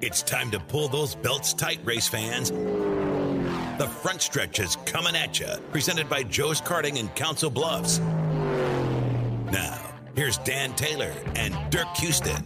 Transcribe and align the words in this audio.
It's 0.00 0.22
time 0.22 0.52
to 0.52 0.60
pull 0.60 0.86
those 0.86 1.16
belts 1.16 1.52
tight, 1.52 1.80
race 1.84 2.06
fans. 2.06 2.50
The 2.50 3.88
front 4.00 4.22
stretch 4.22 4.60
is 4.60 4.76
coming 4.86 5.16
at 5.16 5.40
you, 5.40 5.48
presented 5.72 6.08
by 6.08 6.22
Joe's 6.22 6.60
Karting 6.60 6.96
in 6.98 7.08
Council 7.10 7.50
Bluffs. 7.50 7.98
Now, 9.50 9.92
here's 10.14 10.38
Dan 10.38 10.72
Taylor 10.76 11.12
and 11.34 11.52
Dirk 11.70 11.88
Houston. 11.96 12.40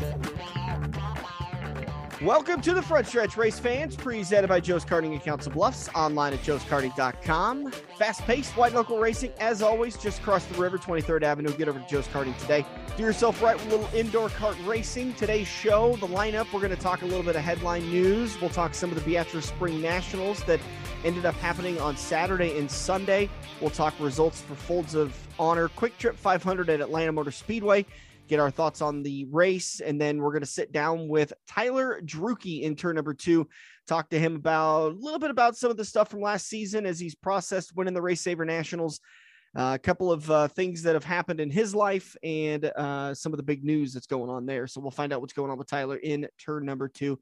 Welcome 2.24 2.61
to 2.61 2.72
the 2.72 2.82
front 2.82 3.08
stretch, 3.08 3.37
race 3.37 3.58
fans, 3.58 3.97
presented 3.97 4.47
by 4.47 4.60
Joe's 4.60 4.85
Karting 4.85 5.12
in 5.12 5.19
Council 5.19 5.51
Bluffs, 5.51 5.88
online 5.88 6.33
at 6.33 6.38
joeskarting.com. 6.42 7.72
Fast 7.98 8.21
paced, 8.21 8.56
white 8.56 8.72
local 8.74 9.01
racing, 9.01 9.33
as 9.40 9.60
always, 9.60 9.97
just 9.97 10.21
across 10.21 10.44
the 10.44 10.56
river, 10.61 10.79
23rd 10.79 11.24
Avenue. 11.24 11.53
Get 11.56 11.66
over 11.66 11.80
to 11.80 11.87
Joe's 11.88 12.06
Karting 12.06 12.38
today. 12.38 12.65
Do 12.97 13.03
yourself 13.03 13.43
right 13.43 13.56
with 13.56 13.66
a 13.66 13.71
little 13.71 13.93
indoor 13.93 14.29
kart 14.29 14.54
racing. 14.65 15.15
Today's 15.15 15.48
show, 15.48 15.97
the 15.97 16.06
lineup, 16.06 16.52
we're 16.52 16.61
going 16.61 16.70
to 16.70 16.80
talk 16.80 17.02
a 17.02 17.06
little 17.06 17.24
bit 17.24 17.34
of 17.34 17.43
headline 17.43 17.91
news. 17.91 18.41
We'll 18.41 18.51
talk 18.51 18.77
some 18.77 18.91
of 18.91 18.95
the 18.95 19.05
Beatrice 19.05 19.47
Spring 19.47 19.83
Nationals 19.83 20.45
that 20.45 20.61
ended 21.05 21.27
up 21.27 21.34
happening 21.37 21.80
on 21.80 21.97
Saturday 21.97 22.57
and 22.57 22.70
Sunday. 22.70 23.29
We'll 23.61 23.70
talk 23.70 23.95
results 23.98 24.43
for 24.43 24.55
Folds 24.55 24.95
of 24.95 25.16
Honor 25.41 25.70
QuikTrip 25.70 26.15
500 26.15 26.70
at 26.70 26.80
Atlanta 26.80 27.11
Motor 27.11 27.33
Speedway 27.33 27.84
get 28.33 28.41
our 28.41 28.51
thoughts 28.51 28.81
on 28.81 29.03
the 29.03 29.27
race, 29.31 29.81
and 29.81 30.01
then 30.01 30.17
we're 30.17 30.31
going 30.31 30.41
to 30.41 30.47
sit 30.47 30.73
down 30.73 31.07
with 31.07 31.35
Tyler 31.47 32.01
Drueke 32.03 32.63
in 32.63 32.75
turn 32.75 32.97
number 32.97 33.13
two, 33.13 33.47
talk 33.87 34.09
to 34.09 34.19
him 34.19 34.37
about 34.37 34.93
a 34.93 34.95
little 34.95 35.19
bit 35.19 35.31
about 35.31 35.55
some 35.55 35.71
of 35.71 35.77
the 35.77 35.85
stuff 35.85 36.09
from 36.09 36.23
last 36.23 36.49
season 36.49 36.87
as 36.87 36.99
he's 36.99 37.15
processed 37.15 37.77
winning 37.77 37.93
the 37.93 38.01
RaceSaver 38.01 38.47
Nationals. 38.47 39.01
Uh, 39.55 39.73
a 39.75 39.79
couple 39.79 40.11
of 40.11 40.31
uh, 40.31 40.49
things 40.49 40.83
that 40.83 40.95
have 40.95 41.05
happened 41.05 41.41
in 41.41 41.51
his 41.51 41.75
life 41.75 42.17
and 42.23 42.65
uh, 42.65 43.13
some 43.13 43.35
of 43.35 43.37
the 43.37 43.43
big 43.43 43.65
news 43.65 43.93
that's 43.93 44.07
going 44.07 44.31
on 44.31 44.47
there. 44.47 44.67
So 44.67 44.80
we'll 44.80 44.91
find 44.91 45.13
out 45.13 45.21
what's 45.21 45.35
going 45.35 45.51
on 45.51 45.59
with 45.59 45.69
Tyler 45.69 45.97
in 45.97 46.27
turn 46.43 46.65
number 46.65 46.89
two. 46.89 47.19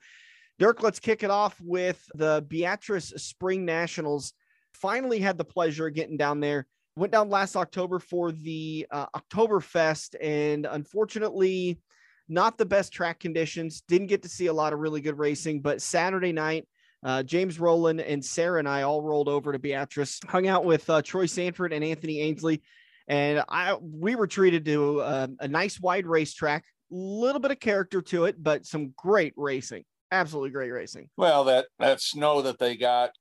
Dirk, 0.61 0.81
let's 0.81 1.01
kick 1.01 1.25
it 1.25 1.31
off 1.33 1.61
with 1.61 2.01
the 2.15 2.47
Beatrice 2.47 3.09
Spring 3.17 3.65
Nationals. 3.65 4.33
Finally 4.74 5.19
had 5.19 5.39
the 5.39 5.45
pleasure 5.45 5.89
of 5.89 5.95
getting 5.95 6.17
down 6.17 6.39
there 6.39 6.69
went 6.96 7.13
down 7.13 7.29
last 7.29 7.57
October 7.57 7.99
for 7.99 8.33
the 8.33 8.87
uh, 8.91 9.07
Oktoberfest, 9.16 10.16
and 10.21 10.66
unfortunately, 10.66 11.80
not 12.29 12.59
the 12.59 12.66
best 12.66 12.93
track 12.93 13.19
conditions. 13.21 13.83
Didn't 13.88 14.09
get 14.09 14.23
to 14.23 14.29
see 14.29 14.46
a 14.46 14.52
lot 14.52 14.73
of 14.73 14.79
really 14.79 15.01
good 15.01 15.18
racing, 15.18 15.61
but 15.61 15.83
Saturday 15.83 16.33
night, 16.33 16.66
uh, 17.02 17.23
James 17.23 17.59
Rowland 17.59 18.01
and 18.01 18.24
Sarah 18.24 18.59
and 18.59 18.68
I 18.68 18.83
all 18.83 19.02
rolled 19.02 19.29
over 19.29 19.52
to 19.52 19.59
Beatrice, 19.59 20.21
hung 20.29 20.46
out 20.46 20.65
with 20.65 20.88
uh, 20.91 21.02
Troy 21.02 21.27
Sanford 21.27 21.73
and 21.73 21.85
Anthony 21.85 22.21
Ainsley, 22.21 22.63
and 23.09 23.43
I 23.49 23.77
we 23.80 24.15
were 24.15 24.27
treated 24.27 24.65
to 24.66 25.01
uh, 25.01 25.27
a 25.41 25.49
nice 25.49 25.80
wide 25.80 26.07
racetrack, 26.07 26.65
a 26.93 26.95
little 26.95 27.41
bit 27.41 27.51
of 27.51 27.61
character 27.61 28.02
to 28.02 28.27
it, 28.27 28.43
but 28.43 28.66
some 28.66 28.93
great 28.96 29.33
racing, 29.37 29.85
absolutely 30.13 30.51
great 30.51 30.71
racing. 30.71 31.09
Well, 31.16 31.45
that 31.45 31.66
that 31.79 32.01
snow 32.01 32.43
that 32.43 32.59
they 32.59 32.77
got 32.77 33.13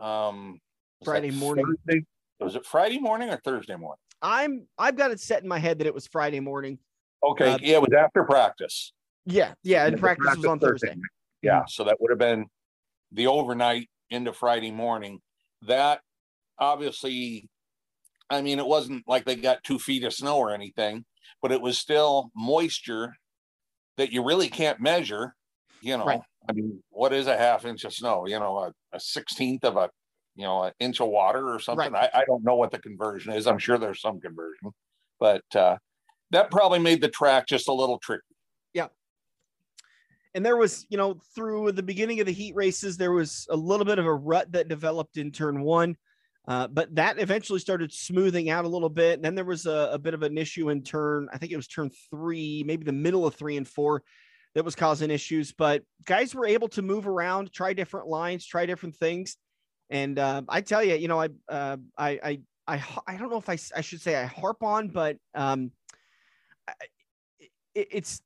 um, 0.00 0.58
Friday 1.04 1.30
morning. 1.30 1.66
Thursday? 1.86 2.04
Was 2.40 2.54
it 2.54 2.64
Friday 2.64 2.98
morning 2.98 3.30
or 3.30 3.38
Thursday 3.44 3.76
morning? 3.76 3.98
I'm 4.22 4.66
I've 4.78 4.96
got 4.96 5.10
it 5.10 5.20
set 5.20 5.42
in 5.42 5.48
my 5.48 5.58
head 5.58 5.78
that 5.78 5.86
it 5.86 5.94
was 5.94 6.06
Friday 6.06 6.40
morning. 6.40 6.78
Okay, 7.22 7.52
uh, 7.52 7.58
yeah, 7.60 7.76
it 7.76 7.82
was 7.82 7.92
after 7.96 8.24
practice. 8.24 8.92
Yeah, 9.26 9.52
yeah, 9.62 9.86
and 9.86 9.98
practice, 9.98 10.24
practice, 10.24 10.42
was 10.44 10.50
on 10.50 10.58
Thursday. 10.58 10.88
Thursday. 10.88 11.02
Yeah, 11.42 11.62
so 11.66 11.84
that 11.84 11.96
would 12.00 12.10
have 12.10 12.18
been 12.18 12.46
the 13.12 13.26
overnight 13.26 13.88
into 14.10 14.32
Friday 14.32 14.70
morning. 14.70 15.20
That 15.66 16.00
obviously, 16.58 17.48
I 18.30 18.40
mean, 18.42 18.58
it 18.58 18.66
wasn't 18.66 19.04
like 19.06 19.24
they 19.24 19.36
got 19.36 19.62
two 19.64 19.78
feet 19.78 20.04
of 20.04 20.12
snow 20.12 20.38
or 20.38 20.52
anything, 20.52 21.04
but 21.42 21.52
it 21.52 21.60
was 21.60 21.78
still 21.78 22.30
moisture 22.34 23.14
that 23.96 24.12
you 24.12 24.24
really 24.24 24.48
can't 24.48 24.80
measure. 24.80 25.34
You 25.80 25.98
know, 25.98 26.06
right. 26.06 26.20
I 26.48 26.52
mean, 26.52 26.82
what 26.90 27.12
is 27.12 27.26
a 27.26 27.36
half 27.36 27.64
inch 27.64 27.84
of 27.84 27.92
snow? 27.92 28.26
You 28.26 28.38
know, 28.40 28.56
a, 28.58 28.72
a 28.96 29.00
sixteenth 29.00 29.64
of 29.64 29.76
a 29.76 29.90
you 30.38 30.44
know, 30.44 30.62
an 30.62 30.72
inch 30.78 31.00
of 31.00 31.08
water 31.08 31.52
or 31.52 31.58
something. 31.58 31.92
Right. 31.92 32.08
I, 32.14 32.20
I 32.20 32.24
don't 32.24 32.44
know 32.44 32.54
what 32.54 32.70
the 32.70 32.78
conversion 32.78 33.32
is. 33.32 33.48
I'm 33.48 33.58
sure 33.58 33.76
there's 33.76 34.00
some 34.00 34.20
conversion, 34.20 34.70
but 35.18 35.42
uh, 35.54 35.76
that 36.30 36.52
probably 36.52 36.78
made 36.78 37.02
the 37.02 37.08
track 37.08 37.48
just 37.48 37.66
a 37.66 37.72
little 37.72 37.98
tricky. 37.98 38.22
Yeah. 38.72 38.86
And 40.34 40.46
there 40.46 40.56
was, 40.56 40.86
you 40.90 40.96
know, 40.96 41.20
through 41.34 41.72
the 41.72 41.82
beginning 41.82 42.20
of 42.20 42.26
the 42.26 42.32
heat 42.32 42.54
races, 42.54 42.96
there 42.96 43.10
was 43.10 43.48
a 43.50 43.56
little 43.56 43.84
bit 43.84 43.98
of 43.98 44.06
a 44.06 44.14
rut 44.14 44.52
that 44.52 44.68
developed 44.68 45.16
in 45.16 45.32
turn 45.32 45.60
one. 45.60 45.96
Uh, 46.46 46.68
but 46.68 46.94
that 46.94 47.18
eventually 47.18 47.58
started 47.58 47.92
smoothing 47.92 48.48
out 48.48 48.64
a 48.64 48.68
little 48.68 48.88
bit. 48.88 49.14
And 49.14 49.24
then 49.24 49.34
there 49.34 49.44
was 49.44 49.66
a, 49.66 49.90
a, 49.92 49.98
bit 49.98 50.14
of 50.14 50.22
an 50.22 50.38
issue 50.38 50.70
in 50.70 50.82
turn, 50.82 51.28
I 51.32 51.36
think 51.36 51.52
it 51.52 51.56
was 51.56 51.66
turn 51.66 51.90
three, 52.10 52.62
maybe 52.64 52.84
the 52.84 52.92
middle 52.92 53.26
of 53.26 53.34
three 53.34 53.58
and 53.58 53.68
four 53.68 54.02
that 54.54 54.64
was 54.64 54.74
causing 54.74 55.10
issues. 55.10 55.52
But 55.52 55.82
guys 56.06 56.34
were 56.34 56.46
able 56.46 56.68
to 56.68 56.80
move 56.80 57.06
around, 57.06 57.52
try 57.52 57.74
different 57.74 58.06
lines, 58.06 58.46
try 58.46 58.64
different 58.64 58.96
things. 58.96 59.36
And 59.90 60.18
uh, 60.18 60.42
I 60.48 60.60
tell 60.60 60.82
you, 60.82 60.94
you 60.94 61.08
know, 61.08 61.20
I, 61.20 61.28
uh, 61.48 61.76
I, 61.96 62.10
I, 62.22 62.40
I, 62.66 62.82
I 63.06 63.16
don't 63.16 63.30
know 63.30 63.38
if 63.38 63.48
I, 63.48 63.58
I 63.76 63.80
should 63.80 64.00
say 64.00 64.16
I 64.16 64.24
harp 64.24 64.62
on, 64.62 64.88
but 64.88 65.16
um, 65.34 65.70
it, 67.74 67.88
it's, 67.90 68.20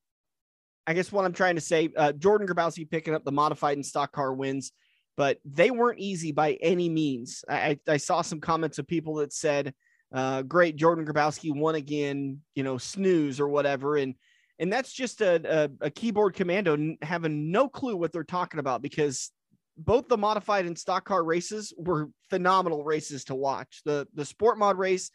I 0.87 0.95
guess 0.95 1.13
what 1.13 1.25
I'm 1.25 1.33
trying 1.33 1.55
to 1.55 1.61
say, 1.61 1.91
uh, 1.97 2.13
Jordan 2.13 2.49
Grabowski 2.49 2.91
picking 2.91 3.15
up 3.15 3.25
the 3.25 3.31
modified 3.31 3.77
and 3.77 3.87
stock 3.87 4.11
car 4.11 4.35
wins, 4.35 4.73
but 5.17 5.39
they 5.45 5.71
weren't 5.71 6.01
easy 6.01 6.33
by 6.33 6.55
any 6.61 6.89
means. 6.89 7.45
I, 7.49 7.79
I 7.87 7.99
saw 7.99 8.23
some 8.23 8.41
comments 8.41 8.79
of 8.79 8.89
people 8.89 9.15
that 9.17 9.33
said, 9.33 9.75
uh, 10.13 10.43
great, 10.43 10.77
Jordan 10.77 11.07
Grabowski 11.07 11.55
won 11.55 11.77
again, 11.77 12.41
you 12.55 12.65
know, 12.65 12.79
snooze 12.79 13.39
or 13.39 13.49
whatever. 13.49 13.97
And, 13.97 14.15
and 14.59 14.73
that's 14.73 14.93
just 14.93 15.21
a, 15.21 15.65
a, 15.65 15.87
a 15.87 15.91
keyboard 15.91 16.35
commando 16.35 16.97
having 17.03 17.51
no 17.53 17.69
clue 17.69 17.97
what 17.97 18.13
they're 18.13 18.25
talking 18.25 18.61
about 18.61 18.83
because 18.83 19.31
both 19.77 20.09
the 20.09 20.19
modified 20.19 20.67
and 20.67 20.79
stock 20.79 21.05
car 21.05 21.25
races 21.25 21.73
were 21.77 22.11
phenomenal 22.31 22.85
races 22.85 23.25
to 23.25 23.35
watch. 23.35 23.83
The 23.85 24.07
the 24.15 24.25
sport 24.25 24.59
mod 24.59 24.79
race, 24.79 25.11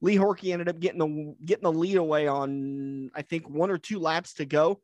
Lee 0.00 0.16
Horkey 0.16 0.52
ended 0.52 0.68
up 0.68 0.80
getting 0.80 0.98
the 0.98 1.34
getting 1.44 1.64
the 1.64 1.72
lead 1.72 1.96
away 1.96 2.26
on 2.26 3.10
I 3.14 3.22
think 3.22 3.48
one 3.48 3.70
or 3.70 3.78
two 3.78 3.98
laps 3.98 4.34
to 4.34 4.44
go. 4.44 4.80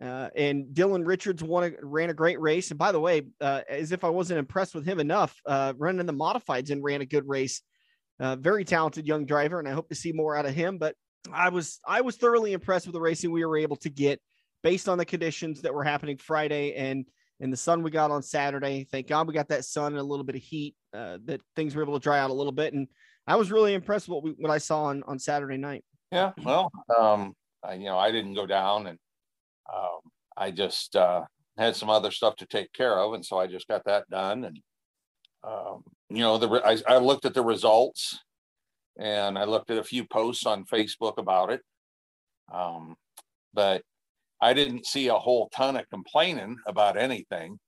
Uh, 0.00 0.28
and 0.34 0.66
Dylan 0.74 1.06
Richards 1.06 1.44
won 1.44 1.62
a, 1.64 1.86
ran 1.86 2.10
a 2.10 2.14
great 2.14 2.40
race. 2.40 2.70
And 2.70 2.78
by 2.78 2.90
the 2.90 2.98
way, 2.98 3.22
uh, 3.40 3.60
as 3.68 3.92
if 3.92 4.02
I 4.02 4.08
wasn't 4.08 4.40
impressed 4.40 4.74
with 4.74 4.84
him 4.84 4.98
enough, 4.98 5.40
uh, 5.46 5.74
running 5.76 6.04
the 6.06 6.12
modifieds 6.12 6.70
and 6.70 6.82
ran 6.82 7.02
a 7.02 7.06
good 7.06 7.28
race. 7.28 7.62
Uh, 8.18 8.34
very 8.34 8.64
talented 8.64 9.06
young 9.06 9.26
driver, 9.26 9.58
and 9.58 9.68
I 9.68 9.72
hope 9.72 9.88
to 9.88 9.94
see 9.94 10.12
more 10.12 10.36
out 10.36 10.44
of 10.46 10.54
him. 10.54 10.78
But 10.78 10.96
I 11.32 11.50
was 11.50 11.78
I 11.86 12.00
was 12.00 12.16
thoroughly 12.16 12.52
impressed 12.52 12.86
with 12.86 12.94
the 12.94 13.00
racing 13.00 13.30
we 13.30 13.44
were 13.44 13.58
able 13.58 13.76
to 13.76 13.90
get 13.90 14.20
based 14.62 14.88
on 14.88 14.98
the 14.98 15.04
conditions 15.04 15.62
that 15.62 15.74
were 15.74 15.84
happening 15.84 16.16
Friday 16.16 16.74
and 16.74 17.06
and 17.42 17.52
the 17.52 17.56
sun 17.56 17.82
we 17.82 17.90
got 17.90 18.12
on 18.12 18.22
Saturday. 18.22 18.86
Thank 18.90 19.08
God 19.08 19.26
we 19.26 19.34
got 19.34 19.48
that 19.48 19.64
sun 19.64 19.92
and 19.92 20.00
a 20.00 20.02
little 20.02 20.24
bit 20.24 20.36
of 20.36 20.42
heat 20.42 20.76
uh, 20.94 21.18
that 21.24 21.40
things 21.56 21.74
were 21.74 21.82
able 21.82 21.98
to 21.98 22.02
dry 22.02 22.20
out 22.20 22.30
a 22.30 22.34
little 22.34 22.52
bit. 22.52 22.72
And 22.72 22.86
I 23.26 23.34
was 23.34 23.50
really 23.50 23.74
impressed 23.74 24.08
with 24.08 24.14
what 24.14 24.22
we, 24.22 24.30
what 24.38 24.52
I 24.52 24.58
saw 24.58 24.84
on, 24.84 25.02
on 25.08 25.18
Saturday 25.18 25.56
night. 25.56 25.84
Yeah. 26.12 26.30
Well, 26.44 26.70
um, 26.96 27.34
I, 27.64 27.74
you 27.74 27.86
know, 27.86 27.98
I 27.98 28.12
didn't 28.12 28.34
go 28.34 28.46
down 28.46 28.86
and 28.86 28.98
um, 29.74 29.98
I 30.36 30.52
just 30.52 30.94
uh, 30.94 31.22
had 31.58 31.74
some 31.74 31.90
other 31.90 32.12
stuff 32.12 32.36
to 32.36 32.46
take 32.46 32.72
care 32.72 32.96
of. 32.96 33.12
And 33.14 33.26
so 33.26 33.38
I 33.38 33.48
just 33.48 33.66
got 33.66 33.84
that 33.86 34.08
done. 34.08 34.44
And, 34.44 34.60
um, 35.42 35.82
you 36.10 36.20
know, 36.20 36.38
the, 36.38 36.48
I, 36.64 36.78
I 36.86 36.98
looked 36.98 37.24
at 37.24 37.34
the 37.34 37.42
results 37.42 38.20
and 39.00 39.36
I 39.36 39.44
looked 39.44 39.70
at 39.70 39.78
a 39.78 39.84
few 39.84 40.04
posts 40.04 40.46
on 40.46 40.64
Facebook 40.64 41.18
about 41.18 41.50
it. 41.50 41.62
Um, 42.54 42.94
but 43.52 43.82
I 44.42 44.54
didn't 44.54 44.86
see 44.86 45.06
a 45.06 45.14
whole 45.14 45.48
ton 45.54 45.76
of 45.76 45.88
complaining 45.88 46.56
about 46.66 46.98
anything. 46.98 47.60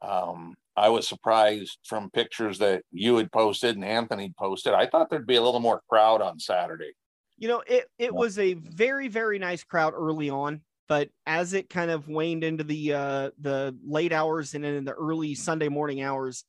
Um, 0.00 0.54
I 0.74 0.88
was 0.88 1.06
surprised 1.06 1.78
from 1.84 2.10
pictures 2.10 2.58
that 2.58 2.82
you 2.90 3.16
had 3.16 3.30
posted 3.30 3.76
and 3.76 3.84
Anthony 3.84 4.32
posted. 4.38 4.72
I 4.72 4.86
thought 4.86 5.10
there'd 5.10 5.26
be 5.26 5.36
a 5.36 5.42
little 5.42 5.60
more 5.60 5.82
crowd 5.90 6.22
on 6.22 6.38
Saturday. 6.38 6.92
You 7.36 7.48
know, 7.48 7.62
it 7.66 7.88
it 7.98 8.12
was 8.12 8.38
a 8.38 8.54
very 8.54 9.08
very 9.08 9.38
nice 9.38 9.62
crowd 9.62 9.92
early 9.94 10.30
on, 10.30 10.62
but 10.88 11.10
as 11.26 11.52
it 11.52 11.68
kind 11.68 11.90
of 11.90 12.08
waned 12.08 12.42
into 12.42 12.64
the 12.64 12.94
uh, 12.94 13.30
the 13.40 13.76
late 13.84 14.12
hours 14.12 14.54
and 14.54 14.64
in 14.64 14.84
the 14.84 14.94
early 14.94 15.34
Sunday 15.34 15.68
morning 15.68 16.02
hours, 16.02 16.44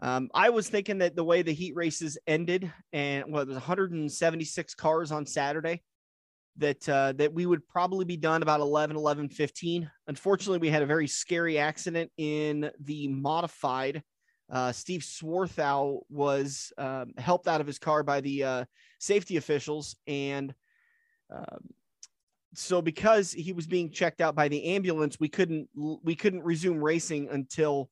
um, 0.00 0.30
I 0.32 0.50
was 0.50 0.68
thinking 0.68 0.98
that 0.98 1.16
the 1.16 1.24
way 1.24 1.42
the 1.42 1.52
heat 1.52 1.74
races 1.74 2.18
ended, 2.26 2.72
and 2.92 3.24
well, 3.28 3.42
it 3.42 3.48
was 3.48 3.56
176 3.56 4.74
cars 4.74 5.10
on 5.10 5.26
Saturday 5.26 5.82
that 6.58 6.86
uh, 6.88 7.12
that 7.12 7.32
we 7.32 7.46
would 7.46 7.66
probably 7.66 8.04
be 8.04 8.16
done 8.16 8.42
about 8.42 8.60
11 8.60 8.94
11 8.94 9.28
15 9.30 9.90
unfortunately 10.06 10.58
we 10.58 10.68
had 10.68 10.82
a 10.82 10.86
very 10.86 11.06
scary 11.06 11.58
accident 11.58 12.10
in 12.18 12.70
the 12.80 13.08
modified 13.08 14.02
uh, 14.50 14.70
steve 14.70 15.00
swarthout 15.00 16.00
was 16.10 16.72
um, 16.76 17.12
helped 17.16 17.48
out 17.48 17.62
of 17.62 17.66
his 17.66 17.78
car 17.78 18.02
by 18.02 18.20
the 18.20 18.44
uh, 18.44 18.64
safety 19.02 19.36
officials. 19.36 19.96
And 20.06 20.54
um, 21.28 21.70
so 22.54 22.80
because 22.80 23.32
he 23.32 23.52
was 23.52 23.66
being 23.66 23.90
checked 23.90 24.20
out 24.20 24.34
by 24.34 24.48
the 24.48 24.64
ambulance 24.64 25.18
we 25.18 25.28
couldn't 25.28 25.68
we 25.74 26.14
couldn't 26.14 26.42
resume 26.42 26.78
racing 26.78 27.28
until 27.30 27.90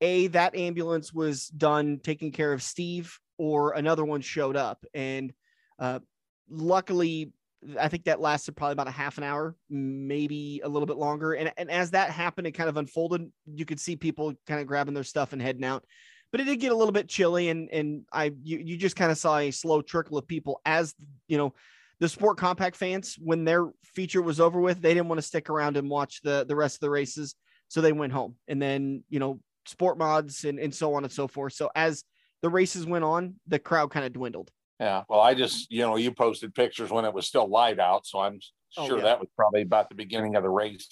a 0.00 0.26
that 0.28 0.56
ambulance 0.56 1.12
was 1.12 1.48
done 1.48 2.00
taking 2.02 2.32
care 2.32 2.52
of 2.52 2.62
steve 2.62 3.18
or 3.38 3.74
another 3.74 4.04
one 4.04 4.22
showed 4.22 4.56
up. 4.56 4.84
And 4.92 5.32
uh, 5.78 6.00
luckily 6.48 7.32
I 7.78 7.88
think 7.88 8.04
that 8.04 8.20
lasted 8.20 8.56
probably 8.56 8.72
about 8.72 8.88
a 8.88 8.92
half 8.92 9.18
an 9.18 9.24
hour, 9.24 9.56
maybe 9.70 10.60
a 10.64 10.68
little 10.68 10.86
bit 10.86 10.96
longer. 10.96 11.32
And, 11.32 11.52
and 11.56 11.70
as 11.70 11.92
that 11.92 12.10
happened, 12.10 12.46
it 12.46 12.52
kind 12.52 12.68
of 12.68 12.76
unfolded. 12.76 13.30
You 13.46 13.64
could 13.64 13.80
see 13.80 13.96
people 13.96 14.34
kind 14.46 14.60
of 14.60 14.66
grabbing 14.66 14.94
their 14.94 15.04
stuff 15.04 15.32
and 15.32 15.40
heading 15.40 15.64
out. 15.64 15.84
But 16.30 16.40
it 16.40 16.44
did 16.44 16.60
get 16.60 16.72
a 16.72 16.76
little 16.76 16.92
bit 16.92 17.08
chilly, 17.08 17.48
and 17.48 17.70
and 17.70 18.02
I 18.12 18.32
you, 18.42 18.58
you 18.58 18.76
just 18.76 18.96
kind 18.96 19.12
of 19.12 19.18
saw 19.18 19.38
a 19.38 19.52
slow 19.52 19.82
trickle 19.82 20.18
of 20.18 20.26
people 20.26 20.60
as 20.66 20.92
you 21.28 21.38
know 21.38 21.54
the 22.00 22.08
sport 22.08 22.38
compact 22.38 22.76
fans 22.76 23.16
when 23.20 23.44
their 23.44 23.68
feature 23.84 24.22
was 24.22 24.40
over 24.40 24.60
with 24.60 24.80
they 24.82 24.94
didn't 24.94 25.08
want 25.08 25.18
to 25.18 25.26
stick 25.26 25.48
around 25.48 25.76
and 25.76 25.88
watch 25.88 26.20
the 26.22 26.44
the 26.46 26.56
rest 26.56 26.76
of 26.76 26.80
the 26.80 26.90
races 26.90 27.34
so 27.68 27.80
they 27.80 27.92
went 27.92 28.12
home 28.12 28.34
and 28.48 28.60
then 28.60 29.02
you 29.08 29.18
know 29.18 29.40
sport 29.66 29.96
mods 29.96 30.44
and, 30.44 30.58
and 30.58 30.74
so 30.74 30.94
on 30.94 31.04
and 31.04 31.12
so 31.12 31.28
forth 31.28 31.52
so 31.52 31.70
as 31.74 32.04
the 32.42 32.50
races 32.50 32.84
went 32.84 33.04
on 33.04 33.34
the 33.46 33.58
crowd 33.58 33.90
kind 33.90 34.04
of 34.04 34.12
dwindled 34.12 34.50
Yeah. 34.84 35.04
Well, 35.08 35.20
I 35.20 35.32
just, 35.32 35.70
you 35.70 35.80
know, 35.80 35.96
you 35.96 36.12
posted 36.12 36.54
pictures 36.54 36.90
when 36.90 37.06
it 37.06 37.14
was 37.14 37.26
still 37.26 37.48
light 37.48 37.78
out. 37.78 38.06
So 38.06 38.20
I'm 38.20 38.38
Oh, 38.76 38.86
sure 38.86 38.98
yeah. 38.98 39.04
that 39.04 39.20
was 39.20 39.28
probably 39.36 39.62
about 39.62 39.88
the 39.88 39.94
beginning 39.94 40.34
of 40.36 40.42
the 40.42 40.50
race. 40.50 40.88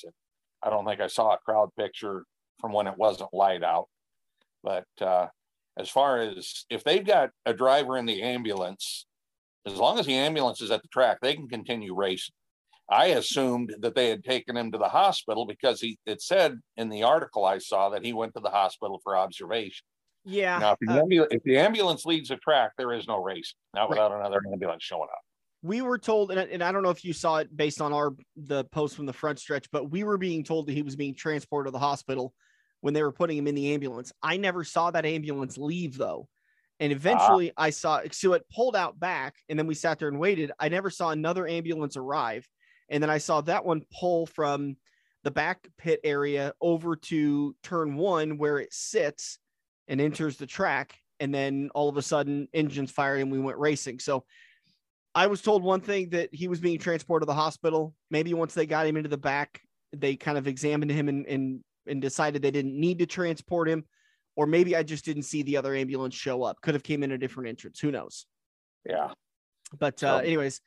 I 0.62 0.70
don't 0.70 0.86
think 0.86 1.00
I 1.00 1.08
saw 1.08 1.34
a 1.34 1.38
crowd 1.38 1.70
picture 1.76 2.24
from 2.60 2.72
when 2.72 2.86
it 2.86 2.96
wasn't 2.96 3.34
light 3.34 3.62
out. 3.64 3.88
But 4.62 4.86
uh, 5.00 5.26
as 5.76 5.90
far 5.90 6.20
as 6.20 6.64
if 6.70 6.84
they've 6.84 7.04
got 7.04 7.30
a 7.44 7.52
driver 7.52 7.98
in 7.98 8.06
the 8.06 8.22
ambulance, 8.22 9.04
as 9.66 9.74
long 9.74 9.98
as 9.98 10.06
the 10.06 10.14
ambulance 10.14 10.62
is 10.62 10.70
at 10.70 10.80
the 10.82 10.88
track, 10.88 11.18
they 11.20 11.34
can 11.34 11.48
continue 11.48 11.94
racing. 11.94 12.34
I 12.88 13.06
assumed 13.06 13.74
that 13.80 13.94
they 13.94 14.08
had 14.08 14.24
taken 14.24 14.56
him 14.56 14.70
to 14.72 14.78
the 14.78 14.88
hospital 14.88 15.44
because 15.44 15.80
he 15.80 15.98
it 16.06 16.22
said 16.22 16.60
in 16.76 16.88
the 16.88 17.02
article 17.02 17.44
I 17.44 17.58
saw 17.58 17.88
that 17.90 18.04
he 18.04 18.12
went 18.12 18.34
to 18.34 18.40
the 18.40 18.50
hospital 18.50 19.00
for 19.02 19.16
observation. 19.16 19.84
Yeah. 20.24 20.58
Now, 20.58 20.72
if 20.72 20.78
the, 20.80 20.92
uh, 20.92 21.04
ambu- 21.04 21.26
if 21.30 21.42
the 21.42 21.58
ambulance 21.58 22.04
leaves 22.06 22.28
the 22.28 22.36
track, 22.36 22.72
there 22.78 22.92
is 22.92 23.06
no 23.08 23.22
race, 23.22 23.54
not 23.74 23.82
Right. 23.82 23.90
without 23.90 24.12
another 24.12 24.40
ambulance 24.50 24.82
showing 24.82 25.08
up. 25.12 25.20
we 25.64 25.80
were 25.80 25.98
told 25.98 26.30
and 26.32 26.40
I, 26.40 26.44
and 26.44 26.62
I 26.62 26.72
don't 26.72 26.82
know 26.82 26.90
if 26.90 27.04
you 27.04 27.12
saw 27.12 27.36
it 27.36 27.56
based 27.56 27.80
on 27.80 27.92
our 27.92 28.16
the 28.36 28.64
post 28.64 28.96
from 28.96 29.06
the 29.06 29.12
front 29.12 29.38
stretch 29.38 29.70
but 29.70 29.90
we 29.92 30.02
were 30.02 30.18
being 30.18 30.42
told 30.42 30.66
that 30.66 30.72
he 30.72 30.82
was 30.82 30.96
being 30.96 31.14
transported 31.14 31.68
to 31.68 31.70
the 31.70 31.78
hospital 31.78 32.34
when 32.80 32.94
they 32.94 33.02
were 33.04 33.12
putting 33.12 33.36
him 33.38 33.46
in 33.46 33.54
the 33.54 33.72
ambulance. 33.72 34.12
I 34.24 34.38
never 34.38 34.64
saw 34.64 34.90
that 34.90 35.06
ambulance 35.06 35.56
leave 35.58 35.96
though. 35.96 36.28
And 36.80 36.92
eventually 36.92 37.52
i 37.56 37.70
saw 37.70 38.00
so 38.10 38.32
it 38.32 38.44
pulled 38.52 38.74
out 38.74 38.98
back 38.98 39.36
and 39.48 39.56
then 39.56 39.68
we 39.68 39.74
sat 39.74 40.00
there 40.00 40.08
and 40.08 40.18
waited. 40.18 40.50
I 40.58 40.68
never 40.68 40.90
saw 40.90 41.10
another 41.10 41.46
ambulance 41.46 41.96
arrive. 41.96 42.44
And 42.90 43.00
then 43.00 43.10
i 43.10 43.18
saw 43.18 43.40
that 43.42 43.64
one 43.64 43.82
pull 44.00 44.26
from 44.26 44.76
the 45.22 45.30
back 45.30 45.68
pit 45.78 46.00
area 46.02 46.54
over 46.60 46.96
to 46.96 47.54
turn 47.62 47.94
one 47.94 48.36
where 48.36 48.58
it 48.58 48.72
sits 48.72 49.38
and 49.92 50.00
enters 50.00 50.38
the 50.38 50.46
track 50.46 50.98
and 51.20 51.32
then 51.32 51.70
all 51.74 51.88
of 51.88 51.96
a 51.96 52.02
sudden 52.02 52.48
engines 52.52 52.90
fired 52.90 53.20
and 53.20 53.30
we 53.30 53.38
went 53.38 53.58
racing 53.58 54.00
so 54.00 54.24
I 55.14 55.26
was 55.26 55.42
told 55.42 55.62
one 55.62 55.80
thing 55.80 56.08
that 56.10 56.34
he 56.34 56.48
was 56.48 56.60
being 56.60 56.78
transported 56.78 57.26
to 57.26 57.30
the 57.30 57.34
hospital. 57.34 57.94
Maybe 58.10 58.32
once 58.32 58.54
they 58.54 58.66
got 58.66 58.86
him 58.86 58.96
into 58.96 59.10
the 59.10 59.18
back, 59.18 59.60
they 59.92 60.16
kind 60.16 60.38
of 60.38 60.48
examined 60.48 60.90
him 60.90 61.08
and 61.08 61.26
and, 61.26 61.60
and 61.86 62.00
decided 62.00 62.40
they 62.40 62.50
didn't 62.50 62.78
need 62.78 62.98
to 63.00 63.06
transport 63.06 63.68
him, 63.68 63.84
or 64.36 64.46
maybe 64.46 64.74
I 64.74 64.82
just 64.82 65.04
didn't 65.04 65.24
see 65.24 65.42
the 65.42 65.58
other 65.58 65.74
ambulance 65.74 66.14
show 66.14 66.42
up. 66.42 66.60
Could 66.62 66.74
have 66.74 66.82
came 66.82 67.02
in 67.02 67.12
a 67.12 67.18
different 67.18 67.50
entrance. 67.50 67.78
Who 67.80 67.90
knows? 67.90 68.26
Yeah. 68.88 69.10
But 69.78 70.02
uh, 70.02 70.16
anyways, 70.24 70.60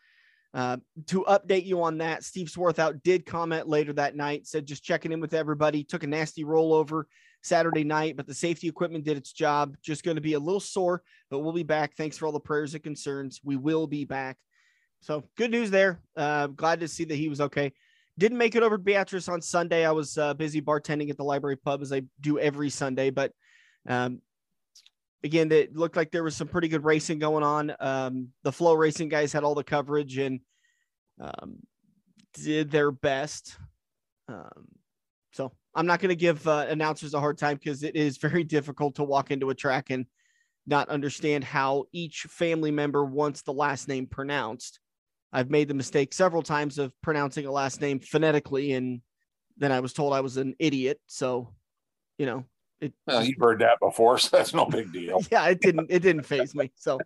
uh, 0.54 0.78
to 1.08 1.24
update 1.24 1.66
you 1.66 1.82
on 1.82 1.98
that, 2.00 2.24
Steve 2.24 2.48
Swarthout 2.48 3.02
did 3.04 3.26
comment 3.26 3.68
later 3.68 3.94
that 3.94 4.16
night. 4.16 4.46
Said 4.46 4.68
just 4.68 4.84
checking 4.84 5.12
in 5.12 5.22
with 5.22 5.34
everybody. 5.34 5.84
Took 5.84 6.04
a 6.04 6.08
nasty 6.08 6.44
rollover 6.44 7.06
Saturday 7.46 7.84
night, 7.84 8.18
but 8.18 8.26
the 8.26 8.34
safety 8.34 8.68
equipment 8.68 9.06
did 9.06 9.18
its 9.18 9.32
job. 9.32 9.78
Just 9.84 10.04
going 10.04 10.16
to 10.16 10.22
be 10.22 10.34
a 10.34 10.40
little 10.40 10.60
sore, 10.60 11.04
but 11.30 11.40
we'll 11.40 11.54
be 11.54 11.64
back. 11.64 11.96
Thanks 11.96 12.18
for 12.18 12.26
all 12.26 12.32
the 12.32 12.40
prayers 12.40 12.74
and 12.74 12.84
concerns. 12.84 13.40
We 13.44 13.56
will 13.56 13.86
be 13.86 14.04
back. 14.04 14.38
So 15.02 15.24
good 15.38 15.52
news 15.52 15.70
there. 15.70 16.02
Uh, 16.18 16.48
glad 16.48 16.80
to 16.80 16.88
see 16.88 17.04
that 17.06 17.16
he 17.16 17.30
was 17.30 17.42
okay. 17.42 17.72
Didn't 18.18 18.40
make 18.40 18.56
it 18.56 18.64
over 18.64 18.78
to 18.78 18.84
Beatrice 18.84 19.30
on 19.30 19.42
Sunday. 19.42 19.86
I 19.86 19.92
was 19.92 20.18
uh, 20.18 20.34
busy 20.34 20.62
bartending 20.62 21.10
at 21.12 21.18
the 21.18 21.24
library 21.24 21.58
pub 21.58 21.82
as 21.82 21.94
I 21.94 22.02
do 22.20 22.40
every 22.40 22.72
Sunday, 22.72 23.12
but 23.12 23.32
um, 23.88 24.22
again, 25.24 25.52
it 25.52 25.76
looked 25.76 25.96
like 25.98 26.12
there 26.12 26.24
was 26.24 26.36
some 26.36 26.48
pretty 26.48 26.68
good 26.68 26.84
racing 26.84 27.20
going 27.20 27.44
on. 27.44 27.76
Um, 27.80 28.30
the 28.44 28.52
FloRacing 28.52 29.10
guys 29.10 29.32
had 29.32 29.44
all 29.44 29.54
the 29.54 29.64
coverage 29.64 30.18
and 30.18 30.40
um, 31.22 31.58
did 32.34 32.72
their 32.72 32.92
best. 32.92 33.58
Um, 34.28 34.66
so 35.34 35.52
I'm 35.76 35.86
not 35.86 36.00
going 36.00 36.10
to 36.10 36.16
give 36.16 36.48
uh, 36.48 36.66
announcers 36.70 37.14
a 37.14 37.20
hard 37.20 37.38
time 37.38 37.58
because 37.58 37.84
it 37.84 37.96
is 37.96 38.18
very 38.18 38.44
difficult 38.56 38.96
to 38.96 39.04
walk 39.04 39.32
into 39.32 39.50
a 39.50 39.56
track 39.56 39.90
and 39.90 40.06
not 40.66 40.90
understand 40.90 41.44
how 41.44 41.86
each 41.92 42.22
family 42.30 42.72
member 42.72 43.04
wants 43.06 43.42
the 43.42 43.54
last 43.54 43.88
name 43.88 44.08
pronounced. 44.08 44.80
I've 45.32 45.50
made 45.50 45.68
the 45.68 45.74
mistake 45.74 46.14
several 46.14 46.42
times 46.42 46.78
of 46.78 46.94
pronouncing 47.02 47.46
a 47.46 47.52
last 47.52 47.82
name 47.82 48.00
phonetically, 48.00 48.72
and 48.72 49.02
then 49.58 49.72
I 49.72 49.82
was 49.82 49.92
told 49.92 50.14
I 50.14 50.22
was 50.22 50.38
an 50.38 50.56
idiot. 50.60 51.00
So, 51.08 51.54
you 52.18 52.26
know, 52.26 52.46
it 52.80 52.94
Well, 53.06 53.24
you've 53.24 53.40
heard 53.40 53.60
that 53.60 53.80
before, 53.82 54.18
so 54.18 54.38
that's 54.38 54.54
no 54.54 54.66
big 54.66 54.94
deal. 54.94 55.22
yeah, 55.32 55.48
it 55.48 55.60
didn't 55.60 55.88
it 55.92 56.00
didn't 56.00 56.24
faze 56.24 56.56
me. 56.56 56.72
So, 56.76 57.00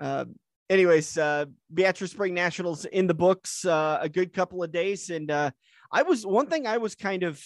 uh, 0.00 0.24
anyways, 0.68 1.16
uh, 1.16 1.46
Beatrice 1.72 2.10
Spring 2.10 2.34
Nationals 2.34 2.84
in 2.84 3.06
the 3.06 3.14
books, 3.14 3.64
uh, 3.64 3.98
a 4.00 4.08
good 4.08 4.32
couple 4.32 4.62
of 4.64 4.72
days, 4.72 5.08
and 5.08 5.30
uh, 5.30 5.52
I 5.92 6.02
was 6.02 6.26
one 6.26 6.48
thing 6.48 6.66
I 6.66 6.78
was 6.78 6.96
kind 6.96 7.22
of 7.22 7.40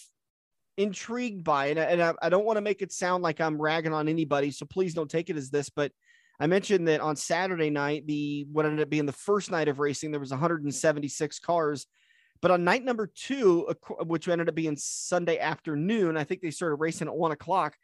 intrigued 0.77 1.45
by, 1.45 1.67
and, 1.67 1.79
I- 1.79 1.85
and 1.85 2.03
I, 2.03 2.15
I 2.23 2.29
don't 2.29 2.45
want 2.45 2.57
to 2.57 2.61
make 2.63 2.83
it 2.83 2.93
sound 2.93 3.23
like 3.23 3.41
I'm 3.41 3.61
ragging 3.61 3.95
on 3.95 4.09
anybody, 4.09 4.51
so 4.51 4.67
please 4.67 4.95
don't 4.95 5.11
take 5.11 5.31
it 5.31 5.37
as 5.37 5.51
this, 5.51 5.71
but. 5.71 5.93
I 6.39 6.47
mentioned 6.47 6.89
that 6.89 7.01
on 7.01 7.17
Saturday 7.17 7.71
night, 7.71 8.07
the 8.07 8.47
what 8.53 8.67
ended 8.67 8.83
up 8.83 8.91
being 8.91 9.07
the 9.07 9.13
first 9.13 9.51
night 9.51 9.69
of 9.69 9.79
racing, 9.79 10.11
there 10.11 10.21
was 10.21 10.33
176 10.33 11.39
cars. 11.39 11.87
But 12.43 12.51
on 12.51 12.63
night 12.63 12.85
number 12.85 13.07
two, 13.07 13.73
which 14.01 14.29
ended 14.29 14.51
up 14.51 14.55
being 14.55 14.77
Sunday 14.77 15.39
afternoon, 15.39 16.19
I 16.19 16.25
think 16.25 16.43
they 16.43 16.51
started 16.51 16.75
racing 16.75 17.09
at 17.09 17.17
one 17.17 17.33
o'clock 17.33 17.79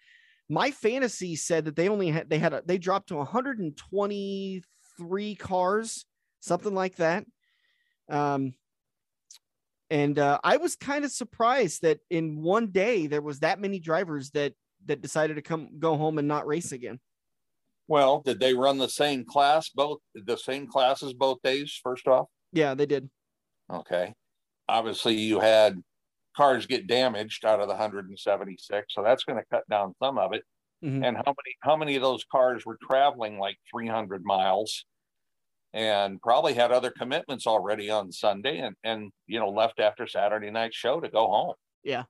my 0.53 0.71
fantasy 0.71 1.35
said 1.37 1.65
that 1.65 1.75
they 1.77 1.89
only 1.89 2.11
had 2.11 2.29
they 2.29 2.39
had 2.39 2.53
a, 2.53 2.63
they 2.67 2.77
dropped 2.77 3.09
to 3.09 3.17
123 3.17 5.35
cars 5.37 6.05
something 6.41 6.75
like 6.75 6.97
that 6.97 7.25
um 8.11 8.53
and 9.93 10.19
uh, 10.19 10.39
i 10.43 10.57
was 10.57 10.75
kind 10.75 11.05
of 11.05 11.13
surprised 11.13 11.83
that 11.83 12.01
in 12.11 12.43
one 12.43 12.69
day 12.69 13.07
there 13.07 13.23
was 13.23 13.41
that 13.41 13.61
many 13.61 13.79
drivers 13.79 14.31
that 14.31 14.55
that 14.87 15.01
decided 15.03 15.35
to 15.35 15.43
come 15.43 15.69
go 15.79 15.97
home 15.97 16.19
and 16.19 16.27
not 16.27 16.47
race 16.47 16.73
again 16.73 16.99
Well, 17.89 18.23
did 18.25 18.41
they 18.41 18.55
run 18.55 18.79
the 18.79 18.89
same 18.89 19.25
class 19.25 19.69
both 19.69 19.99
the 20.15 20.37
same 20.37 20.67
classes 20.67 21.13
both 21.13 21.39
days? 21.43 21.79
First 21.83 22.09
off, 22.09 22.27
yeah 22.53 22.75
they 22.75 22.87
did 22.87 23.09
okay. 23.71 24.15
Obviously, 24.69 25.15
you 25.15 25.41
had 25.41 25.79
cars 26.37 26.67
get 26.67 26.87
damaged 26.87 27.45
out 27.45 27.61
of 27.61 27.67
the 27.69 27.75
176, 27.75 28.87
so 28.95 29.03
that's 29.03 29.25
going 29.25 29.39
to 29.39 29.45
cut 29.51 29.65
down 29.69 29.95
some 30.03 30.17
of 30.19 30.33
it. 30.33 30.45
Mhm. 30.83 31.05
And 31.07 31.17
how 31.17 31.35
many 31.39 31.53
how 31.61 31.77
many 31.77 31.95
of 31.97 32.03
those 32.03 32.25
cars 32.25 32.65
were 32.65 32.79
traveling 32.91 33.39
like 33.39 33.57
300 33.71 34.25
miles, 34.25 34.85
and 35.73 36.21
probably 36.21 36.55
had 36.55 36.71
other 36.73 36.91
commitments 36.91 37.47
already 37.47 37.91
on 37.91 38.13
Sunday, 38.13 38.59
and 38.59 38.77
and 38.85 39.11
you 39.27 39.39
know 39.39 39.51
left 39.51 39.81
after 39.81 40.07
Saturday 40.07 40.51
night 40.51 40.75
show 40.75 41.01
to 41.01 41.09
go 41.09 41.27
home. 41.27 41.55
yeah. 41.83 42.05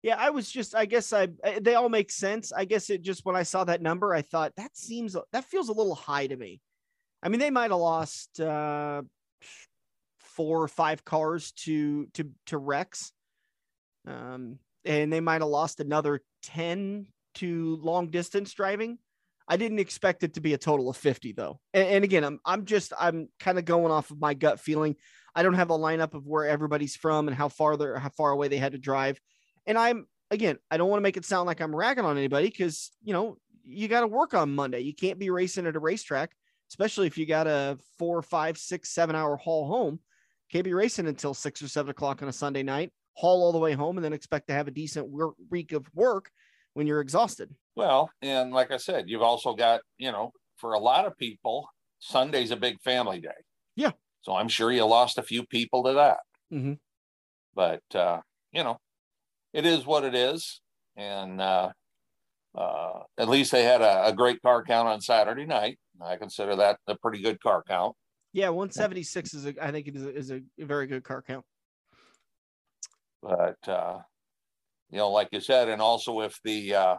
Yeah, 0.00 0.14
i 0.16 0.30
was 0.30 0.48
just 0.48 0.76
i 0.76 0.84
guess 0.86 1.12
i 1.12 1.26
they 1.60 1.74
all 1.74 1.88
make 1.88 2.12
sense. 2.12 2.52
I 2.52 2.66
guess 2.66 2.88
it 2.88 3.02
just 3.02 3.24
when 3.24 3.34
i 3.34 3.42
saw 3.42 3.64
that 3.64 3.82
number 3.82 4.14
i 4.14 4.22
thought 4.22 4.52
that 4.56 4.76
seems 4.76 5.16
that 5.32 5.44
feels 5.44 5.68
a 5.68 5.72
little 5.72 5.96
high 5.96 6.28
to 6.28 6.36
me. 6.36 6.60
I 7.20 7.28
mean 7.28 7.40
they 7.40 7.50
might 7.50 7.72
have 7.72 7.80
lost 7.80 8.38
uh 8.38 9.02
four 10.20 10.62
or 10.62 10.68
five 10.68 11.04
cars 11.04 11.50
to 11.64 12.06
to 12.14 12.30
to 12.46 12.58
wrecks 12.58 13.12
um 14.06 14.60
and 14.84 15.12
they 15.12 15.20
might 15.20 15.40
have 15.40 15.50
lost 15.50 15.80
another 15.80 16.22
10 16.44 17.06
to 17.34 17.76
long 17.82 18.08
distance 18.08 18.54
driving 18.54 18.98
i 19.48 19.56
didn't 19.56 19.78
expect 19.78 20.22
it 20.22 20.34
to 20.34 20.40
be 20.40 20.54
a 20.54 20.58
total 20.58 20.88
of 20.88 20.96
50 20.96 21.32
though 21.32 21.58
and, 21.74 21.88
and 21.88 22.04
again 22.04 22.24
i'm 22.24 22.38
i'm 22.44 22.64
just 22.64 22.92
i'm 22.98 23.28
kind 23.40 23.58
of 23.58 23.64
going 23.64 23.90
off 23.90 24.10
of 24.10 24.20
my 24.20 24.34
gut 24.34 24.60
feeling 24.60 24.94
i 25.34 25.42
don't 25.42 25.54
have 25.54 25.70
a 25.70 25.78
lineup 25.78 26.14
of 26.14 26.26
where 26.26 26.46
everybody's 26.46 26.94
from 26.94 27.28
and 27.28 27.36
how 27.36 27.48
far 27.48 27.76
they're 27.76 27.98
how 27.98 28.10
far 28.10 28.30
away 28.30 28.48
they 28.48 28.58
had 28.58 28.72
to 28.72 28.78
drive 28.78 29.20
and 29.68 29.78
I'm 29.78 30.06
again, 30.30 30.58
I 30.70 30.78
don't 30.78 30.88
want 30.88 30.98
to 30.98 31.04
make 31.04 31.16
it 31.16 31.24
sound 31.24 31.46
like 31.46 31.60
I'm 31.60 31.76
ragging 31.76 32.04
on 32.04 32.16
anybody 32.16 32.48
because 32.48 32.90
you 33.04 33.12
know 33.12 33.36
you 33.64 33.86
got 33.86 34.00
to 34.00 34.06
work 34.06 34.34
on 34.34 34.54
Monday. 34.54 34.80
You 34.80 34.94
can't 34.94 35.18
be 35.18 35.30
racing 35.30 35.66
at 35.66 35.76
a 35.76 35.80
racetrack, 35.80 36.32
especially 36.70 37.06
if 37.06 37.18
you 37.18 37.26
got 37.26 37.46
a 37.46 37.78
four, 37.98 38.22
five, 38.22 38.58
six, 38.58 38.90
seven 38.90 39.14
hour 39.14 39.36
haul 39.36 39.68
home. 39.68 40.00
Can't 40.50 40.64
be 40.64 40.72
racing 40.72 41.06
until 41.06 41.34
six 41.34 41.62
or 41.62 41.68
seven 41.68 41.90
o'clock 41.90 42.22
on 42.22 42.28
a 42.28 42.32
Sunday 42.32 42.62
night, 42.62 42.90
haul 43.12 43.42
all 43.42 43.52
the 43.52 43.58
way 43.58 43.74
home, 43.74 43.98
and 43.98 44.04
then 44.04 44.14
expect 44.14 44.48
to 44.48 44.54
have 44.54 44.66
a 44.66 44.72
decent 44.72 45.06
work, 45.06 45.34
week 45.50 45.72
of 45.72 45.86
work 45.94 46.30
when 46.72 46.86
you're 46.86 47.02
exhausted. 47.02 47.54
Well, 47.78 48.10
and 48.22 48.50
like 48.50 48.72
I 48.72 48.76
said, 48.76 49.04
you've 49.08 49.22
also 49.22 49.54
got, 49.54 49.82
you 49.98 50.10
know, 50.10 50.32
for 50.56 50.72
a 50.72 50.80
lot 50.80 51.06
of 51.06 51.16
people, 51.16 51.68
Sunday's 52.00 52.50
a 52.50 52.56
big 52.56 52.80
family 52.80 53.20
day. 53.20 53.28
Yeah. 53.76 53.92
So 54.22 54.34
I'm 54.34 54.48
sure 54.48 54.72
you 54.72 54.84
lost 54.84 55.16
a 55.16 55.22
few 55.22 55.46
people 55.46 55.84
to 55.84 55.92
that. 55.92 56.18
Mm-hmm. 56.52 56.72
But, 57.54 57.84
uh, 57.94 58.18
you 58.50 58.64
know, 58.64 58.78
it 59.52 59.64
is 59.64 59.86
what 59.86 60.02
it 60.02 60.16
is. 60.16 60.60
And 60.96 61.40
uh, 61.40 61.70
uh, 62.52 63.02
at 63.16 63.28
least 63.28 63.52
they 63.52 63.62
had 63.62 63.80
a, 63.80 64.08
a 64.08 64.12
great 64.12 64.42
car 64.42 64.64
count 64.64 64.88
on 64.88 65.00
Saturday 65.00 65.46
night. 65.46 65.78
I 66.04 66.16
consider 66.16 66.56
that 66.56 66.80
a 66.88 66.96
pretty 66.96 67.22
good 67.22 67.40
car 67.40 67.62
count. 67.64 67.94
Yeah, 68.32 68.48
176 68.48 69.34
is 69.34 69.46
a, 69.46 69.54
I 69.64 69.70
think 69.70 69.86
it 69.86 69.94
is 69.94 70.04
a, 70.04 70.16
is 70.16 70.30
a 70.32 70.40
very 70.58 70.88
good 70.88 71.04
car 71.04 71.22
count. 71.22 71.44
But 73.22 73.68
uh, 73.68 73.98
you 74.90 74.98
know, 74.98 75.10
like 75.10 75.28
you 75.30 75.40
said, 75.40 75.68
and 75.68 75.80
also 75.80 76.22
if 76.22 76.40
the 76.42 76.74
uh, 76.74 76.96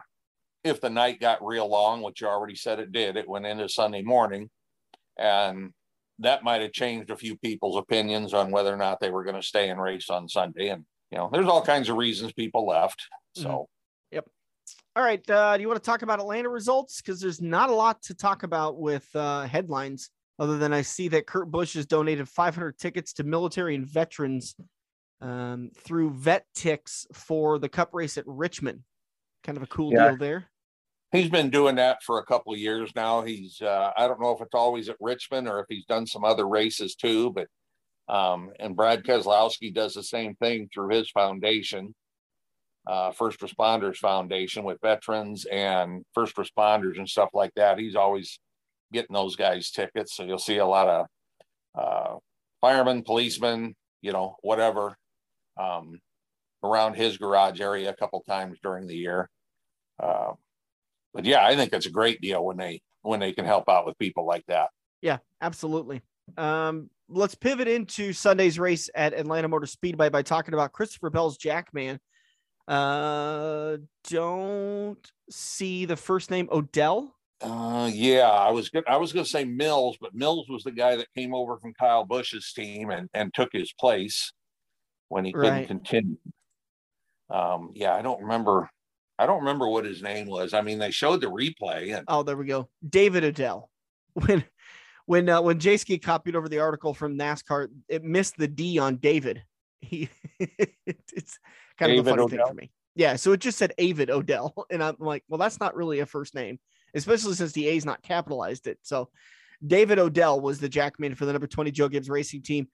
if 0.63 0.81
the 0.81 0.89
night 0.89 1.19
got 1.19 1.45
real 1.45 1.67
long, 1.67 2.01
which 2.01 2.21
you 2.21 2.27
already 2.27 2.55
said 2.55 2.79
it 2.79 2.91
did, 2.91 3.15
it 3.15 3.27
went 3.27 3.45
into 3.45 3.69
Sunday 3.69 4.01
morning, 4.01 4.49
and 5.17 5.71
that 6.19 6.43
might 6.43 6.61
have 6.61 6.73
changed 6.73 7.09
a 7.09 7.15
few 7.15 7.37
people's 7.37 7.77
opinions 7.77 8.33
on 8.33 8.51
whether 8.51 8.73
or 8.73 8.77
not 8.77 8.99
they 8.99 9.09
were 9.09 9.23
going 9.23 9.35
to 9.35 9.41
stay 9.41 9.69
and 9.69 9.81
race 9.81 10.09
on 10.09 10.27
Sunday. 10.27 10.69
And 10.69 10.85
you 11.11 11.17
know, 11.17 11.29
there's 11.31 11.47
all 11.47 11.63
kinds 11.63 11.89
of 11.89 11.97
reasons 11.97 12.33
people 12.33 12.67
left. 12.67 13.01
So. 13.35 13.49
Mm-hmm. 13.49 13.63
Yep. 14.15 14.25
All 14.95 15.03
right. 15.03 15.29
Uh, 15.29 15.55
do 15.55 15.61
you 15.61 15.67
want 15.67 15.81
to 15.81 15.85
talk 15.85 16.01
about 16.01 16.19
Atlanta 16.19 16.49
results? 16.49 17.01
Because 17.01 17.21
there's 17.21 17.41
not 17.41 17.69
a 17.69 17.73
lot 17.73 18.01
to 18.03 18.13
talk 18.13 18.43
about 18.43 18.77
with 18.77 19.07
uh, 19.15 19.43
headlines 19.43 20.09
other 20.39 20.57
than 20.57 20.73
I 20.73 20.81
see 20.81 21.09
that 21.09 21.27
Kurt 21.27 21.51
Busch 21.51 21.73
has 21.75 21.85
donated 21.85 22.27
500 22.27 22.77
tickets 22.77 23.13
to 23.13 23.23
military 23.23 23.75
and 23.75 23.85
veterans 23.85 24.55
um, 25.21 25.69
through 25.75 26.11
Vet 26.11 26.45
Tix 26.55 27.05
for 27.13 27.59
the 27.59 27.69
Cup 27.69 27.89
race 27.93 28.17
at 28.17 28.23
Richmond. 28.25 28.81
Kind 29.43 29.58
of 29.58 29.63
a 29.63 29.67
cool 29.67 29.91
yeah. 29.93 30.10
deal 30.10 30.17
there. 30.17 30.50
He's 31.12 31.29
been 31.29 31.50
doing 31.50 31.75
that 31.75 32.03
for 32.03 32.19
a 32.19 32.25
couple 32.25 32.53
of 32.53 32.60
years 32.60 32.91
now. 32.96 33.24
He's 33.24 33.62
uh, 33.62 33.91
I 33.98 34.08
don't 34.08 34.22
know 34.22 34.31
if 34.31 34.41
it's 34.41 34.53
always 34.53 34.89
at 34.89 34.98
Richmond 35.00 35.48
or 35.48 35.60
if 35.60 35.65
he's 35.67 35.86
done 35.86 36.05
some 36.05 36.24
other 36.24 36.48
races 36.48 36.96
too, 36.96 37.31
but 37.31 37.48
um, 38.13 38.51
and 38.60 38.75
Brad 38.75 39.03
Keselowski 39.03 39.74
does 39.74 39.93
the 39.93 40.03
same 40.03 40.36
thing 40.36 40.69
through 40.74 40.89
his 40.89 41.10
foundation, 41.12 41.93
uh, 42.88 43.12
First 43.12 43.39
Responders 43.39 43.98
Foundation, 43.98 44.63
with 44.63 44.81
veterans 44.81 45.46
and 45.46 46.03
first 46.13 46.36
responders 46.36 46.98
and 46.98 47.08
stuff 47.08 47.29
like 47.34 47.53
that. 47.55 47.77
He's 47.77 47.96
always 47.96 48.39
getting 48.91 49.13
those 49.13 49.36
guys 49.36 49.69
tickets, 49.69 50.15
so 50.15 50.24
you'll 50.24 50.39
see 50.39 50.58
a 50.58 50.65
lot 50.65 50.88
of 50.88 51.05
uh, 51.77 52.17
firemen, 52.62 53.03
policemen, 53.03 53.75
you 54.01 54.12
know, 54.12 54.36
whatever, 54.41 54.96
um, 55.60 56.00
around 56.63 56.95
his 56.95 57.17
garage 57.17 57.61
area 57.61 57.89
a 57.89 57.95
couple 57.95 58.21
times 58.27 58.57
during 58.61 58.87
the 58.87 58.95
year. 58.95 59.29
Uh, 60.01 60.33
but 61.13 61.25
yeah, 61.25 61.45
I 61.45 61.55
think 61.55 61.73
it's 61.73 61.85
a 61.85 61.91
great 61.91 62.21
deal 62.21 62.45
when 62.45 62.57
they 62.57 62.81
when 63.01 63.19
they 63.19 63.33
can 63.33 63.45
help 63.45 63.69
out 63.69 63.85
with 63.85 63.97
people 63.97 64.25
like 64.25 64.45
that. 64.47 64.69
Yeah, 65.01 65.17
absolutely. 65.41 66.01
Um, 66.37 66.89
let's 67.07 67.35
pivot 67.35 67.67
into 67.67 68.13
Sunday's 68.13 68.59
race 68.59 68.89
at 68.93 69.13
Atlanta 69.13 69.47
Motor 69.47 69.65
Speedway 69.65 70.09
by 70.09 70.21
talking 70.21 70.53
about 70.53 70.73
Christopher 70.73 71.09
Bell's 71.09 71.37
Jackman. 71.37 71.99
Uh, 72.67 73.77
don't 74.09 75.11
see 75.29 75.85
the 75.85 75.95
first 75.95 76.29
name 76.29 76.47
O'Dell. 76.51 77.15
Uh, 77.41 77.89
yeah, 77.91 78.29
I 78.29 78.51
was 78.51 78.69
good. 78.69 78.83
I 78.87 78.97
was 78.97 79.13
going 79.13 79.23
to 79.23 79.29
say 79.29 79.45
Mills, 79.45 79.97
but 79.99 80.13
Mills 80.13 80.47
was 80.49 80.63
the 80.63 80.71
guy 80.71 80.97
that 80.97 81.07
came 81.15 81.33
over 81.33 81.57
from 81.57 81.73
Kyle 81.73 82.05
Busch's 82.05 82.51
team 82.53 82.89
and 82.91 83.09
and 83.13 83.33
took 83.33 83.49
his 83.53 83.73
place 83.73 84.31
when 85.07 85.25
he 85.25 85.31
couldn't 85.31 85.51
right. 85.51 85.67
continue. 85.67 86.17
Um, 87.29 87.71
yeah, 87.75 87.93
I 87.93 88.01
don't 88.01 88.21
remember. 88.21 88.69
I 89.17 89.25
don't 89.25 89.39
remember 89.39 89.67
what 89.67 89.86
his 89.86 90.01
name 90.01 90.27
was. 90.27 90.53
I 90.53 90.62
mean, 90.62 90.79
they 90.79 90.91
showed 90.91 91.21
the 91.21 91.27
replay. 91.27 91.95
And... 91.95 92.05
Oh, 92.07 92.24
there 92.24 92.38
we 92.38 92.45
go. 92.45 92.69
David 92.88 93.24
O'Dell. 93.24 93.69
When 94.13 94.43
when 95.05 95.29
uh, 95.29 95.41
when 95.41 95.59
Jayski 95.59 96.01
copied 96.01 96.36
over 96.36 96.50
the 96.50 96.59
article 96.59 96.93
from 96.93 97.17
NASCAR, 97.17 97.67
it 97.88 98.03
missed 98.03 98.36
the 98.38 98.48
D 98.48 98.79
on 98.79 98.98
David. 98.98 99.43
He 99.79 100.09
it's 100.39 101.39
kind 101.77 101.91
David 101.91 102.00
of 102.00 102.07
a 102.07 102.09
funny 102.09 102.24
O'Dell. 102.24 102.27
thing 102.29 102.48
for 102.48 102.53
me. 102.55 102.71
Yeah, 102.95 103.15
so 103.15 103.31
it 103.31 103.39
just 103.39 103.59
said 103.59 103.71
Avid 103.79 104.09
O'Dell, 104.09 104.53
and 104.71 104.83
I'm 104.83 104.95
like, 105.00 105.24
well, 105.29 105.38
that's 105.38 105.59
not 105.59 105.75
really 105.75 106.00
a 106.00 106.05
first 106.05 106.33
name 106.33 106.59
especially 106.93 107.33
since 107.33 107.51
the 107.51 107.67
A's 107.67 107.86
not 107.86 108.01
capitalized 108.01 108.67
it. 108.67 108.79
So 108.81 109.09
David 109.65 110.00
O'Dell 110.00 110.39
was 110.39 110.59
the 110.59 110.69
jackman 110.69 111.15
for 111.15 111.25
the 111.25 111.33
number 111.33 111.48
20 111.48 111.71
Joe 111.71 111.89
Gibbs 111.89 112.09
racing 112.09 112.41
team. 112.41 112.67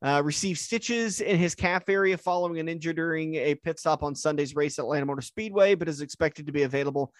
Uh, 0.00 0.22
received 0.24 0.60
stitches 0.60 1.20
in 1.20 1.36
his 1.38 1.56
calf 1.56 1.88
area 1.88 2.16
following 2.16 2.60
an 2.60 2.68
injury 2.68 2.94
during 2.94 3.34
a 3.34 3.56
pit 3.56 3.80
stop 3.80 4.04
on 4.04 4.14
Sunday's 4.14 4.54
race 4.54 4.78
at 4.78 4.84
Atlanta 4.84 5.06
Motor 5.06 5.22
Speedway, 5.22 5.74
but 5.74 5.88
is 5.88 6.00
expected 6.00 6.46
to 6.46 6.52
be 6.52 6.62
available 6.62 7.12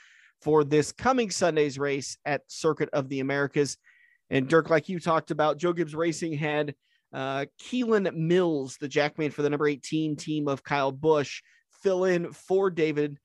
for 0.42 0.62
this 0.62 0.92
coming 0.92 1.30
Sunday's 1.30 1.76
race 1.76 2.16
at 2.24 2.42
Circuit 2.46 2.88
of 2.92 3.08
the 3.08 3.18
Americas. 3.18 3.76
And 4.30 4.48
Dirk, 4.48 4.70
like 4.70 4.88
you 4.88 5.00
talked 5.00 5.32
about, 5.32 5.58
Joe 5.58 5.72
Gibbs 5.72 5.94
Racing 5.94 6.34
had 6.34 6.74
uh, 7.12 7.46
Keelan 7.60 8.14
Mills, 8.14 8.76
the 8.80 8.88
jackman 8.88 9.32
for 9.32 9.42
the 9.42 9.50
number 9.50 9.66
18 9.66 10.14
team 10.14 10.46
of 10.46 10.62
Kyle 10.62 10.92
Busch, 10.92 11.42
fill 11.82 12.04
in 12.04 12.32
for 12.32 12.70
David 12.70 13.18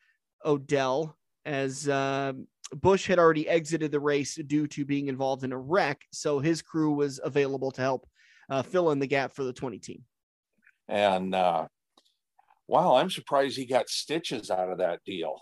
O'Dell 0.44 1.16
as 1.46 1.88
uh, 1.88 2.34
Busch 2.74 3.06
had 3.08 3.20
already 3.20 3.48
exited 3.48 3.92
the 3.92 4.00
race 4.00 4.36
due 4.36 4.68
to 4.68 4.86
being 4.86 5.08
involved 5.08 5.44
in 5.44 5.52
a 5.52 5.58
wreck, 5.58 6.02
so 6.12 6.40
his 6.40 6.62
crew 6.62 6.94
was 6.94 7.20
available 7.24 7.72
to 7.72 7.82
help 7.82 8.08
uh, 8.54 8.62
fill 8.62 8.92
in 8.92 9.00
the 9.00 9.08
gap 9.08 9.34
for 9.34 9.44
the 9.44 9.54
20 9.54 9.80
team. 9.80 10.04
And 10.88 11.34
uh, 11.34 11.66
wow, 12.68 12.96
I'm 12.96 13.10
surprised 13.10 13.58
he 13.58 13.66
got 13.66 13.90
stitches 13.90 14.52
out 14.52 14.70
of 14.70 14.78
that 14.78 15.00
deal. 15.06 15.40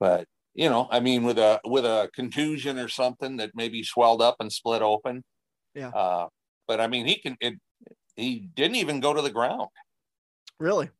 But 0.00 0.26
you 0.54 0.70
know, 0.70 0.88
I 0.90 1.00
mean, 1.00 1.24
with 1.24 1.38
a 1.38 1.60
with 1.64 1.84
a 1.84 2.10
contusion 2.14 2.78
or 2.78 2.88
something 2.88 3.36
that 3.36 3.50
maybe 3.54 3.82
swelled 3.82 4.22
up 4.22 4.36
and 4.40 4.50
split 4.50 4.80
open. 4.80 5.22
Yeah. 5.74 5.88
Uh, 5.88 6.28
but 6.66 6.80
I 6.80 6.86
mean, 6.86 7.06
he 7.06 7.16
can. 7.20 7.36
It, 7.40 7.54
he 8.16 8.48
didn't 8.54 8.76
even 8.76 9.00
go 9.00 9.12
to 9.12 9.22
the 9.22 9.30
ground. 9.30 9.68
Really? 10.58 10.90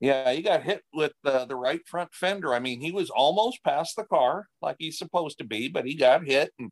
Yeah, 0.00 0.32
he 0.32 0.42
got 0.42 0.64
hit 0.64 0.82
with 0.92 1.12
the, 1.22 1.46
the 1.46 1.54
right 1.54 1.80
front 1.86 2.12
fender. 2.12 2.52
I 2.52 2.58
mean, 2.58 2.80
he 2.80 2.90
was 2.90 3.08
almost 3.08 3.62
past 3.64 3.94
the 3.96 4.04
car 4.04 4.46
like 4.60 4.76
he's 4.78 4.98
supposed 4.98 5.38
to 5.38 5.44
be, 5.44 5.68
but 5.68 5.86
he 5.86 5.94
got 5.94 6.24
hit 6.24 6.52
and 6.58 6.70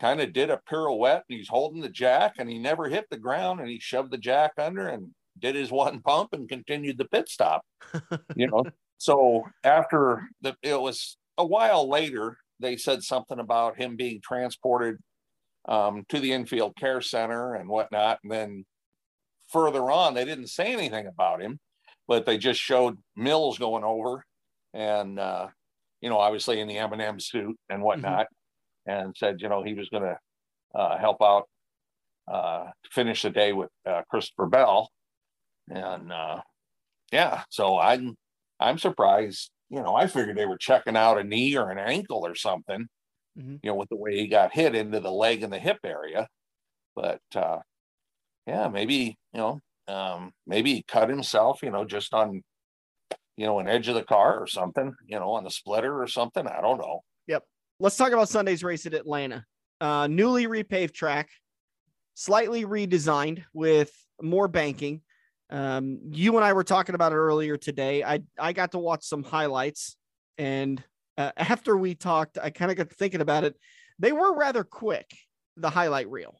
kind 0.00 0.20
of 0.20 0.32
did 0.32 0.50
a 0.50 0.60
pirouette 0.68 1.24
and 1.28 1.38
he's 1.38 1.48
holding 1.48 1.80
the 1.80 1.88
jack 1.88 2.34
and 2.38 2.48
he 2.48 2.58
never 2.58 2.88
hit 2.88 3.06
the 3.10 3.18
ground 3.18 3.60
and 3.60 3.68
he 3.68 3.78
shoved 3.78 4.10
the 4.10 4.18
jack 4.18 4.52
under 4.58 4.88
and 4.88 5.08
did 5.38 5.54
his 5.54 5.70
one 5.70 6.00
pump 6.00 6.30
and 6.32 6.48
continued 6.48 6.98
the 6.98 7.04
pit 7.06 7.28
stop. 7.28 7.62
you 8.36 8.46
know, 8.46 8.64
so 8.98 9.44
after 9.64 10.22
the 10.40 10.54
it 10.62 10.80
was 10.80 11.16
a 11.36 11.46
while 11.46 11.88
later, 11.88 12.38
they 12.60 12.76
said 12.76 13.02
something 13.02 13.38
about 13.38 13.80
him 13.80 13.96
being 13.96 14.20
transported 14.22 14.96
um, 15.68 16.04
to 16.08 16.18
the 16.18 16.32
infield 16.32 16.76
care 16.76 17.00
center 17.00 17.54
and 17.54 17.68
whatnot. 17.68 18.18
And 18.22 18.32
then 18.32 18.64
further 19.48 19.90
on, 19.90 20.14
they 20.14 20.24
didn't 20.24 20.48
say 20.48 20.72
anything 20.72 21.06
about 21.06 21.40
him 21.40 21.58
but 22.08 22.24
they 22.24 22.38
just 22.38 22.58
showed 22.58 22.98
Mills 23.14 23.58
going 23.58 23.84
over 23.84 24.24
and, 24.72 25.20
uh, 25.20 25.48
you 26.00 26.08
know, 26.08 26.18
obviously 26.18 26.58
in 26.58 26.66
the 26.66 26.78
M&M 26.78 27.20
suit 27.20 27.56
and 27.68 27.82
whatnot, 27.82 28.26
mm-hmm. 28.26 28.34
And 28.88 29.14
said, 29.16 29.40
you 29.40 29.48
know, 29.48 29.62
he 29.62 29.74
was 29.74 29.88
going 29.90 30.02
to 30.02 30.18
uh, 30.74 30.98
help 30.98 31.18
out 31.22 31.44
uh, 32.26 32.64
finish 32.90 33.22
the 33.22 33.30
day 33.30 33.52
with 33.52 33.68
uh, 33.86 34.02
Christopher 34.10 34.46
Bell. 34.46 34.90
And 35.68 36.10
uh, 36.10 36.40
yeah, 37.12 37.42
so 37.50 37.78
I'm, 37.78 38.16
I'm 38.58 38.78
surprised, 38.78 39.50
you 39.68 39.82
know, 39.82 39.94
I 39.94 40.06
figured 40.06 40.36
they 40.36 40.46
were 40.46 40.58
checking 40.58 40.96
out 40.96 41.18
a 41.18 41.24
knee 41.24 41.56
or 41.56 41.70
an 41.70 41.78
ankle 41.78 42.26
or 42.26 42.34
something, 42.34 42.86
mm-hmm. 43.38 43.56
you 43.62 43.70
know, 43.70 43.76
with 43.76 43.90
the 43.90 43.96
way 43.96 44.16
he 44.16 44.26
got 44.26 44.54
hit 44.54 44.74
into 44.74 45.00
the 45.00 45.10
leg 45.10 45.42
and 45.42 45.52
the 45.52 45.58
hip 45.58 45.78
area. 45.84 46.26
But 46.96 47.20
uh, 47.36 47.58
yeah, 48.46 48.68
maybe, 48.68 49.16
you 49.34 49.40
know, 49.40 49.60
um, 49.86 50.32
maybe 50.46 50.74
he 50.74 50.84
cut 50.88 51.10
himself, 51.10 51.60
you 51.62 51.70
know, 51.70 51.84
just 51.84 52.14
on, 52.14 52.42
you 53.36 53.46
know, 53.46 53.58
an 53.58 53.68
edge 53.68 53.88
of 53.88 53.94
the 53.94 54.02
car 54.02 54.40
or 54.40 54.46
something, 54.46 54.94
you 55.06 55.18
know, 55.18 55.32
on 55.32 55.44
the 55.44 55.50
splitter 55.50 56.02
or 56.02 56.08
something. 56.08 56.46
I 56.46 56.60
don't 56.60 56.78
know. 56.78 57.00
Let's 57.80 57.96
talk 57.96 58.12
about 58.12 58.28
Sunday's 58.28 58.64
race 58.64 58.86
at 58.86 58.94
Atlanta. 58.94 59.44
Uh, 59.80 60.08
newly 60.08 60.48
repaved 60.48 60.94
track, 60.94 61.30
slightly 62.14 62.64
redesigned 62.64 63.44
with 63.52 63.92
more 64.20 64.48
banking. 64.48 65.02
Um, 65.50 66.00
you 66.10 66.34
and 66.36 66.44
I 66.44 66.54
were 66.54 66.64
talking 66.64 66.96
about 66.96 67.12
it 67.12 67.16
earlier 67.16 67.56
today. 67.56 68.02
I 68.02 68.22
I 68.36 68.52
got 68.52 68.72
to 68.72 68.78
watch 68.78 69.04
some 69.04 69.22
highlights, 69.22 69.96
and 70.36 70.82
uh, 71.16 71.30
after 71.36 71.76
we 71.76 71.94
talked, 71.94 72.36
I 72.42 72.50
kind 72.50 72.72
of 72.72 72.76
got 72.76 72.90
thinking 72.90 73.20
about 73.20 73.44
it. 73.44 73.54
They 74.00 74.10
were 74.10 74.34
rather 74.34 74.64
quick. 74.64 75.06
The 75.56 75.70
highlight 75.70 76.10
reel. 76.10 76.36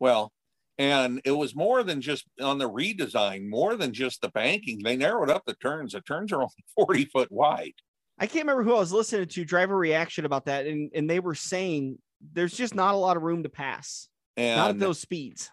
Well, 0.00 0.32
and 0.78 1.20
it 1.24 1.32
was 1.32 1.54
more 1.54 1.84
than 1.84 2.00
just 2.00 2.24
on 2.40 2.58
the 2.58 2.68
redesign, 2.68 3.48
more 3.48 3.76
than 3.76 3.92
just 3.92 4.20
the 4.20 4.30
banking. 4.30 4.82
They 4.82 4.96
narrowed 4.96 5.30
up 5.30 5.44
the 5.46 5.54
turns. 5.54 5.92
The 5.92 6.00
turns 6.00 6.32
are 6.32 6.42
only 6.42 6.64
40 6.74 7.04
foot 7.04 7.30
wide. 7.30 7.74
I 8.20 8.26
can't 8.26 8.44
remember 8.44 8.62
who 8.62 8.74
I 8.74 8.78
was 8.78 8.92
listening 8.92 9.26
to 9.26 9.44
driver 9.46 9.76
reaction 9.76 10.26
about 10.26 10.44
that. 10.44 10.66
And, 10.66 10.90
and 10.94 11.08
they 11.08 11.20
were 11.20 11.34
saying 11.34 11.98
there's 12.32 12.54
just 12.54 12.74
not 12.74 12.94
a 12.94 12.98
lot 12.98 13.16
of 13.16 13.22
room 13.22 13.42
to 13.44 13.48
pass. 13.48 14.08
And 14.36 14.58
not 14.58 14.70
at 14.70 14.78
those 14.78 15.00
speeds. 15.00 15.50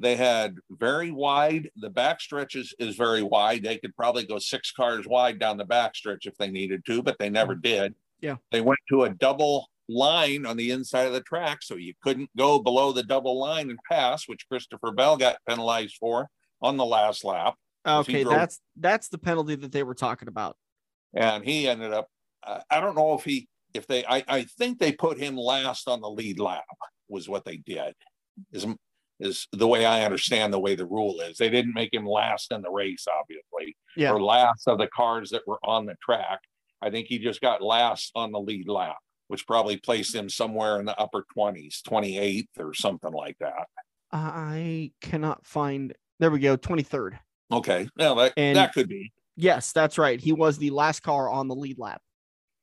They 0.00 0.16
had 0.16 0.56
very 0.70 1.12
wide, 1.12 1.70
the 1.76 1.88
back 1.88 2.20
stretches 2.20 2.74
is 2.80 2.96
very 2.96 3.22
wide. 3.22 3.62
They 3.62 3.78
could 3.78 3.94
probably 3.94 4.26
go 4.26 4.38
six 4.40 4.72
cars 4.72 5.06
wide 5.06 5.38
down 5.38 5.56
the 5.56 5.64
back 5.64 5.94
stretch 5.94 6.26
if 6.26 6.36
they 6.36 6.50
needed 6.50 6.84
to, 6.86 7.00
but 7.00 7.16
they 7.18 7.30
never 7.30 7.54
mm. 7.54 7.62
did. 7.62 7.94
Yeah. 8.20 8.36
They 8.50 8.60
went 8.60 8.80
to 8.88 9.04
a 9.04 9.10
double 9.10 9.68
line 9.88 10.46
on 10.46 10.56
the 10.56 10.72
inside 10.72 11.06
of 11.06 11.12
the 11.12 11.20
track, 11.20 11.62
so 11.62 11.76
you 11.76 11.94
couldn't 12.02 12.28
go 12.36 12.58
below 12.58 12.90
the 12.90 13.04
double 13.04 13.38
line 13.38 13.70
and 13.70 13.78
pass, 13.88 14.26
which 14.26 14.48
Christopher 14.48 14.90
Bell 14.90 15.16
got 15.16 15.36
penalized 15.48 15.96
for 16.00 16.28
on 16.60 16.76
the 16.76 16.84
last 16.84 17.24
lap. 17.24 17.54
Okay, 17.86 18.24
drove, 18.24 18.34
that's 18.34 18.60
that's 18.76 19.08
the 19.08 19.18
penalty 19.18 19.54
that 19.56 19.72
they 19.72 19.82
were 19.82 19.94
talking 19.94 20.28
about. 20.28 20.56
And 21.14 21.44
he 21.44 21.68
ended 21.68 21.92
up. 21.92 22.08
Uh, 22.46 22.60
I 22.70 22.80
don't 22.80 22.94
know 22.96 23.14
if 23.14 23.24
he 23.24 23.48
if 23.72 23.86
they. 23.86 24.04
I 24.04 24.24
I 24.28 24.42
think 24.58 24.78
they 24.78 24.92
put 24.92 25.18
him 25.18 25.36
last 25.36 25.88
on 25.88 26.00
the 26.00 26.10
lead 26.10 26.38
lap 26.38 26.64
was 27.08 27.28
what 27.28 27.44
they 27.44 27.56
did. 27.58 27.94
is 28.52 28.66
is 29.20 29.46
the 29.52 29.68
way 29.68 29.86
I 29.86 30.04
understand 30.04 30.52
the 30.52 30.58
way 30.58 30.74
the 30.74 30.86
rule 30.86 31.20
is. 31.20 31.36
They 31.38 31.48
didn't 31.48 31.72
make 31.74 31.94
him 31.94 32.04
last 32.04 32.50
in 32.50 32.62
the 32.62 32.70
race, 32.70 33.06
obviously, 33.20 33.76
Yeah. 33.96 34.10
or 34.12 34.20
last 34.20 34.66
of 34.66 34.78
the 34.78 34.88
cars 34.88 35.30
that 35.30 35.46
were 35.46 35.60
on 35.62 35.86
the 35.86 35.94
track. 36.04 36.40
I 36.82 36.90
think 36.90 37.06
he 37.06 37.18
just 37.20 37.40
got 37.40 37.62
last 37.62 38.10
on 38.16 38.32
the 38.32 38.40
lead 38.40 38.68
lap, 38.68 38.96
which 39.28 39.46
probably 39.46 39.76
placed 39.76 40.12
him 40.16 40.28
somewhere 40.28 40.80
in 40.80 40.84
the 40.84 40.98
upper 40.98 41.24
20s, 41.38 41.80
28th 41.82 42.48
or 42.58 42.74
something 42.74 43.12
like 43.12 43.38
that. 43.38 43.68
I 44.10 44.90
cannot 45.00 45.46
find. 45.46 45.94
There 46.18 46.30
we 46.32 46.40
go. 46.40 46.56
23rd. 46.56 47.18
Okay. 47.52 47.88
Well, 47.96 48.16
that, 48.16 48.32
And- 48.36 48.56
that 48.56 48.72
could 48.74 48.88
be. 48.88 49.12
Yes, 49.36 49.72
that's 49.72 49.98
right. 49.98 50.20
He 50.20 50.32
was 50.32 50.58
the 50.58 50.70
last 50.70 51.02
car 51.02 51.28
on 51.28 51.48
the 51.48 51.54
lead 51.54 51.78
lap. 51.78 52.00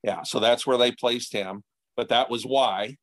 Yeah. 0.04 0.24
So 0.24 0.40
that's 0.40 0.66
where 0.66 0.78
they 0.78 0.92
placed 0.92 1.34
him. 1.34 1.63
But 1.98 2.10
that 2.10 2.30
was 2.30 2.44
why. 2.44 2.98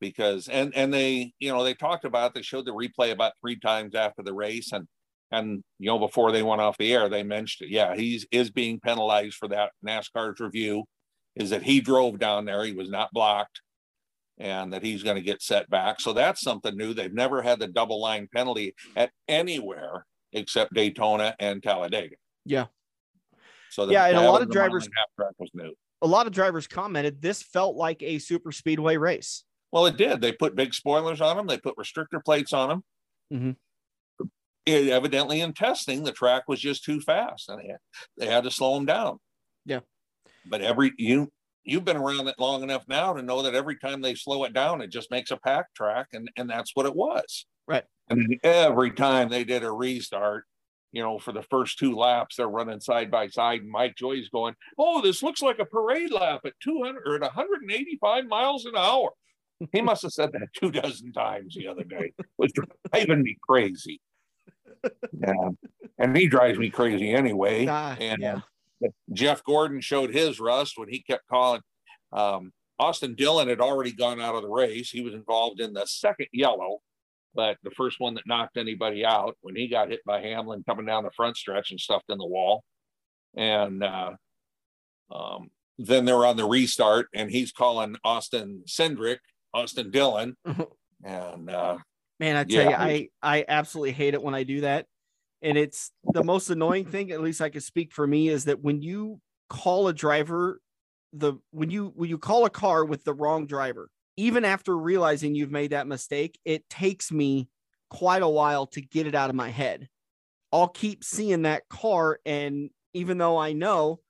Because 0.00 0.46
and 0.48 0.72
and 0.76 0.94
they, 0.94 1.32
you 1.40 1.50
know, 1.50 1.64
they 1.64 1.74
talked 1.74 2.04
about 2.04 2.34
they 2.34 2.42
showed 2.42 2.66
the 2.66 2.72
replay 2.72 3.10
about 3.10 3.32
three 3.40 3.58
times 3.58 3.94
after 3.96 4.22
the 4.22 4.32
race 4.34 4.72
and 4.72 4.86
and 5.32 5.62
you 5.78 5.86
know 5.86 5.98
before 5.98 6.32
they 6.32 6.42
went 6.42 6.60
off 6.60 6.78
the 6.78 6.92
air 6.92 7.08
they 7.08 7.22
mentioned 7.24 7.68
it. 7.68 7.72
Yeah, 7.72 7.96
he's 7.96 8.26
is 8.30 8.50
being 8.50 8.78
penalized 8.80 9.34
for 9.34 9.48
that. 9.48 9.72
NASCAR's 9.84 10.38
review 10.40 10.84
is 11.34 11.50
that 11.50 11.62
he 11.62 11.80
drove 11.80 12.18
down 12.18 12.44
there, 12.44 12.64
he 12.64 12.72
was 12.72 12.90
not 12.90 13.12
blocked, 13.12 13.60
and 14.38 14.72
that 14.72 14.82
he's 14.82 15.02
going 15.02 15.16
to 15.16 15.22
get 15.22 15.42
set 15.42 15.68
back. 15.68 16.00
So 16.00 16.12
that's 16.12 16.40
something 16.40 16.76
new. 16.76 16.94
They've 16.94 17.12
never 17.12 17.42
had 17.42 17.58
the 17.58 17.68
double 17.68 18.00
line 18.00 18.28
penalty 18.34 18.74
at 18.96 19.10
anywhere 19.26 20.04
except 20.32 20.74
Daytona 20.74 21.34
and 21.38 21.62
Talladega. 21.62 22.16
Yeah. 22.44 22.66
So 23.70 23.90
Yeah, 23.90 24.06
and 24.06 24.16
a 24.16 24.22
lot 24.22 24.42
of 24.42 24.50
drivers- 24.50 24.88
was 25.38 25.50
new. 25.54 25.74
A 26.02 26.06
lot 26.06 26.26
of 26.26 26.32
drivers 26.32 26.66
commented 26.66 27.20
this 27.20 27.42
felt 27.42 27.74
like 27.76 28.02
a 28.02 28.18
super 28.18 28.52
speedway 28.52 28.96
race. 28.96 29.44
Well, 29.72 29.86
it 29.86 29.96
did. 29.96 30.20
They 30.20 30.32
put 30.32 30.54
big 30.54 30.72
spoilers 30.72 31.20
on 31.20 31.36
them. 31.36 31.46
They 31.46 31.58
put 31.58 31.76
restrictor 31.76 32.24
plates 32.24 32.52
on 32.52 32.68
them. 32.68 32.84
Mhm. 33.32 33.56
It, 34.64 34.88
evidently, 34.90 35.40
in 35.40 35.54
testing, 35.54 36.04
the 36.04 36.12
track 36.12 36.44
was 36.46 36.60
just 36.60 36.84
too 36.84 37.00
fast, 37.00 37.48
and 37.48 37.58
they 37.60 37.68
had, 37.68 37.78
they 38.16 38.26
had 38.26 38.44
to 38.44 38.50
slow 38.50 38.74
them 38.74 38.84
down. 38.86 39.18
Yeah. 39.64 39.80
But 40.46 40.60
every 40.62 40.92
you 40.98 41.32
you've 41.64 41.84
been 41.84 41.96
around 41.96 42.28
it 42.28 42.38
long 42.38 42.62
enough 42.62 42.86
now 42.88 43.12
to 43.12 43.20
know 43.22 43.42
that 43.42 43.54
every 43.54 43.76
time 43.78 44.00
they 44.00 44.14
slow 44.14 44.44
it 44.44 44.52
down, 44.54 44.80
it 44.80 44.88
just 44.88 45.10
makes 45.10 45.30
a 45.30 45.36
pack 45.36 45.72
track, 45.74 46.08
and 46.12 46.30
and 46.36 46.48
that's 46.48 46.72
what 46.74 46.86
it 46.86 46.94
was. 46.94 47.46
Right. 47.66 47.84
And 48.08 48.38
every 48.42 48.90
time 48.90 49.28
they 49.28 49.44
did 49.44 49.62
a 49.64 49.70
restart, 49.72 50.44
you 50.92 51.02
know, 51.02 51.18
for 51.18 51.32
the 51.32 51.42
first 51.42 51.78
two 51.78 51.94
laps, 51.94 52.36
they're 52.36 52.48
running 52.48 52.80
side 52.80 53.10
by 53.10 53.28
side, 53.28 53.60
and 53.60 53.70
Mike 53.70 53.94
Joy's 53.96 54.28
going, 54.28 54.54
"Oh, 54.78 55.00
this 55.00 55.22
looks 55.22 55.42
like 55.42 55.58
a 55.58 55.64
parade 55.64 56.10
lap 56.10 56.40
at 56.44 56.54
200 56.60 57.02
or 57.06 57.16
at 57.16 57.22
185 57.22 58.26
miles 58.26 58.64
an 58.64 58.76
hour." 58.76 59.10
He 59.72 59.80
must 59.80 60.02
have 60.02 60.12
said 60.12 60.32
that 60.32 60.48
two 60.54 60.70
dozen 60.70 61.12
times 61.12 61.54
the 61.54 61.66
other 61.66 61.84
day. 61.84 62.12
It 62.18 62.26
was 62.36 62.52
driving 62.92 63.22
me 63.22 63.36
crazy. 63.46 64.00
Yeah. 65.12 65.50
And 65.98 66.16
he 66.16 66.28
drives 66.28 66.58
me 66.58 66.70
crazy 66.70 67.12
anyway. 67.12 67.66
Ah, 67.68 67.96
and 67.98 68.22
yeah. 68.22 68.40
uh, 68.84 68.88
Jeff 69.12 69.42
Gordon 69.42 69.80
showed 69.80 70.14
his 70.14 70.38
rust 70.38 70.78
when 70.78 70.88
he 70.88 71.00
kept 71.00 71.26
calling. 71.26 71.62
Um, 72.12 72.52
Austin 72.78 73.16
Dillon 73.16 73.48
had 73.48 73.60
already 73.60 73.92
gone 73.92 74.20
out 74.20 74.36
of 74.36 74.42
the 74.42 74.48
race. 74.48 74.90
He 74.90 75.00
was 75.00 75.14
involved 75.14 75.60
in 75.60 75.72
the 75.72 75.84
second 75.86 76.28
yellow, 76.32 76.78
but 77.34 77.56
the 77.62 77.70
first 77.70 78.00
one 78.00 78.14
that 78.14 78.26
knocked 78.26 78.56
anybody 78.56 79.04
out 79.04 79.36
when 79.40 79.56
he 79.56 79.68
got 79.68 79.90
hit 79.90 80.00
by 80.04 80.20
Hamlin 80.20 80.64
coming 80.66 80.86
down 80.86 81.04
the 81.04 81.10
front 81.10 81.36
stretch 81.36 81.70
and 81.70 81.80
stuffed 81.80 82.10
in 82.10 82.18
the 82.18 82.26
wall. 82.26 82.64
And 83.36 83.84
uh, 83.84 84.12
um, 85.14 85.50
then 85.78 86.04
they're 86.04 86.26
on 86.26 86.36
the 86.36 86.46
restart, 86.46 87.08
and 87.14 87.30
he's 87.30 87.52
calling 87.52 87.96
Austin 88.04 88.62
Cindric, 88.66 89.18
Austin 89.54 89.90
Dillon. 89.90 90.36
and 91.04 91.50
uh, 91.50 91.78
Man, 92.20 92.36
I 92.36 92.44
tell 92.44 92.64
you, 92.64 92.76
I 92.76 93.08
I 93.22 93.44
absolutely 93.46 93.92
hate 93.92 94.14
it 94.14 94.22
when 94.22 94.34
I 94.34 94.42
do 94.42 94.62
that. 94.62 94.86
And 95.40 95.56
it's 95.56 95.92
the 96.12 96.24
most 96.24 96.50
annoying 96.50 96.86
thing, 96.86 97.12
at 97.12 97.20
least 97.20 97.40
I 97.40 97.48
can 97.48 97.60
speak 97.60 97.92
for 97.92 98.04
me, 98.04 98.28
is 98.28 98.46
that 98.46 98.60
when 98.60 98.82
you 98.82 99.20
call 99.48 99.86
a 99.86 99.92
driver 99.92 100.60
the 101.12 101.34
when 101.52 101.70
you 101.70 101.92
when 101.94 102.10
you 102.10 102.18
call 102.18 102.44
a 102.44 102.50
car 102.50 102.84
with 102.84 103.04
the 103.04 103.14
wrong 103.14 103.46
driver, 103.46 103.88
even 104.18 104.44
after 104.44 104.76
realizing 104.76 105.34
you've 105.34 105.50
made 105.50 105.70
that 105.70 105.86
mistake, 105.86 106.38
it 106.44 106.68
takes 106.68 107.12
me 107.12 107.48
quite 107.88 108.22
a 108.22 108.28
while 108.28 108.66
to 108.66 108.80
get 108.80 109.06
it 109.06 109.14
out 109.14 109.30
of 109.30 109.36
my 109.36 109.48
head. 109.48 109.88
I'll 110.52 110.68
keep 110.68 111.04
seeing 111.04 111.42
that 111.42 111.68
car, 111.68 112.18
and 112.26 112.70
even 112.94 113.16
though 113.18 113.38
I 113.38 113.52
know 113.52 114.00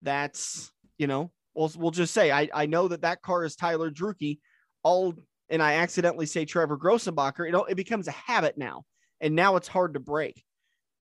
that's 0.00 0.72
you 0.96 1.06
know, 1.06 1.30
we'll 1.54 1.70
we'll 1.76 1.90
just 1.90 2.14
say 2.14 2.32
I 2.32 2.48
I 2.54 2.66
know 2.66 2.88
that 2.88 3.02
that 3.02 3.22
car 3.22 3.44
is 3.44 3.54
Tyler 3.54 3.90
Drueke. 3.90 4.38
I'll 4.84 5.14
and 5.52 5.62
I 5.62 5.74
accidentally 5.74 6.26
say 6.26 6.46
Trevor 6.46 6.78
Grossenbacher, 6.78 7.50
know, 7.52 7.64
it 7.64 7.76
becomes 7.76 8.08
a 8.08 8.12
habit 8.12 8.56
now. 8.56 8.84
And 9.20 9.36
now 9.36 9.56
it's 9.56 9.68
hard 9.68 9.94
to 9.94 10.00
break. 10.00 10.42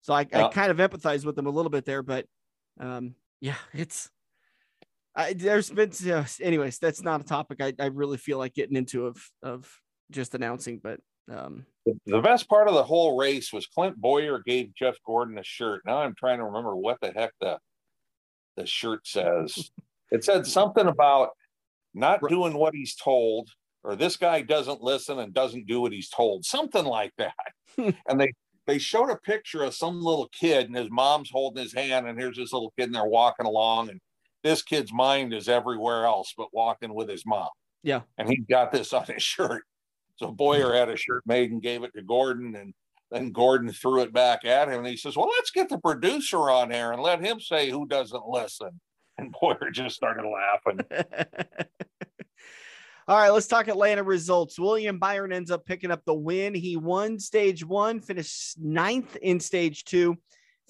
So 0.02 0.12
I, 0.12 0.26
I 0.33 0.48
kind 0.48 0.70
of 0.70 0.78
empathize 0.78 1.24
with 1.24 1.37
them 1.37 1.46
a 1.46 1.50
little 1.50 1.70
bit 1.70 1.85
there, 1.85 2.02
but 2.02 2.26
um, 2.81 3.14
yeah, 3.40 3.55
it's 3.72 4.11
I, 5.14 5.35
there's 5.35 5.70
been 5.70 5.92
uh, 6.11 6.25
anyways, 6.40 6.79
that's 6.79 7.03
not 7.03 7.20
a 7.20 7.25
topic 7.25 7.59
I, 7.61 7.75
I 7.79 7.87
really 7.87 8.16
feel 8.16 8.38
like 8.38 8.55
getting 8.55 8.77
into 8.77 9.07
of 9.07 9.22
of 9.42 9.70
just 10.11 10.35
announcing, 10.35 10.81
but 10.83 11.01
um 11.31 11.66
the- 12.07 12.20
best 12.20 12.48
part 12.48 12.68
of 12.68 12.75
the 12.75 12.83
whole 12.83 13.18
race 13.18 13.53
was 13.53 13.66
Clint 13.66 13.96
Bowyer 14.01 14.40
gave 14.44 14.75
Jeff 14.75 14.96
Gordon 15.05 15.38
a 15.38 15.44
shirt. 15.44 15.83
Now 15.85 15.98
I'm 15.98 16.14
trying 16.14 16.38
to 16.38 16.44
remember 16.44 16.75
what 16.77 16.98
the 17.01 17.12
heck 17.12 17.33
the 17.40 17.59
the 18.57 18.66
shirt 18.66 19.07
says. 19.07 19.70
It 20.11 20.25
said 20.25 20.46
something 20.46 20.87
about 20.87 21.31
not 21.94 22.20
doing 22.29 22.55
what 22.55 22.75
he's 22.75 22.94
told, 22.94 23.48
or 23.83 23.96
this 23.96 24.16
guy 24.16 24.42
doesn't 24.42 24.83
listen 24.83 25.18
and 25.18 25.33
doesn't 25.33 25.66
do 25.66 25.81
what 25.81 25.92
he's 25.92 26.09
told, 26.09 26.44
something 26.44 26.85
like 26.85 27.12
that. 27.18 27.35
and 28.09 28.20
they 28.20 28.33
they 28.66 28.79
showed 28.79 29.11
a 29.11 29.16
picture 29.16 29.62
of 29.62 29.75
some 29.75 30.01
little 30.01 30.29
kid, 30.29 30.66
and 30.66 30.77
his 30.77 30.90
mom's 30.90 31.31
holding 31.31 31.62
his 31.62 31.75
hand, 31.75 32.07
and 32.07 32.18
here's 32.18 32.37
this 32.37 32.53
little 32.53 32.72
kid, 32.79 32.87
and 32.87 32.94
they're 32.94 33.05
walking 33.05 33.46
along, 33.46 33.90
and 33.90 34.01
this 34.42 34.62
kid's 34.62 34.92
mind 34.92 35.33
is 35.33 35.48
everywhere 35.48 36.05
else 36.05 36.35
but 36.37 36.48
walking 36.52 36.94
with 36.94 37.09
his 37.09 37.24
mom. 37.26 37.48
Yeah. 37.83 38.02
And 38.18 38.28
he 38.28 38.37
got 38.37 38.72
this 38.72 38.92
on 38.92 39.05
his 39.05 39.22
shirt. 39.22 39.62
So 40.16 40.31
Bowyer 40.31 40.74
had 40.74 40.88
a 40.88 40.96
shirt 40.96 41.22
made 41.26 41.50
and 41.50 41.62
gave 41.62 41.83
it 41.83 41.92
to 41.96 42.02
Gordon, 42.02 42.55
and 42.55 42.74
then 43.11 43.33
Gordon 43.33 43.72
threw 43.72 44.02
it 44.02 44.12
back 44.12 44.44
at 44.44 44.68
him, 44.68 44.78
and 44.78 44.87
he 44.87 44.96
says, 44.96 45.16
"Well, 45.16 45.28
let's 45.37 45.50
get 45.50 45.68
the 45.68 45.78
producer 45.78 46.50
on 46.50 46.68
there 46.68 46.92
and 46.92 47.02
let 47.02 47.24
him 47.24 47.40
say 47.40 47.70
who 47.70 47.87
doesn't 47.87 48.28
listen." 48.28 48.81
And 49.18 49.35
Bowyer 49.40 49.70
just 49.72 49.96
started 49.96 50.24
laughing. 50.28 50.81
All 53.09 53.16
right, 53.16 53.31
let's 53.31 53.48
talk 53.48 53.66
Atlanta 53.66 54.05
results. 54.05 54.59
William 54.59 54.98
Byron 54.98 55.33
ends 55.33 55.50
up 55.50 55.66
picking 55.66 55.90
up 55.90 56.05
the 56.05 56.14
win. 56.14 56.55
He 56.55 56.76
won 56.76 57.18
stage 57.18 57.64
one, 57.64 58.00
finished 58.00 58.61
ninth 58.61 59.16
in 59.16 59.40
stage 59.40 59.85
two, 59.85 60.16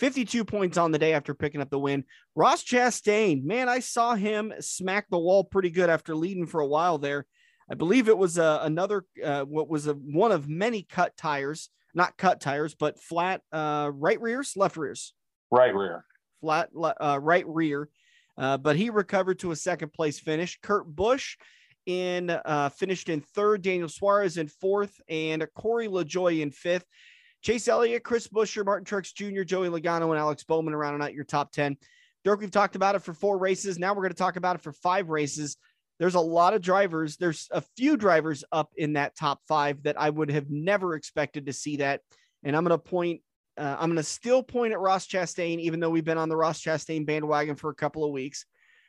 52 0.02 0.44
points 0.44 0.78
on 0.78 0.90
the 0.90 0.98
day 0.98 1.12
after 1.12 1.32
picking 1.32 1.60
up 1.60 1.70
the 1.70 1.78
win. 1.78 2.02
Ross 2.34 2.64
Chastain, 2.64 3.44
man, 3.44 3.68
I 3.68 3.78
saw 3.78 4.16
him 4.16 4.52
smack 4.58 5.06
the 5.08 5.18
wall 5.18 5.44
pretty 5.44 5.70
good 5.70 5.88
after 5.88 6.16
leading 6.16 6.48
for 6.48 6.60
a 6.60 6.66
while 6.66 6.98
there. 6.98 7.24
I 7.70 7.74
believe 7.74 8.08
it 8.08 8.18
was 8.18 8.36
uh, 8.36 8.58
another, 8.62 9.04
uh, 9.24 9.42
what 9.42 9.68
was 9.68 9.86
a, 9.86 9.92
one 9.92 10.32
of 10.32 10.48
many 10.48 10.82
cut 10.82 11.16
tires, 11.16 11.70
not 11.94 12.18
cut 12.18 12.40
tires, 12.40 12.74
but 12.74 12.98
flat 12.98 13.42
uh, 13.52 13.92
right 13.94 14.20
rears, 14.20 14.54
left 14.56 14.76
rears 14.76 15.14
Right 15.52 15.72
rear. 15.72 16.04
flat 16.40 16.70
uh, 16.74 17.20
right 17.22 17.46
rear. 17.46 17.88
Uh, 18.36 18.56
but 18.56 18.74
he 18.74 18.90
recovered 18.90 19.38
to 19.38 19.52
a 19.52 19.56
second 19.56 19.92
place 19.92 20.18
finish. 20.18 20.58
Kurt 20.64 20.92
Busch 20.92 21.36
in 21.86 22.28
uh, 22.28 22.70
finished 22.70 23.08
in 23.08 23.20
third. 23.20 23.62
Daniel 23.62 23.88
Suarez 23.88 24.36
in 24.36 24.48
fourth, 24.48 25.00
and 25.08 25.46
Corey 25.54 25.86
LaJoie 25.86 26.40
in 26.40 26.50
fifth. 26.50 26.86
Chase 27.42 27.68
Elliott, 27.68 28.04
Chris 28.04 28.28
Buescher, 28.28 28.64
Martin 28.64 28.84
Truex 28.84 29.12
Jr., 29.14 29.42
Joey 29.42 29.68
Logano, 29.68 30.10
and 30.10 30.18
Alex 30.18 30.44
Bowman 30.44 30.74
rounding 30.74 31.02
out 31.02 31.14
your 31.14 31.24
top 31.24 31.52
ten. 31.52 31.76
Dirk, 32.24 32.40
we've 32.40 32.50
talked 32.50 32.76
about 32.76 32.94
it 32.94 33.02
for 33.02 33.12
four 33.12 33.36
races. 33.36 33.78
Now 33.78 33.92
we're 33.92 34.02
going 34.02 34.12
to 34.12 34.16
talk 34.16 34.36
about 34.36 34.56
it 34.56 34.62
for 34.62 34.72
five 34.72 35.10
races. 35.10 35.56
There's 35.98 36.14
a 36.14 36.20
lot 36.20 36.54
of 36.54 36.62
drivers. 36.62 37.16
There's 37.16 37.48
a 37.50 37.62
few 37.76 37.96
drivers 37.96 38.44
up 38.52 38.70
in 38.76 38.94
that 38.94 39.16
top 39.16 39.40
five 39.46 39.82
that 39.82 40.00
I 40.00 40.08
would 40.08 40.30
have 40.30 40.50
never 40.50 40.94
expected 40.94 41.46
to 41.46 41.52
see 41.52 41.76
that. 41.78 42.00
And 42.44 42.56
I'm 42.56 42.64
going 42.64 42.78
to 42.78 42.78
point 42.78 43.22
uh, 43.58 43.76
I'm 43.78 43.88
going 43.88 43.96
to 43.96 44.02
still 44.02 44.42
point 44.42 44.72
at 44.72 44.80
Ross 44.80 45.06
Chastain, 45.06 45.58
even 45.60 45.80
though 45.80 45.90
we've 45.90 46.04
been 46.04 46.18
on 46.18 46.28
the 46.28 46.36
Ross 46.36 46.60
Chastain 46.60 47.04
bandwagon 47.04 47.54
for 47.54 47.70
a 47.70 47.74
couple 47.74 48.04
of 48.04 48.12
weeks. 48.12 48.46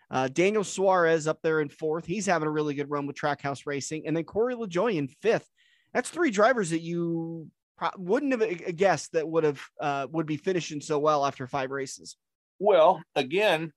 Uh, 0.09 0.27
Daniel 0.27 0.63
Suarez 0.63 1.27
up 1.27 1.39
there 1.41 1.59
in 1.59 1.69
fourth. 1.69 2.05
He's 2.05 2.25
having 2.25 2.47
a 2.47 2.51
really 2.51 2.75
good 2.75 2.89
run 2.89 3.05
with 3.05 3.15
Trackhouse 3.15 3.65
Racing. 3.65 4.03
And 4.05 4.15
then 4.15 4.23
Corey 4.23 4.55
LaJoie 4.55 4.95
in 4.95 5.07
fifth. 5.07 5.49
That's 5.93 6.09
three 6.09 6.31
drivers 6.31 6.69
that 6.69 6.81
you 6.81 7.47
pro- 7.77 7.89
wouldn't 7.97 8.31
have 8.31 8.41
uh, 8.41 8.71
guessed 8.75 9.13
that 9.13 9.27
would 9.27 9.43
have 9.43 9.61
uh, 9.79 10.07
would 10.11 10.25
be 10.25 10.37
finishing 10.37 10.81
so 10.81 10.99
well 10.99 11.25
after 11.25 11.47
five 11.47 11.71
races. 11.71 12.17
Well, 12.59 13.01
again, 13.15 13.71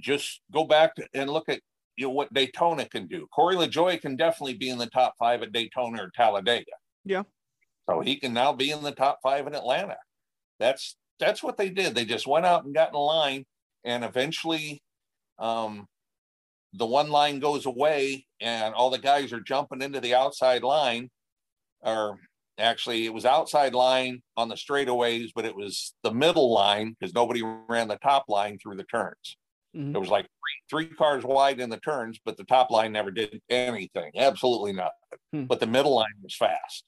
just 0.00 0.40
go 0.52 0.64
back 0.64 0.92
and 1.14 1.30
look 1.30 1.48
at 1.48 1.60
you 1.96 2.06
know 2.06 2.12
what 2.12 2.32
Daytona 2.32 2.88
can 2.88 3.06
do. 3.06 3.26
Corey 3.34 3.56
LaJoie 3.56 4.00
can 4.00 4.16
definitely 4.16 4.54
be 4.54 4.70
in 4.70 4.78
the 4.78 4.86
top 4.86 5.14
five 5.18 5.42
at 5.42 5.52
Daytona 5.52 6.02
or 6.02 6.10
Talladega. 6.16 6.72
Yeah. 7.04 7.22
So 7.88 8.00
he 8.00 8.16
can 8.16 8.32
now 8.32 8.52
be 8.52 8.70
in 8.70 8.82
the 8.82 8.92
top 8.92 9.18
five 9.22 9.46
in 9.46 9.54
Atlanta. 9.54 9.96
That's 10.58 10.96
that's 11.18 11.42
what 11.42 11.56
they 11.56 11.68
did. 11.68 11.94
They 11.94 12.04
just 12.04 12.26
went 12.26 12.46
out 12.46 12.64
and 12.64 12.74
got 12.74 12.90
in 12.90 12.98
line, 12.98 13.44
and 13.84 14.04
eventually, 14.04 14.82
um, 15.38 15.86
the 16.72 16.86
one 16.86 17.10
line 17.10 17.38
goes 17.38 17.66
away, 17.66 18.26
and 18.40 18.74
all 18.74 18.90
the 18.90 18.98
guys 18.98 19.32
are 19.32 19.40
jumping 19.40 19.82
into 19.82 20.00
the 20.00 20.14
outside 20.14 20.62
line, 20.62 21.10
or 21.80 22.18
actually 22.62 23.04
it 23.06 23.12
was 23.12 23.26
outside 23.26 23.74
line 23.74 24.22
on 24.36 24.48
the 24.48 24.54
straightaways, 24.54 25.30
but 25.34 25.44
it 25.44 25.54
was 25.54 25.94
the 26.02 26.12
middle 26.12 26.52
line 26.52 26.96
because 26.98 27.14
nobody 27.14 27.42
ran 27.68 27.88
the 27.88 27.98
top 27.98 28.24
line 28.28 28.58
through 28.58 28.76
the 28.76 28.84
turns. 28.84 29.36
Mm-hmm. 29.76 29.96
It 29.96 29.98
was 29.98 30.08
like 30.08 30.26
three, 30.70 30.86
three 30.86 30.96
cars 30.96 31.24
wide 31.24 31.60
in 31.60 31.70
the 31.70 31.78
turns, 31.78 32.18
but 32.24 32.36
the 32.36 32.44
top 32.44 32.70
line 32.70 32.92
never 32.92 33.10
did 33.10 33.40
anything, 33.50 34.12
absolutely 34.16 34.72
nothing. 34.72 34.90
Hmm. 35.32 35.44
But 35.44 35.60
the 35.60 35.66
middle 35.66 35.94
line 35.94 36.06
was 36.22 36.36
fast. 36.36 36.84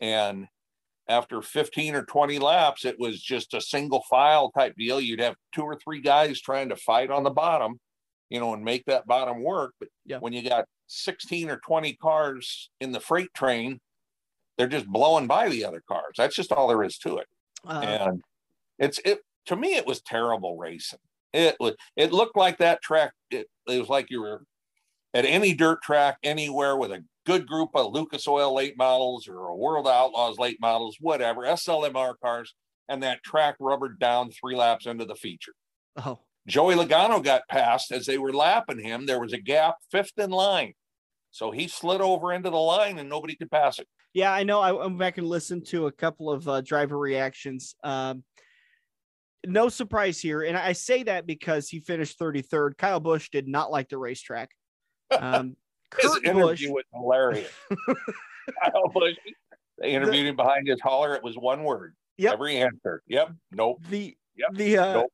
And 0.00 0.46
after 1.08 1.42
15 1.42 1.94
or 1.94 2.04
20 2.04 2.38
laps, 2.38 2.84
it 2.84 2.98
was 2.98 3.20
just 3.20 3.54
a 3.54 3.60
single 3.60 4.04
file 4.08 4.50
type 4.52 4.74
deal. 4.78 5.00
You'd 5.00 5.20
have 5.20 5.34
two 5.54 5.62
or 5.62 5.76
three 5.76 6.00
guys 6.00 6.40
trying 6.40 6.68
to 6.70 6.76
fight 6.76 7.10
on 7.10 7.24
the 7.24 7.30
bottom, 7.30 7.78
you 8.30 8.40
know, 8.40 8.54
and 8.54 8.64
make 8.64 8.84
that 8.86 9.06
bottom 9.06 9.42
work. 9.42 9.72
But 9.78 9.88
yeah. 10.06 10.18
when 10.18 10.32
you 10.32 10.48
got 10.48 10.66
16 10.86 11.50
or 11.50 11.58
20 11.58 11.94
cars 11.96 12.70
in 12.80 12.92
the 12.92 13.00
freight 13.00 13.32
train, 13.34 13.80
they're 14.56 14.68
just 14.68 14.86
blowing 14.86 15.26
by 15.26 15.48
the 15.48 15.64
other 15.64 15.82
cars. 15.86 16.14
That's 16.16 16.36
just 16.36 16.52
all 16.52 16.68
there 16.68 16.82
is 16.82 16.98
to 16.98 17.18
it. 17.18 17.26
Uh, 17.66 17.80
and 17.80 18.22
it's 18.78 19.00
it 19.04 19.20
to 19.46 19.56
me, 19.56 19.76
it 19.76 19.86
was 19.86 20.00
terrible 20.02 20.56
racing. 20.56 20.98
It 21.32 21.56
was 21.58 21.74
it 21.96 22.12
looked 22.12 22.36
like 22.36 22.58
that 22.58 22.82
track. 22.82 23.12
It, 23.30 23.48
it 23.68 23.78
was 23.78 23.88
like 23.88 24.10
you 24.10 24.20
were 24.20 24.44
at 25.12 25.24
any 25.24 25.54
dirt 25.54 25.82
track 25.82 26.18
anywhere 26.22 26.76
with 26.76 26.92
a 26.92 27.04
good 27.26 27.46
group 27.46 27.70
of 27.74 27.92
Lucas 27.92 28.28
Oil 28.28 28.54
late 28.54 28.76
models 28.76 29.28
or 29.28 29.46
a 29.46 29.56
World 29.56 29.88
Outlaws 29.88 30.38
late 30.38 30.58
models, 30.60 30.96
whatever, 31.00 31.42
SLMR 31.42 32.14
cars, 32.22 32.54
and 32.88 33.02
that 33.02 33.22
track 33.22 33.56
rubbered 33.60 33.98
down 33.98 34.30
three 34.30 34.56
laps 34.56 34.86
into 34.86 35.04
the 35.04 35.14
feature. 35.14 35.54
Oh. 35.96 36.18
Joey 36.46 36.74
Logano 36.74 37.22
got 37.22 37.48
passed 37.48 37.90
as 37.90 38.04
they 38.04 38.18
were 38.18 38.32
lapping 38.32 38.78
him. 38.78 39.06
There 39.06 39.20
was 39.20 39.32
a 39.32 39.38
gap, 39.38 39.76
fifth 39.90 40.18
in 40.18 40.30
line. 40.30 40.74
So 41.30 41.50
he 41.50 41.68
slid 41.68 42.00
over 42.00 42.32
into 42.32 42.50
the 42.50 42.56
line 42.56 42.98
and 42.98 43.08
nobody 43.08 43.34
could 43.34 43.50
pass 43.50 43.78
it. 43.78 43.88
Yeah, 44.14 44.32
I 44.32 44.44
know. 44.44 44.60
I 44.60 44.70
went 44.70 44.96
back 44.96 45.18
and 45.18 45.28
listened 45.28 45.66
to 45.66 45.86
a 45.86 45.92
couple 45.92 46.30
of 46.30 46.48
uh, 46.48 46.60
driver 46.60 46.96
reactions. 46.96 47.74
Um, 47.82 48.22
no 49.44 49.68
surprise 49.68 50.20
here. 50.20 50.42
And 50.42 50.56
I 50.56 50.72
say 50.72 51.02
that 51.02 51.26
because 51.26 51.68
he 51.68 51.80
finished 51.80 52.18
33rd. 52.18 52.78
Kyle 52.78 53.00
Busch 53.00 53.28
did 53.30 53.48
not 53.48 53.70
like 53.70 53.88
the 53.88 53.98
racetrack. 53.98 54.50
Um, 55.20 55.54
his 56.00 56.10
Kurt 56.10 56.24
interview 56.24 56.44
Busch. 56.44 56.66
was 56.68 56.84
hilarious. 56.92 57.52
Kyle 58.64 58.88
Busch, 58.92 59.14
they 59.78 59.90
interviewed 59.92 60.24
the, 60.24 60.30
him 60.30 60.36
behind 60.36 60.66
his 60.66 60.80
holler. 60.80 61.14
It 61.14 61.22
was 61.22 61.36
one 61.36 61.62
word. 61.62 61.94
Yep. 62.16 62.32
Every 62.32 62.56
answer. 62.56 63.02
Yep. 63.06 63.32
Nope. 63.52 63.82
The 63.90 64.16
yep. 64.34 64.48
the 64.54 64.78
uh, 64.78 64.92
nope. 64.94 65.12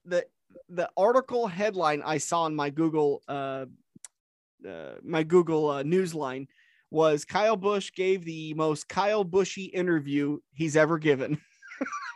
the 0.04 0.26
the 0.68 0.90
article 0.96 1.46
headline 1.46 2.02
I 2.04 2.18
saw 2.18 2.42
on 2.42 2.56
my 2.56 2.68
Google 2.68 3.22
uh, 3.28 3.66
uh 4.68 4.94
my 5.02 5.22
Google 5.22 5.70
uh, 5.70 5.82
newsline 5.82 6.48
was 6.90 7.24
Kyle 7.24 7.56
Busch 7.56 7.92
gave 7.92 8.24
the 8.24 8.54
most 8.54 8.88
Kyle 8.88 9.24
Bushy 9.24 9.64
interview 9.64 10.38
he's 10.52 10.76
ever 10.76 10.98
given. 10.98 11.40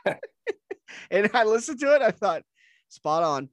and 1.10 1.30
I 1.34 1.44
listened 1.44 1.80
to 1.80 1.94
it. 1.94 2.02
I 2.02 2.10
thought, 2.10 2.42
spot 2.88 3.22
on. 3.22 3.48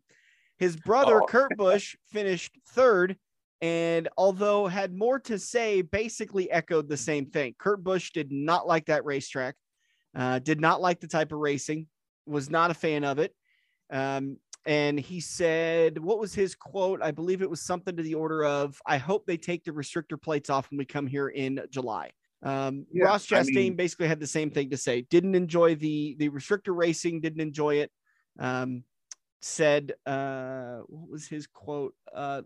His 0.57 0.75
brother, 0.75 1.21
oh. 1.21 1.25
Kurt 1.25 1.55
Busch, 1.57 1.95
finished 2.11 2.57
third. 2.69 3.17
And 3.61 4.07
although 4.17 4.67
had 4.67 4.93
more 4.93 5.19
to 5.21 5.37
say, 5.37 5.81
basically 5.81 6.49
echoed 6.49 6.87
the 6.87 6.97
same 6.97 7.25
thing. 7.25 7.55
Kurt 7.57 7.83
Busch 7.83 8.11
did 8.11 8.31
not 8.31 8.67
like 8.67 8.85
that 8.85 9.03
racetrack, 9.03 9.55
uh, 10.15 10.39
did 10.39 10.61
not 10.61 10.81
like 10.81 11.01
the 11.01 11.07
type 11.07 11.31
of 11.33 11.39
racing, 11.39 11.87
was 12.25 12.49
not 12.49 12.71
a 12.71 12.75
fan 12.75 13.03
of 13.03 13.19
it. 13.19 13.33
Um, 13.89 14.37
and 14.69 14.99
he 14.99 15.19
said, 15.19 15.97
what 15.97 16.19
was 16.19 16.35
his 16.35 16.53
quote? 16.53 17.01
I 17.01 17.09
believe 17.09 17.41
it 17.41 17.49
was 17.49 17.59
something 17.59 17.97
to 17.97 18.03
the 18.03 18.13
order 18.13 18.45
of, 18.45 18.79
I 18.85 18.97
hope 18.97 19.25
they 19.25 19.35
take 19.35 19.63
the 19.63 19.71
restrictor 19.71 20.21
plates 20.21 20.51
off 20.51 20.69
when 20.69 20.77
we 20.77 20.85
come 20.85 21.07
here 21.07 21.29
in 21.29 21.59
July. 21.71 22.11
Um, 22.43 22.85
yeah, 22.93 23.05
Ross 23.05 23.25
Chastain 23.25 23.49
I 23.49 23.61
mean, 23.61 23.75
basically 23.75 24.07
had 24.07 24.19
the 24.19 24.27
same 24.27 24.51
thing 24.51 24.69
to 24.69 24.77
say. 24.77 25.01
Didn't 25.09 25.33
enjoy 25.33 25.73
the 25.73 26.15
the 26.19 26.29
restrictor 26.29 26.77
racing. 26.77 27.19
Didn't 27.19 27.41
enjoy 27.41 27.77
it. 27.77 27.91
Um, 28.37 28.83
said, 29.41 29.93
uh, 30.05 30.81
what 30.85 31.09
was 31.09 31.27
his 31.27 31.47
quote? 31.47 31.95
Uh, 32.13 32.43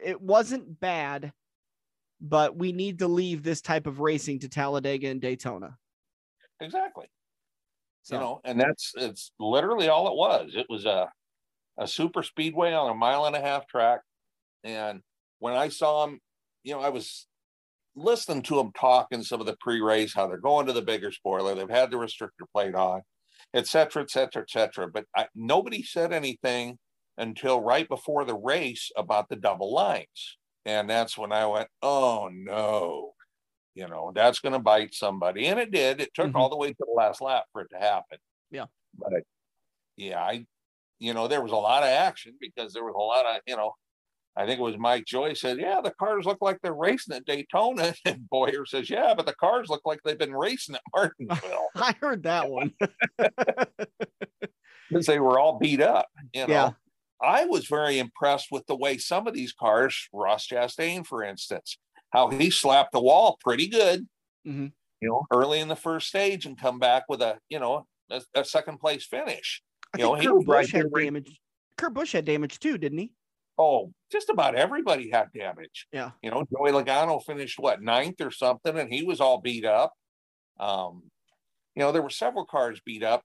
it 0.00 0.22
wasn't 0.22 0.78
bad, 0.78 1.32
but 2.20 2.56
we 2.56 2.70
need 2.70 3.00
to 3.00 3.08
leave 3.08 3.42
this 3.42 3.60
type 3.60 3.88
of 3.88 3.98
racing 3.98 4.38
to 4.38 4.48
Talladega 4.48 5.08
and 5.08 5.20
Daytona. 5.20 5.76
Exactly. 6.60 7.06
So. 8.02 8.14
You 8.14 8.20
know, 8.20 8.40
and 8.44 8.60
that's 8.60 8.92
it's 8.96 9.32
literally 9.40 9.88
all 9.88 10.06
it 10.06 10.14
was. 10.14 10.52
It 10.54 10.66
was 10.70 10.86
a 10.86 11.10
a 11.78 11.86
super 11.86 12.22
speedway 12.22 12.72
on 12.72 12.90
a 12.90 12.94
mile 12.94 13.24
and 13.24 13.36
a 13.36 13.40
half 13.40 13.66
track, 13.66 14.00
and 14.64 15.00
when 15.38 15.54
I 15.54 15.68
saw 15.68 16.04
him, 16.04 16.20
you 16.62 16.74
know, 16.74 16.80
I 16.80 16.90
was 16.90 17.26
listening 17.96 18.42
to 18.42 18.58
him 18.60 18.72
talk 18.78 19.08
in 19.10 19.22
some 19.22 19.40
of 19.40 19.46
the 19.46 19.56
pre-race, 19.60 20.14
how 20.14 20.26
they're 20.26 20.38
going 20.38 20.66
to 20.66 20.72
the 20.72 20.82
bigger 20.82 21.10
spoiler, 21.10 21.54
they've 21.54 21.68
had 21.68 21.90
the 21.90 21.96
restrictor 21.96 22.46
plate 22.52 22.74
on, 22.74 23.02
et 23.52 23.66
cetera, 23.66 24.02
et 24.02 24.10
cetera, 24.10 24.42
et 24.42 24.50
cetera. 24.50 24.88
But 24.88 25.04
I, 25.16 25.26
nobody 25.34 25.82
said 25.82 26.12
anything 26.12 26.78
until 27.18 27.60
right 27.60 27.88
before 27.88 28.24
the 28.24 28.36
race 28.36 28.90
about 28.96 29.28
the 29.28 29.36
double 29.36 29.74
lines. 29.74 30.38
And 30.64 30.88
that's 30.88 31.18
when 31.18 31.32
I 31.32 31.44
went, 31.46 31.68
oh 31.82 32.30
no, 32.32 33.12
you 33.74 33.88
know, 33.88 34.12
that's 34.14 34.38
going 34.38 34.52
to 34.52 34.58
bite 34.58 34.94
somebody. 34.94 35.46
And 35.46 35.58
it 35.58 35.72
did. 35.72 36.00
It 36.00 36.14
took 36.14 36.28
mm-hmm. 36.28 36.36
all 36.36 36.48
the 36.48 36.56
way 36.56 36.68
to 36.68 36.76
the 36.78 36.94
last 36.96 37.20
lap 37.20 37.44
for 37.52 37.62
it 37.62 37.68
to 37.72 37.78
happen. 37.78 38.18
Yeah. 38.50 38.66
But 38.96 39.24
yeah, 39.96 40.20
I, 40.20 40.46
you 41.02 41.12
know, 41.14 41.26
there 41.26 41.42
was 41.42 41.52
a 41.52 41.56
lot 41.56 41.82
of 41.82 41.88
action 41.88 42.34
because 42.40 42.72
there 42.72 42.84
was 42.84 42.94
a 42.96 43.02
lot 43.02 43.26
of, 43.26 43.40
you 43.46 43.56
know, 43.56 43.74
I 44.36 44.46
think 44.46 44.60
it 44.60 44.62
was 44.62 44.78
Mike 44.78 45.04
Joy 45.04 45.34
said, 45.34 45.58
"Yeah, 45.58 45.80
the 45.82 45.90
cars 45.90 46.24
look 46.24 46.38
like 46.40 46.58
they're 46.62 46.72
racing 46.72 47.14
at 47.14 47.26
Daytona." 47.26 47.94
And 48.06 48.30
Bowyer 48.30 48.64
says, 48.64 48.88
"Yeah, 48.88 49.12
but 49.14 49.26
the 49.26 49.34
cars 49.34 49.68
look 49.68 49.82
like 49.84 50.00
they've 50.04 50.16
been 50.16 50.34
racing 50.34 50.76
at 50.76 50.82
Martinsville." 50.94 51.68
I 51.76 51.94
heard 52.00 52.22
that 52.22 52.48
one 52.48 52.72
because 54.88 55.06
they 55.06 55.20
were 55.20 55.38
all 55.38 55.58
beat 55.58 55.82
up. 55.82 56.06
You 56.32 56.46
know, 56.46 56.52
yeah. 56.52 56.70
I 57.20 57.44
was 57.44 57.66
very 57.66 57.98
impressed 57.98 58.46
with 58.50 58.66
the 58.66 58.76
way 58.76 58.96
some 58.96 59.26
of 59.26 59.34
these 59.34 59.52
cars, 59.52 60.08
Ross 60.14 60.46
Chastain, 60.46 61.06
for 61.06 61.22
instance, 61.22 61.76
how 62.10 62.30
he 62.30 62.48
slapped 62.50 62.92
the 62.92 63.02
wall 63.02 63.38
pretty 63.40 63.66
good. 63.66 64.08
Mm-hmm. 64.46 64.68
You 65.02 65.08
know, 65.08 65.26
early 65.30 65.60
in 65.60 65.68
the 65.68 65.76
first 65.76 66.08
stage 66.08 66.46
and 66.46 66.58
come 66.58 66.78
back 66.78 67.04
with 67.08 67.20
a 67.20 67.38
you 67.50 67.58
know 67.58 67.86
a, 68.10 68.22
a 68.34 68.44
second 68.44 68.78
place 68.78 69.04
finish. 69.04 69.62
You 69.96 70.04
know, 70.04 70.14
Kurt 70.14 70.22
he 70.22 70.44
Busch 70.44 70.72
had 70.72 70.92
damage. 70.92 71.40
Kurt 71.76 71.94
Busch 71.94 72.12
had 72.12 72.24
damage 72.24 72.58
too, 72.58 72.78
didn't 72.78 72.98
he? 72.98 73.12
Oh, 73.58 73.92
just 74.10 74.30
about 74.30 74.54
everybody 74.54 75.10
had 75.10 75.28
damage. 75.34 75.86
Yeah. 75.92 76.10
You 76.22 76.30
know, 76.30 76.44
Joey 76.50 76.72
Logano 76.72 77.22
finished 77.22 77.58
what 77.58 77.82
ninth 77.82 78.20
or 78.20 78.30
something, 78.30 78.78
and 78.78 78.92
he 78.92 79.02
was 79.02 79.20
all 79.20 79.40
beat 79.40 79.64
up. 79.64 79.92
Um, 80.58 81.02
you 81.74 81.82
know, 81.82 81.92
there 81.92 82.02
were 82.02 82.10
several 82.10 82.46
cars 82.46 82.80
beat 82.84 83.02
up. 83.02 83.22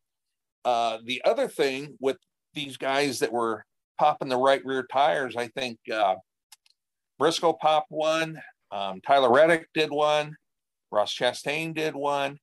Uh, 0.65 0.97
the 1.06 1.21
other 1.23 1.47
thing 1.47 1.95
with 1.99 2.17
these 2.53 2.77
guys 2.77 3.19
that 3.19 3.32
were 3.32 3.63
popping 3.97 4.27
the 4.30 4.38
right 4.38 4.63
rear 4.65 4.86
tires, 4.91 5.36
I 5.38 5.47
think 5.47 5.80
uh, 5.91 6.15
Briscoe 7.17 7.53
popped 7.53 7.89
one, 7.89 8.41
um, 8.71 8.99
Tyler 9.01 9.32
Reddick 9.32 9.67
did 9.73 9.91
one, 9.91 10.36
Ross 10.91 11.13
Chastain 11.13 11.73
did 11.73 11.95
one, 11.95 12.38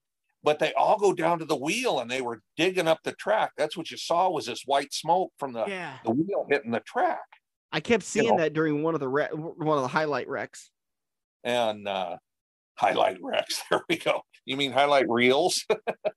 but 0.45 0.59
they 0.59 0.75
all 0.75 0.99
go 0.99 1.15
down 1.15 1.39
to 1.39 1.47
the 1.47 1.57
wheel 1.57 2.01
and 2.01 2.11
they 2.11 2.21
were 2.21 2.43
digging 2.57 2.87
up 2.87 2.99
the 3.03 3.13
track. 3.13 3.53
That's 3.57 3.77
what 3.77 3.91
you 3.91 3.97
saw 3.97 4.31
was 4.31 4.45
this 4.47 4.63
white 4.67 4.93
smoke 4.93 5.33
from 5.39 5.55
the, 5.55 5.65
yeah. 5.67 5.95
the 6.05 6.11
wheel 6.11 6.47
hitting 6.51 6.71
the 6.71 6.81
track. 6.81 7.25
I 7.73 7.81
kept 7.81 8.05
seeing 8.05 8.27
you 8.27 8.31
know, 8.33 8.39
that 8.39 8.53
during 8.53 8.83
one 8.83 8.95
of 8.95 9.01
the 9.01 9.09
re- 9.09 9.33
one 9.33 9.79
of 9.79 9.83
the 9.83 9.89
highlight 9.89 10.29
wrecks. 10.29 10.71
And 11.43 11.89
uh, 11.89 12.19
highlight 12.75 13.17
wrecks. 13.23 13.63
There 13.71 13.81
we 13.89 13.97
go. 13.97 14.21
You 14.45 14.57
mean 14.57 14.71
highlight 14.71 15.09
reels? 15.09 15.65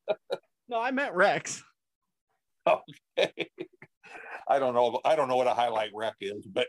no, 0.67 0.79
I 0.79 0.91
meant 0.91 1.15
wrecks. 1.15 1.63
Okay. 2.67 3.49
I 4.49 4.59
don't 4.59 4.73
know. 4.73 4.99
I 5.05 5.15
don't 5.15 5.29
know 5.29 5.37
what 5.37 5.47
a 5.47 5.53
highlight 5.53 5.91
wreck 5.93 6.15
is, 6.19 6.45
but 6.45 6.67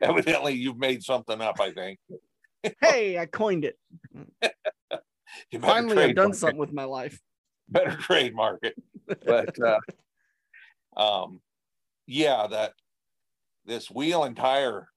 evidently 0.00 0.54
you've 0.54 0.78
made 0.78 1.02
something 1.02 1.40
up. 1.40 1.60
I 1.60 1.72
think. 1.72 1.98
hey, 2.80 3.18
I 3.18 3.26
coined 3.26 3.66
it. 3.66 3.78
Finally, 5.60 6.04
I've 6.04 6.16
done 6.16 6.34
something 6.34 6.58
with 6.58 6.72
my 6.72 6.84
life. 6.84 7.18
Better 7.68 7.96
trademark 7.96 8.60
it. 8.62 8.74
But 9.24 9.56
uh, 9.60 9.80
um, 10.96 11.40
yeah, 12.06 12.46
that 12.48 12.72
this 13.64 13.90
wheel 13.90 14.24
and 14.24 14.36
tire 14.36 14.88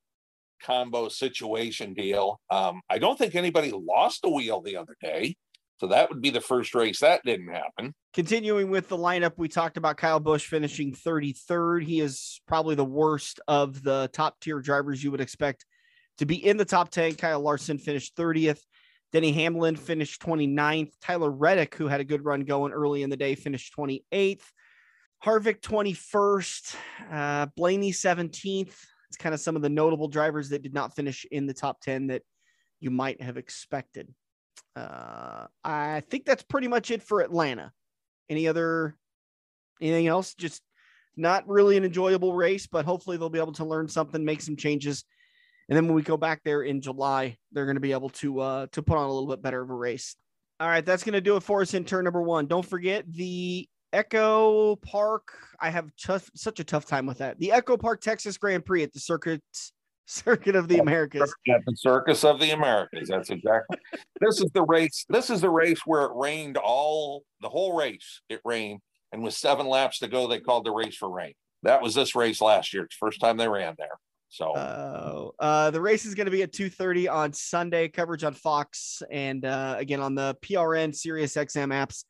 combo 0.61 1.09
situation 1.09 1.93
deal. 1.93 2.39
Um, 2.49 2.81
I 2.89 2.97
don't 2.97 3.17
think 3.17 3.35
anybody 3.35 3.71
lost 3.71 4.21
a 4.23 4.29
wheel 4.29 4.61
the 4.61 4.77
other 4.77 4.95
day. 5.01 5.35
So 5.77 5.87
that 5.87 6.09
would 6.09 6.21
be 6.21 6.29
the 6.29 6.41
first 6.41 6.73
race 6.73 6.99
that 7.01 7.21
didn't 7.25 7.49
happen. 7.49 7.93
Continuing 8.13 8.69
with 8.69 8.87
the 8.87 8.97
lineup, 8.97 9.33
we 9.35 9.49
talked 9.49 9.75
about 9.75 9.97
Kyle 9.97 10.21
Busch 10.21 10.47
finishing 10.47 10.93
33rd. 10.93 11.83
He 11.83 11.99
is 11.99 12.39
probably 12.47 12.75
the 12.75 12.85
worst 12.85 13.41
of 13.47 13.83
the 13.83 14.09
top 14.13 14.39
tier 14.39 14.61
drivers 14.61 15.03
you 15.03 15.11
would 15.11 15.19
expect 15.19 15.65
to 16.17 16.25
be 16.25 16.35
in 16.35 16.55
the 16.55 16.63
top 16.63 16.89
10. 16.91 17.15
Kyle 17.15 17.41
Larson 17.41 17.77
finished 17.77 18.15
30th. 18.15 18.59
Denny 19.15 19.31
Hamlin 19.31 19.77
finished 19.77 20.21
29th. 20.21 20.91
Tyler 20.99 21.31
Reddick, 21.31 21.75
who 21.75 21.87
had 21.87 22.01
a 22.01 22.03
good 22.03 22.25
run 22.25 22.41
going 22.41 22.73
early 22.73 23.01
in 23.01 23.09
the 23.09 23.15
day, 23.15 23.33
finished 23.33 23.73
28th. 23.73 24.41
Harvick 25.23 25.61
21st, 25.61 26.75
uh, 27.13 27.45
Blaney 27.55 27.93
17th. 27.93 28.75
It's 29.07 29.17
kind 29.17 29.33
of 29.33 29.39
some 29.39 29.55
of 29.55 29.61
the 29.61 29.69
notable 29.69 30.09
drivers 30.09 30.49
that 30.49 30.63
did 30.63 30.73
not 30.73 30.97
finish 30.97 31.25
in 31.31 31.47
the 31.47 31.53
top 31.53 31.79
10 31.79 32.07
that 32.07 32.23
you 32.81 32.91
might 32.91 33.21
have 33.21 33.37
expected. 33.37 34.13
Uh, 34.75 35.47
I 35.63 36.01
think 36.09 36.25
that's 36.25 36.43
pretty 36.43 36.67
much 36.67 36.91
it 36.91 37.01
for 37.01 37.21
Atlanta. 37.21 37.71
Any 38.29 38.49
other 38.49 38.97
anything 39.79 40.07
else? 40.07 40.33
Just 40.33 40.61
not 41.15 41.47
really 41.47 41.77
an 41.77 41.85
enjoyable 41.85 42.33
race, 42.33 42.67
but 42.67 42.83
hopefully 42.83 43.15
they'll 43.15 43.29
be 43.29 43.39
able 43.39 43.53
to 43.53 43.63
learn 43.63 43.87
something, 43.87 44.25
make 44.25 44.41
some 44.41 44.57
changes. 44.57 45.05
And 45.69 45.75
then 45.75 45.85
when 45.85 45.95
we 45.95 46.03
go 46.03 46.17
back 46.17 46.41
there 46.43 46.61
in 46.61 46.81
July, 46.81 47.37
they're 47.51 47.65
going 47.65 47.75
to 47.75 47.81
be 47.81 47.91
able 47.91 48.09
to 48.09 48.39
uh, 48.39 48.67
to 48.71 48.83
put 48.83 48.97
on 48.97 49.05
a 49.05 49.11
little 49.11 49.29
bit 49.29 49.41
better 49.41 49.61
of 49.61 49.69
a 49.69 49.73
race. 49.73 50.15
All 50.59 50.69
right, 50.69 50.85
that's 50.85 51.03
going 51.03 51.13
to 51.13 51.21
do 51.21 51.35
it 51.35 51.43
for 51.43 51.61
us 51.61 51.73
in 51.73 51.83
turn 51.83 52.05
number 52.05 52.21
one. 52.21 52.45
Don't 52.47 52.65
forget 52.65 53.03
the 53.11 53.67
EchoPark. 53.93 55.19
I 55.59 55.69
have 55.69 55.91
tough, 56.01 56.29
such 56.35 56.59
a 56.59 56.63
tough 56.63 56.85
time 56.85 57.05
with 57.05 57.17
that. 57.17 57.39
The 57.39 57.51
EchoPark 57.53 58.01
Texas 58.01 58.37
Grand 58.37 58.65
Prix 58.65 58.83
at 58.83 58.93
the 58.93 58.99
Circuit 58.99 59.41
Circuit 60.07 60.55
of 60.55 60.67
the 60.67 60.77
Americas. 60.77 61.33
At 61.49 61.61
the 61.65 61.75
Circus 61.75 62.23
of 62.23 62.39
the 62.39 62.51
Americas. 62.51 63.09
That's 63.09 63.31
exactly. 63.31 63.77
this 64.21 64.39
is 64.39 64.51
the 64.53 64.61
race. 64.61 65.05
This 65.09 65.29
is 65.29 65.41
the 65.41 65.49
race 65.49 65.79
where 65.85 66.03
it 66.03 66.11
rained 66.13 66.57
all 66.57 67.23
the 67.41 67.49
whole 67.49 67.75
race. 67.75 68.21
It 68.29 68.39
rained, 68.45 68.81
and 69.11 69.23
with 69.23 69.33
seven 69.33 69.65
laps 69.65 69.99
to 69.99 70.07
go, 70.07 70.27
they 70.27 70.39
called 70.39 70.65
the 70.65 70.71
race 70.71 70.95
for 70.95 71.09
rain. 71.09 71.33
That 71.63 71.81
was 71.81 71.95
this 71.95 72.15
race 72.15 72.39
last 72.39 72.73
year. 72.73 72.83
It's 72.83 72.95
the 72.99 73.07
first 73.07 73.19
time 73.19 73.37
they 73.37 73.47
ran 73.47 73.73
there. 73.79 73.97
So 74.35 74.51
uh, 74.51 75.29
uh, 75.39 75.71
the 75.71 75.79
race 75.79 76.05
is 76.05 76.13
going 76.13 76.25
to 76.25 76.31
be 76.31 76.43
at 76.43 76.51
2:30 76.51 77.09
on 77.09 77.31
Sunday. 77.31 77.87
Coverage 77.87 78.25
on 78.25 78.33
Fox 78.33 79.01
and 79.09 79.45
uh, 79.45 79.75
again 79.77 80.01
on 80.01 80.13
the 80.13 80.35
PRN 80.41 80.93
Sirius 80.93 81.35
XM 81.35 81.69
apps. 81.69 82.03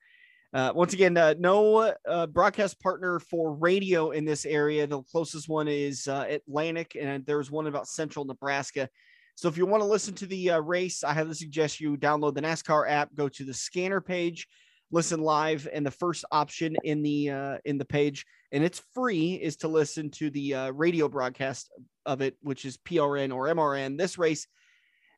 Uh, 0.52 0.72
once 0.74 0.94
again, 0.94 1.16
uh, 1.18 1.36
no 1.38 1.94
uh, 2.10 2.26
broadcast 2.26 2.82
partner 2.82 3.20
for 3.20 3.54
radio 3.54 4.10
in 4.10 4.26
this 4.26 4.44
area. 4.44 4.88
The 4.88 5.04
closest 5.04 5.48
one 5.48 5.68
is 5.68 6.08
uh, 6.08 6.26
Atlantic, 6.28 6.98
and 7.00 7.24
there's 7.28 7.52
one 7.52 7.68
about 7.68 7.88
Central 7.88 8.26
Nebraska. 8.26 8.90
So 9.36 9.48
if 9.48 9.56
you 9.56 9.68
want 9.68 9.84
to 9.84 9.88
listen 9.88 10.16
to 10.16 10.26
the 10.26 10.52
uh, 10.52 10.60
race, 10.62 11.04
I 11.04 11.14
highly 11.14 11.36
suggest 11.36 11.80
you 11.80 11.96
download 11.96 12.34
the 12.34 12.42
NASCAR 12.42 12.90
app, 12.90 13.14
go 13.14 13.30
to 13.30 13.44
the 13.44 13.54
scanner 13.54 14.02
page, 14.02 14.48
listen 14.92 15.22
live, 15.22 15.68
and 15.72 15.86
the 15.86 15.92
first 15.92 16.26
option 16.32 16.76
in 16.84 17.02
the 17.02 17.30
uh, 17.30 17.58
in 17.66 17.78
the 17.78 17.86
page, 17.86 18.26
and 18.52 18.64
it's 18.64 18.82
free, 18.94 19.34
is 19.34 19.58
to 19.58 19.68
listen 19.68 20.10
to 20.12 20.30
the 20.30 20.54
uh, 20.54 20.72
radio 20.72 21.08
broadcast 21.08 21.72
of 22.06 22.22
it, 22.22 22.38
which 22.42 22.66
is 22.66 22.78
PRN 22.78 23.34
or 23.34 23.48
MRN. 23.48 23.98
This 23.98 24.18
race 24.18 24.48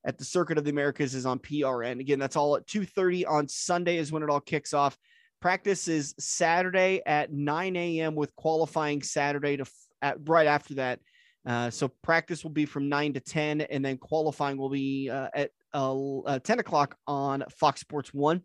at 0.05 0.17
the 0.17 0.25
Circuit 0.25 0.57
of 0.57 0.63
the 0.63 0.71
Americas 0.71 1.13
is 1.13 1.25
on 1.25 1.39
PRN. 1.39 1.99
Again, 1.99 2.19
that's 2.19 2.35
all 2.35 2.55
at 2.55 2.65
2:30 2.67 3.25
on 3.27 3.47
Sunday 3.47 3.97
is 3.97 4.11
when 4.11 4.23
it 4.23 4.29
all 4.29 4.39
kicks 4.39 4.73
off. 4.73 4.97
Practice 5.39 5.87
is 5.87 6.15
Saturday 6.19 7.01
at 7.05 7.31
9 7.31 7.75
a.m. 7.75 8.15
with 8.15 8.35
qualifying 8.35 9.03
Saturday 9.03 9.57
to 9.57 9.65
at, 10.01 10.17
right 10.27 10.47
after 10.47 10.75
that. 10.75 10.99
Uh, 11.45 11.69
so 11.69 11.89
practice 12.03 12.43
will 12.43 12.51
be 12.51 12.65
from 12.65 12.89
9 12.89 13.13
to 13.13 13.19
10, 13.19 13.61
and 13.61 13.85
then 13.85 13.97
qualifying 13.97 14.57
will 14.57 14.69
be 14.69 15.09
uh, 15.09 15.27
at 15.33 15.51
uh, 15.73 16.19
uh 16.19 16.39
10 16.39 16.59
o'clock 16.59 16.97
on 17.07 17.43
Fox 17.51 17.81
Sports 17.81 18.13
1. 18.13 18.41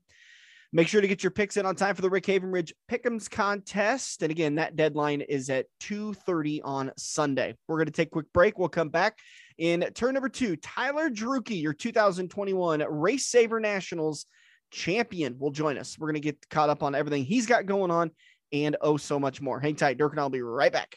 Make 0.73 0.89
sure 0.89 1.01
to 1.01 1.09
get 1.09 1.23
your 1.23 1.31
picks 1.31 1.57
in 1.57 1.67
on 1.67 1.77
time 1.77 1.95
for 1.95 2.03
the 2.03 2.09
Rick 2.09 2.25
Havenridge 2.25 2.73
Pick'ems 2.91 3.31
contest. 3.31 4.23
And 4.23 4.31
again, 4.31 4.55
that 4.55 4.75
deadline 4.75 5.21
is 5.21 5.51
at 5.51 5.67
2.30 5.81 6.61
on 6.65 6.91
Sunday. 6.97 7.55
We're 7.69 7.77
going 7.77 7.87
to 7.87 7.93
take 7.93 8.09
a 8.09 8.13
quick 8.13 8.33
break. 8.33 8.59
We'll 8.59 8.69
come 8.69 8.89
back 8.89 9.19
in 9.59 9.83
turn 9.95 10.15
number 10.15 10.31
two. 10.31 10.57
Tyler 10.57 11.11
Drueke, 11.11 11.61
your 11.61 11.75
2021 11.75 12.81
RaceSaver 12.81 13.61
Nationals– 13.61 14.27
champion 14.73 15.39
will 15.39 15.51
join 15.51 15.79
us. 15.79 15.97
We're 15.99 16.09
going 16.09 16.21
to 16.21 16.21
get 16.21 16.49
caught 16.49 16.71
up 16.71 16.83
on 16.83 16.95
everything 16.95 17.25
he's 17.25 17.47
got 17.47 17.67
going 17.67 17.91
on 17.93 18.11
and 18.53 18.77
oh 18.81 18.97
so 18.97 19.21
much 19.21 19.41
more. 19.41 19.61
Hang 19.61 19.77
tight, 19.77 19.99
Dirk, 19.99 20.13
and 20.13 20.21
I'll 20.21 20.31
be 20.31 20.43
right 20.43 20.73
back. 20.73 20.97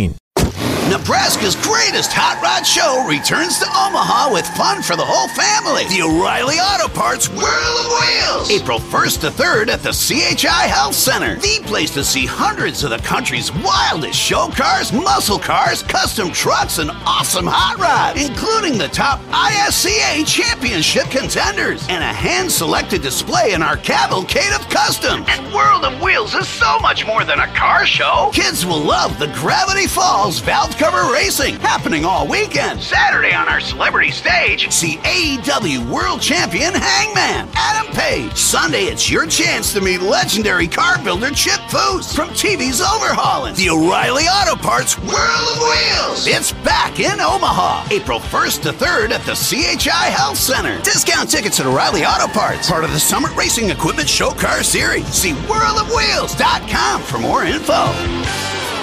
Nebraska's 0.91 1.55
greatest 1.55 2.11
hot 2.11 2.35
rod 2.43 2.67
show 2.67 3.07
returns 3.07 3.59
to 3.59 3.65
Omaha 3.65 4.33
with 4.33 4.45
fun 4.59 4.83
for 4.83 4.97
the 4.97 5.05
whole 5.05 5.31
family. 5.31 5.87
The 5.87 6.03
O'Reilly 6.03 6.59
Auto 6.59 6.91
Parts 6.91 7.29
World 7.29 7.77
of 7.79 7.87
Wheels. 7.95 8.51
April 8.51 8.77
1st 8.77 9.21
to 9.21 9.29
3rd 9.31 9.69
at 9.69 9.79
the 9.79 9.95
CHI 9.95 10.67
Health 10.67 10.93
Center. 10.93 11.35
The 11.35 11.63
place 11.63 11.93
to 11.93 12.03
see 12.03 12.25
hundreds 12.25 12.83
of 12.83 12.89
the 12.89 12.97
country's 12.97 13.53
wildest 13.53 14.19
show 14.19 14.49
cars, 14.51 14.91
muscle 14.91 15.39
cars, 15.39 15.81
custom 15.81 16.29
trucks, 16.29 16.77
and 16.77 16.91
awesome 17.07 17.47
hot 17.47 17.79
rods, 17.79 18.19
including 18.27 18.77
the 18.77 18.89
top 18.89 19.21
ISCA 19.31 20.27
championship 20.27 21.05
contenders 21.05 21.87
and 21.87 22.03
a 22.03 22.11
hand-selected 22.11 23.01
display 23.01 23.53
in 23.53 23.63
our 23.63 23.77
cavalcade 23.77 24.51
of 24.51 24.67
customs. 24.67 25.25
And 25.29 25.53
World 25.53 25.85
of 25.85 26.01
Wheels 26.01 26.35
is 26.35 26.49
so 26.49 26.79
much 26.79 27.07
more 27.07 27.23
than 27.23 27.39
a 27.39 27.47
car 27.55 27.85
show. 27.85 28.29
Kids 28.33 28.65
will 28.65 28.83
love 28.83 29.17
the 29.19 29.27
Gravity 29.39 29.87
Falls 29.87 30.39
Valve 30.39 30.75
Cover 30.81 31.13
Racing, 31.13 31.59
happening 31.59 32.05
all 32.05 32.27
weekend. 32.27 32.81
Saturday 32.81 33.35
on 33.35 33.47
our 33.47 33.59
celebrity 33.59 34.09
stage, 34.09 34.71
see 34.71 34.97
AEW 35.03 35.87
World 35.87 36.19
Champion 36.19 36.73
Hangman 36.73 37.47
Adam 37.53 37.93
Page. 37.93 38.35
Sunday, 38.35 38.85
it's 38.85 39.07
your 39.07 39.27
chance 39.27 39.73
to 39.73 39.79
meet 39.79 40.01
legendary 40.01 40.67
car 40.67 40.97
builder 41.03 41.29
Chip 41.29 41.59
Foose 41.69 42.15
from 42.15 42.29
TV's 42.29 42.81
Overhaulin'. 42.81 43.53
The 43.53 43.69
O'Reilly 43.69 44.23
Auto 44.23 44.55
Parts 44.55 44.97
World 44.97 45.11
of 45.11 45.59
Wheels. 45.59 46.25
It's 46.25 46.51
back 46.63 46.99
in 46.99 47.21
Omaha, 47.21 47.85
April 47.91 48.19
1st 48.19 48.63
to 48.63 48.71
3rd 48.71 49.11
at 49.11 49.21
the 49.21 49.35
CHI 49.35 50.09
Health 50.09 50.37
Center. 50.37 50.81
Discount 50.81 51.29
tickets 51.29 51.59
at 51.59 51.67
O'Reilly 51.67 52.05
Auto 52.05 52.25
Parts, 52.33 52.67
part 52.67 52.83
of 52.83 52.91
the 52.91 52.99
Summit 52.99 53.29
Racing 53.35 53.69
Equipment 53.69 54.09
Show 54.09 54.31
Car 54.31 54.63
Series. 54.63 55.05
See 55.05 55.33
worldofwheels.com 55.45 57.03
for 57.03 57.19
more 57.19 57.43
info. 57.43 58.80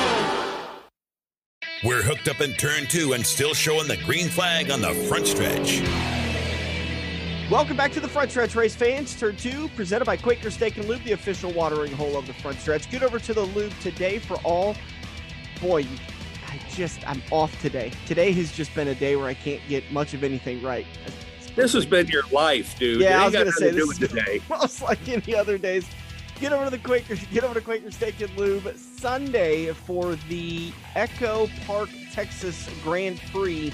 We're 1.84 2.02
hooked 2.02 2.26
up 2.26 2.40
in 2.40 2.54
turn 2.54 2.88
two 2.88 3.12
and 3.12 3.24
still 3.24 3.54
showing 3.54 3.86
the 3.86 3.96
green 3.98 4.28
flag 4.28 4.68
on 4.72 4.80
the 4.80 4.92
front 4.94 5.28
stretch. 5.28 5.80
Welcome 7.48 7.76
back 7.76 7.92
to 7.92 8.00
the 8.00 8.08
front 8.08 8.32
stretch 8.32 8.56
race 8.56 8.74
fans. 8.74 9.14
Turn 9.14 9.36
two, 9.36 9.68
presented 9.76 10.04
by 10.04 10.16
Quaker 10.16 10.50
Steak 10.50 10.76
and 10.76 10.88
Lube, 10.88 11.04
the 11.04 11.12
official 11.12 11.52
watering 11.52 11.92
hole 11.92 12.16
of 12.16 12.26
the 12.26 12.32
front 12.32 12.58
stretch. 12.58 12.90
Get 12.90 13.04
over 13.04 13.20
to 13.20 13.32
the 13.32 13.42
lube 13.42 13.72
today 13.78 14.18
for 14.18 14.38
all. 14.38 14.74
Boy, 15.60 15.86
I 16.48 16.58
just, 16.74 17.08
I'm 17.08 17.22
off 17.30 17.56
today. 17.62 17.92
Today 18.06 18.32
has 18.32 18.50
just 18.50 18.74
been 18.74 18.88
a 18.88 18.94
day 18.96 19.14
where 19.14 19.28
I 19.28 19.34
can't 19.34 19.62
get 19.68 19.92
much 19.92 20.14
of 20.14 20.24
anything 20.24 20.60
right. 20.60 20.86
This 21.54 21.72
has 21.74 21.86
been 21.86 22.08
your 22.08 22.24
life, 22.32 22.76
dude. 22.76 23.02
Yeah, 23.02 23.22
I 23.22 23.26
was 23.26 23.34
going 23.34 23.46
to 23.46 23.52
say 23.52 23.70
this 23.70 23.88
is 23.88 23.98
today. 23.98 24.40
Almost 24.50 24.82
like 24.82 25.08
any 25.08 25.32
other 25.32 25.58
days. 25.58 25.86
Get 26.40 26.52
over 26.52 26.66
to 26.66 26.70
the 26.70 26.78
Quaker, 26.78 27.16
get 27.32 27.42
over 27.42 27.54
to 27.54 27.60
Quaker 27.60 27.90
Steak 27.90 28.20
and 28.20 28.30
Lube 28.36 28.76
Sunday 28.76 29.72
for 29.72 30.14
the 30.28 30.72
Echo 30.94 31.48
Park, 31.66 31.88
Texas 32.12 32.68
Grand 32.84 33.20
Prix 33.32 33.72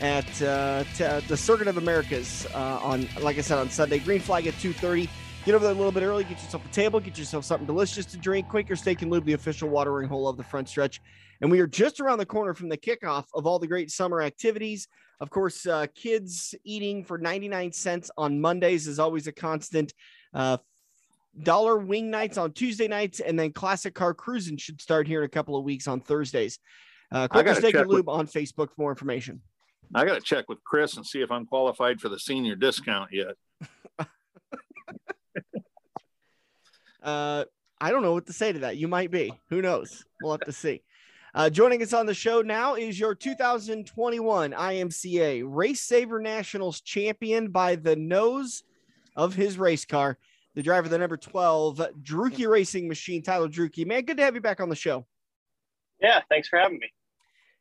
at 0.00 0.42
uh, 0.42 0.84
t- 0.94 1.26
the 1.26 1.36
Circuit 1.36 1.66
of 1.66 1.78
Americas 1.78 2.46
uh, 2.54 2.78
on, 2.80 3.08
like 3.22 3.38
I 3.38 3.40
said, 3.40 3.58
on 3.58 3.68
Sunday. 3.70 3.98
Green 3.98 4.20
flag 4.20 4.46
at 4.46 4.54
2:30. 4.54 5.08
Get 5.44 5.54
over 5.56 5.64
there 5.64 5.72
a 5.72 5.76
little 5.76 5.90
bit 5.90 6.04
early. 6.04 6.22
Get 6.22 6.40
yourself 6.40 6.64
a 6.64 6.68
table. 6.68 7.00
Get 7.00 7.18
yourself 7.18 7.44
something 7.44 7.66
delicious 7.66 8.06
to 8.06 8.16
drink. 8.16 8.48
Quaker 8.48 8.76
Steak 8.76 9.02
and 9.02 9.10
Lube, 9.10 9.24
the 9.24 9.32
official 9.32 9.68
watering 9.68 10.08
hole 10.08 10.28
of 10.28 10.36
the 10.36 10.44
front 10.44 10.68
stretch. 10.68 11.00
And 11.40 11.50
we 11.50 11.58
are 11.58 11.66
just 11.66 12.00
around 12.00 12.18
the 12.18 12.26
corner 12.26 12.54
from 12.54 12.68
the 12.68 12.76
kickoff 12.76 13.24
of 13.34 13.48
all 13.48 13.58
the 13.58 13.66
great 13.66 13.90
summer 13.90 14.22
activities. 14.22 14.86
Of 15.18 15.30
course, 15.30 15.66
uh, 15.66 15.86
kids 15.96 16.54
eating 16.62 17.02
for 17.02 17.18
99 17.18 17.72
cents 17.72 18.12
on 18.16 18.40
Mondays 18.40 18.86
is 18.86 19.00
always 19.00 19.26
a 19.26 19.32
constant. 19.32 19.92
Uh, 20.32 20.58
dollar 21.42 21.78
wing 21.78 22.10
nights 22.10 22.38
on 22.38 22.52
Tuesday 22.52 22.88
nights, 22.88 23.20
and 23.20 23.38
then 23.38 23.52
classic 23.52 23.94
car 23.94 24.14
cruising 24.14 24.56
should 24.56 24.80
start 24.80 25.06
here 25.06 25.20
in 25.20 25.26
a 25.26 25.30
couple 25.30 25.56
of 25.56 25.64
weeks 25.64 25.86
on 25.88 26.00
Thursdays. 26.00 26.58
Uh, 27.12 27.28
Quaker 27.28 27.54
Steak 27.54 27.74
and 27.74 27.88
Lube 27.88 28.06
with, 28.06 28.14
on 28.14 28.26
Facebook 28.26 28.68
for 28.68 28.74
more 28.78 28.90
information. 28.90 29.40
I 29.94 30.04
got 30.04 30.14
to 30.14 30.20
check 30.20 30.48
with 30.48 30.62
Chris 30.64 30.96
and 30.96 31.04
see 31.04 31.20
if 31.20 31.30
I'm 31.30 31.46
qualified 31.46 32.00
for 32.00 32.08
the 32.08 32.18
senior 32.18 32.54
discount 32.54 33.10
yet. 33.12 33.34
uh, 37.02 37.44
I 37.80 37.90
don't 37.90 38.02
know 38.02 38.12
what 38.12 38.26
to 38.26 38.32
say 38.32 38.52
to 38.52 38.60
that. 38.60 38.76
You 38.76 38.86
might 38.86 39.10
be. 39.10 39.32
Who 39.48 39.60
knows? 39.62 40.04
We'll 40.22 40.32
have 40.32 40.42
to 40.42 40.52
see. 40.52 40.82
Uh, 41.34 41.48
joining 41.48 41.82
us 41.82 41.92
on 41.92 42.06
the 42.06 42.14
show 42.14 42.42
now 42.42 42.74
is 42.74 42.98
your 42.98 43.14
2021 43.14 44.52
IMCA 44.52 45.42
RaceSaver 45.44 46.20
Nationals 46.20 46.80
champion 46.80 47.50
by 47.50 47.76
the 47.76 47.94
nose 47.94 48.64
of 49.16 49.34
his 49.34 49.56
race 49.58 49.84
car 49.84 50.18
the 50.54 50.62
driver, 50.62 50.86
of 50.86 50.90
the 50.90 50.98
number 50.98 51.16
12, 51.16 51.80
Drueke 52.02 52.48
Racing 52.48 52.88
Machine, 52.88 53.22
Tyler 53.22 53.48
Drueke. 53.48 53.86
Man, 53.86 54.02
good 54.02 54.16
to 54.16 54.22
have 54.22 54.34
you 54.34 54.40
back 54.40 54.60
on 54.60 54.68
the 54.68 54.76
show. 54.76 55.06
Yeah, 56.00 56.20
thanks 56.28 56.48
for 56.48 56.58
having 56.58 56.78
me. 56.78 56.90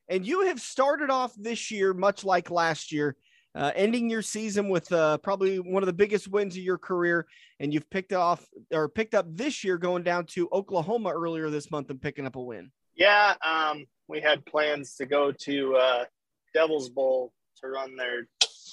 And 0.09 0.25
you 0.25 0.47
have 0.47 0.59
started 0.59 1.09
off 1.09 1.33
this 1.37 1.69
year, 1.69 1.93
much 1.93 2.23
like 2.23 2.49
last 2.49 2.91
year, 2.91 3.15
uh, 3.55 3.71
ending 3.75 4.09
your 4.09 4.21
season 4.21 4.69
with 4.69 4.91
uh, 4.91 5.17
probably 5.19 5.59
one 5.59 5.83
of 5.83 5.87
the 5.87 5.93
biggest 5.93 6.27
wins 6.27 6.55
of 6.55 6.63
your 6.63 6.77
career, 6.77 7.27
and 7.59 7.73
you've 7.73 7.89
picked 7.89 8.13
off 8.13 8.45
or 8.71 8.89
picked 8.89 9.13
up 9.13 9.25
this 9.29 9.63
year 9.63 9.77
going 9.77 10.03
down 10.03 10.25
to 10.25 10.49
Oklahoma 10.51 11.09
earlier 11.09 11.49
this 11.49 11.69
month 11.69 11.89
and 11.89 12.01
picking 12.01 12.25
up 12.25 12.35
a 12.35 12.41
win. 12.41 12.71
Yeah, 12.95 13.35
um, 13.43 13.85
we 14.07 14.19
had 14.19 14.45
plans 14.45 14.95
to 14.95 15.05
go 15.05 15.31
to 15.31 15.75
uh, 15.75 16.05
Devil's 16.53 16.89
Bowl 16.89 17.33
to 17.61 17.67
run 17.67 17.95
their 17.95 18.27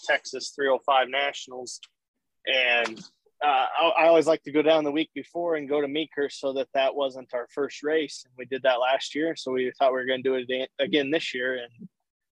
Texas 0.07 0.53
305 0.55 1.09
Nationals, 1.09 1.81
and 2.47 3.03
uh, 3.45 3.67
I, 3.81 3.89
I, 3.99 4.07
always 4.09 4.27
like 4.27 4.43
to 4.45 4.53
go 4.53 4.63
down 4.63 4.85
the 4.85 4.91
week 4.91 5.11
before 5.15 5.57
and 5.57 5.69
go 5.69 5.81
to 5.81 5.89
Meeker 5.89 6.29
so 6.31 6.55
that 6.55 6.69
that 6.75 6.95
wasn't 6.95 7.35
our 7.35 7.47
first 7.51 7.83
race. 7.83 8.25
And 8.25 8.33
we 8.39 8.47
did 8.47 8.63
that 8.63 8.81
last 8.81 9.15
year, 9.15 9.37
so 9.37 9.53
we 9.53 9.71
thought 9.79 9.93
we 9.93 9.99
were 9.99 10.07
going 10.07 10.23
to 10.23 10.29
do 10.29 10.35
it 10.35 10.71
again 10.79 11.11
this 11.11 11.35
year. 11.35 11.59
And 11.63 11.89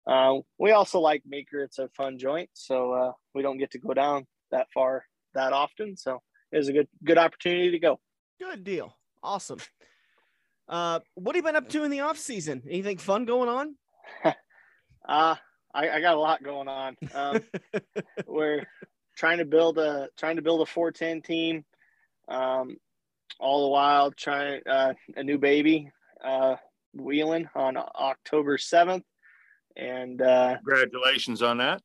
uh, 0.07 0.41
we 0.57 0.71
also 0.71 0.99
like 0.99 1.23
Meeker; 1.25 1.61
it's 1.61 1.79
a 1.79 1.89
fun 1.95 2.17
joint, 2.17 2.49
so 2.53 2.91
uh, 2.91 3.11
we 3.33 3.41
don't 3.41 3.57
get 3.57 3.71
to 3.71 3.79
go 3.79 3.93
down 3.93 4.25
that 4.51 4.67
far 4.73 5.05
that 5.35 5.53
often. 5.53 5.95
So 5.95 6.21
it 6.51 6.57
was 6.57 6.67
a 6.67 6.73
good 6.73 6.87
good 7.03 7.17
opportunity 7.17 7.71
to 7.71 7.79
go. 7.79 7.99
Good 8.39 8.63
deal, 8.63 8.97
awesome. 9.23 9.59
Uh, 10.67 10.99
what 11.15 11.35
have 11.35 11.43
you 11.43 11.47
been 11.47 11.55
up 11.55 11.69
to 11.69 11.83
in 11.83 11.91
the 11.91 12.01
off 12.01 12.17
season? 12.17 12.61
Anything 12.69 12.97
fun 12.97 13.25
going 13.25 13.49
on? 13.49 13.75
uh, 14.25 15.35
I, 15.73 15.89
I 15.89 16.01
got 16.01 16.15
a 16.15 16.19
lot 16.19 16.43
going 16.43 16.67
on. 16.67 16.97
Um, 17.13 17.41
we're 18.27 18.65
trying 19.19 19.39
to 19.39 19.45
build 19.45 19.77
a 19.77 20.07
trying 20.17 20.37
to 20.37 20.41
build 20.41 20.61
a 20.61 20.65
410 20.65 21.21
team. 21.21 21.65
Um, 22.29 22.77
all 23.39 23.63
the 23.63 23.69
while 23.69 24.11
trying 24.11 24.61
uh, 24.65 24.93
a 25.15 25.23
new 25.23 25.37
baby 25.37 25.91
uh, 26.23 26.55
wheeling 26.93 27.49
on 27.53 27.77
October 27.77 28.57
7th. 28.57 29.03
And 29.75 30.21
uh, 30.21 30.55
congratulations 30.57 31.41
on 31.41 31.57
that. 31.57 31.81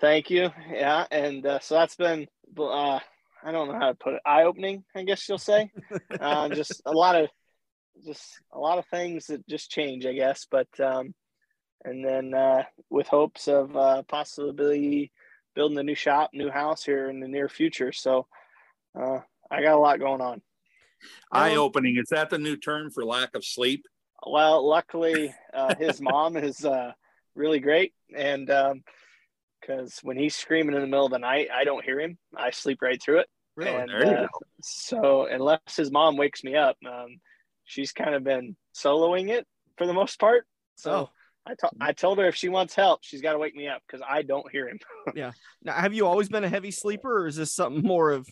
Thank 0.00 0.30
you. 0.30 0.50
Yeah. 0.72 1.06
And 1.10 1.44
uh, 1.44 1.60
so 1.60 1.74
that's 1.74 1.96
been, 1.96 2.28
uh, 2.58 3.00
I 3.42 3.52
don't 3.52 3.68
know 3.68 3.78
how 3.78 3.88
to 3.88 3.94
put 3.94 4.14
it, 4.14 4.22
eye 4.24 4.44
opening, 4.44 4.84
I 4.94 5.02
guess 5.02 5.28
you'll 5.28 5.38
say. 5.38 5.70
uh, 6.20 6.48
just 6.50 6.80
a 6.86 6.92
lot 6.92 7.20
of, 7.20 7.28
just 8.06 8.40
a 8.52 8.58
lot 8.58 8.78
of 8.78 8.86
things 8.86 9.26
that 9.26 9.46
just 9.46 9.70
change, 9.70 10.06
I 10.06 10.14
guess. 10.14 10.46
But, 10.50 10.68
um, 10.80 11.14
and 11.84 12.04
then 12.04 12.32
uh, 12.32 12.62
with 12.88 13.08
hopes 13.08 13.48
of 13.48 13.76
uh, 13.76 14.02
possibly 14.08 15.12
building 15.60 15.76
a 15.76 15.82
new 15.82 15.94
shop, 15.94 16.30
new 16.32 16.48
house 16.48 16.82
here 16.82 17.10
in 17.10 17.20
the 17.20 17.28
near 17.28 17.46
future. 17.46 17.92
So 17.92 18.26
uh, 18.98 19.18
I 19.50 19.60
got 19.60 19.74
a 19.74 19.78
lot 19.78 19.98
going 19.98 20.22
on. 20.22 20.40
Eye 21.30 21.56
opening. 21.56 21.98
Is 21.98 22.08
that 22.08 22.30
the 22.30 22.38
new 22.38 22.56
term 22.56 22.90
for 22.90 23.04
lack 23.04 23.34
of 23.34 23.44
sleep? 23.44 23.84
Well, 24.26 24.66
luckily, 24.66 25.34
uh, 25.52 25.74
his 25.74 26.00
mom 26.00 26.38
is 26.38 26.64
uh, 26.64 26.92
really 27.34 27.60
great. 27.60 27.92
And 28.16 28.46
because 28.46 28.72
um, 29.98 30.00
when 30.00 30.16
he's 30.16 30.34
screaming 30.34 30.74
in 30.74 30.80
the 30.80 30.86
middle 30.86 31.04
of 31.04 31.12
the 31.12 31.18
night, 31.18 31.48
I 31.54 31.64
don't 31.64 31.84
hear 31.84 32.00
him. 32.00 32.16
I 32.34 32.52
sleep 32.52 32.80
right 32.80 33.02
through 33.02 33.18
it. 33.18 33.28
Really? 33.54 33.76
And, 33.76 33.90
uh, 33.90 34.28
so 34.62 35.26
unless 35.26 35.76
his 35.76 35.90
mom 35.90 36.16
wakes 36.16 36.42
me 36.42 36.56
up, 36.56 36.78
um, 36.88 37.20
she's 37.66 37.92
kind 37.92 38.14
of 38.14 38.24
been 38.24 38.56
soloing 38.74 39.28
it 39.28 39.46
for 39.76 39.86
the 39.86 39.92
most 39.92 40.18
part. 40.18 40.46
So 40.76 40.90
oh. 40.90 41.10
I, 41.46 41.54
to- 41.54 41.70
I 41.80 41.92
told 41.92 42.18
her 42.18 42.26
if 42.26 42.36
she 42.36 42.48
wants 42.48 42.74
help, 42.74 43.00
she's 43.02 43.22
got 43.22 43.32
to 43.32 43.38
wake 43.38 43.54
me 43.54 43.68
up 43.68 43.82
because 43.86 44.04
I 44.08 44.22
don't 44.22 44.50
hear 44.50 44.68
him. 44.68 44.78
yeah. 45.14 45.32
Now, 45.62 45.72
have 45.72 45.94
you 45.94 46.06
always 46.06 46.28
been 46.28 46.44
a 46.44 46.48
heavy 46.48 46.70
sleeper, 46.70 47.22
or 47.22 47.26
is 47.26 47.36
this 47.36 47.54
something 47.54 47.82
more 47.82 48.10
of 48.10 48.28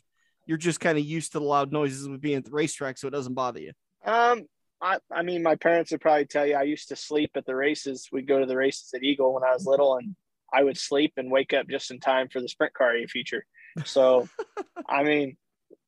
you're 0.47 0.59
just 0.59 0.81
kind 0.81 0.99
of 0.99 1.05
used 1.05 1.33
to 1.33 1.39
the 1.39 1.45
loud 1.45 1.73
noises 1.73 2.07
of 2.07 2.21
being 2.21 2.37
at 2.37 2.45
the 2.45 2.51
racetrack, 2.51 2.99
so 2.99 3.09
it 3.09 3.13
doesn't 3.13 3.35
bother 3.35 3.61
you? 3.61 3.73
Um, 4.05 4.45
I, 4.81 4.99
I 5.13 5.23
mean, 5.23 5.43
my 5.43 5.57
parents 5.57 5.91
would 5.91 6.01
probably 6.01 6.27
tell 6.27 6.47
you 6.47 6.55
I 6.55 6.63
used 6.63 6.89
to 6.89 6.97
sleep 6.97 7.33
at 7.35 7.47
the 7.47 7.57
races. 7.57 8.09
We'd 8.13 8.29
go 8.29 8.39
to 8.39 8.47
the 8.47 8.57
races 8.57 8.91
at 8.95 9.03
Eagle 9.03 9.35
when 9.35 9.45
I 9.45 9.53
was 9.53 9.67
little, 9.67 9.97
and 9.97 10.15
I 10.53 10.63
would 10.63 10.79
sleep 10.79 11.15
and 11.17 11.31
wake 11.31 11.53
up 11.53 11.69
just 11.69 11.91
in 11.91 12.01
time 12.01 12.29
for 12.29 12.41
the 12.41 12.49
sprint 12.49 12.75
car 12.75 12.95
feature. 13.09 13.45
So, 13.85 14.29
I 14.89 15.03
mean, 15.03 15.37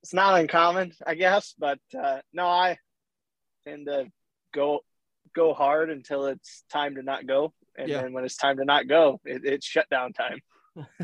it's 0.03 0.15
not 0.15 0.41
uncommon, 0.41 0.93
I 1.07 1.15
guess, 1.15 1.55
but 1.59 1.79
uh, 1.99 2.19
no, 2.33 2.47
I 2.47 2.79
tend 3.67 3.87
to 3.87 4.07
go 4.53 4.81
go 5.35 5.55
hard 5.55 5.91
until 5.91 6.27
it's 6.27 6.65
time 6.71 6.95
to 6.97 7.03
not 7.03 7.27
go, 7.27 7.53
and 7.77 7.89
yeah. 7.89 8.03
then 8.03 8.13
when 8.13 8.25
it's 8.25 8.37
time 8.37 8.57
to 8.59 8.65
not 8.65 8.89
go, 8.89 9.21
it, 9.25 9.43
it's 9.45 9.67
shutdown 9.67 10.13
time. 10.13 10.41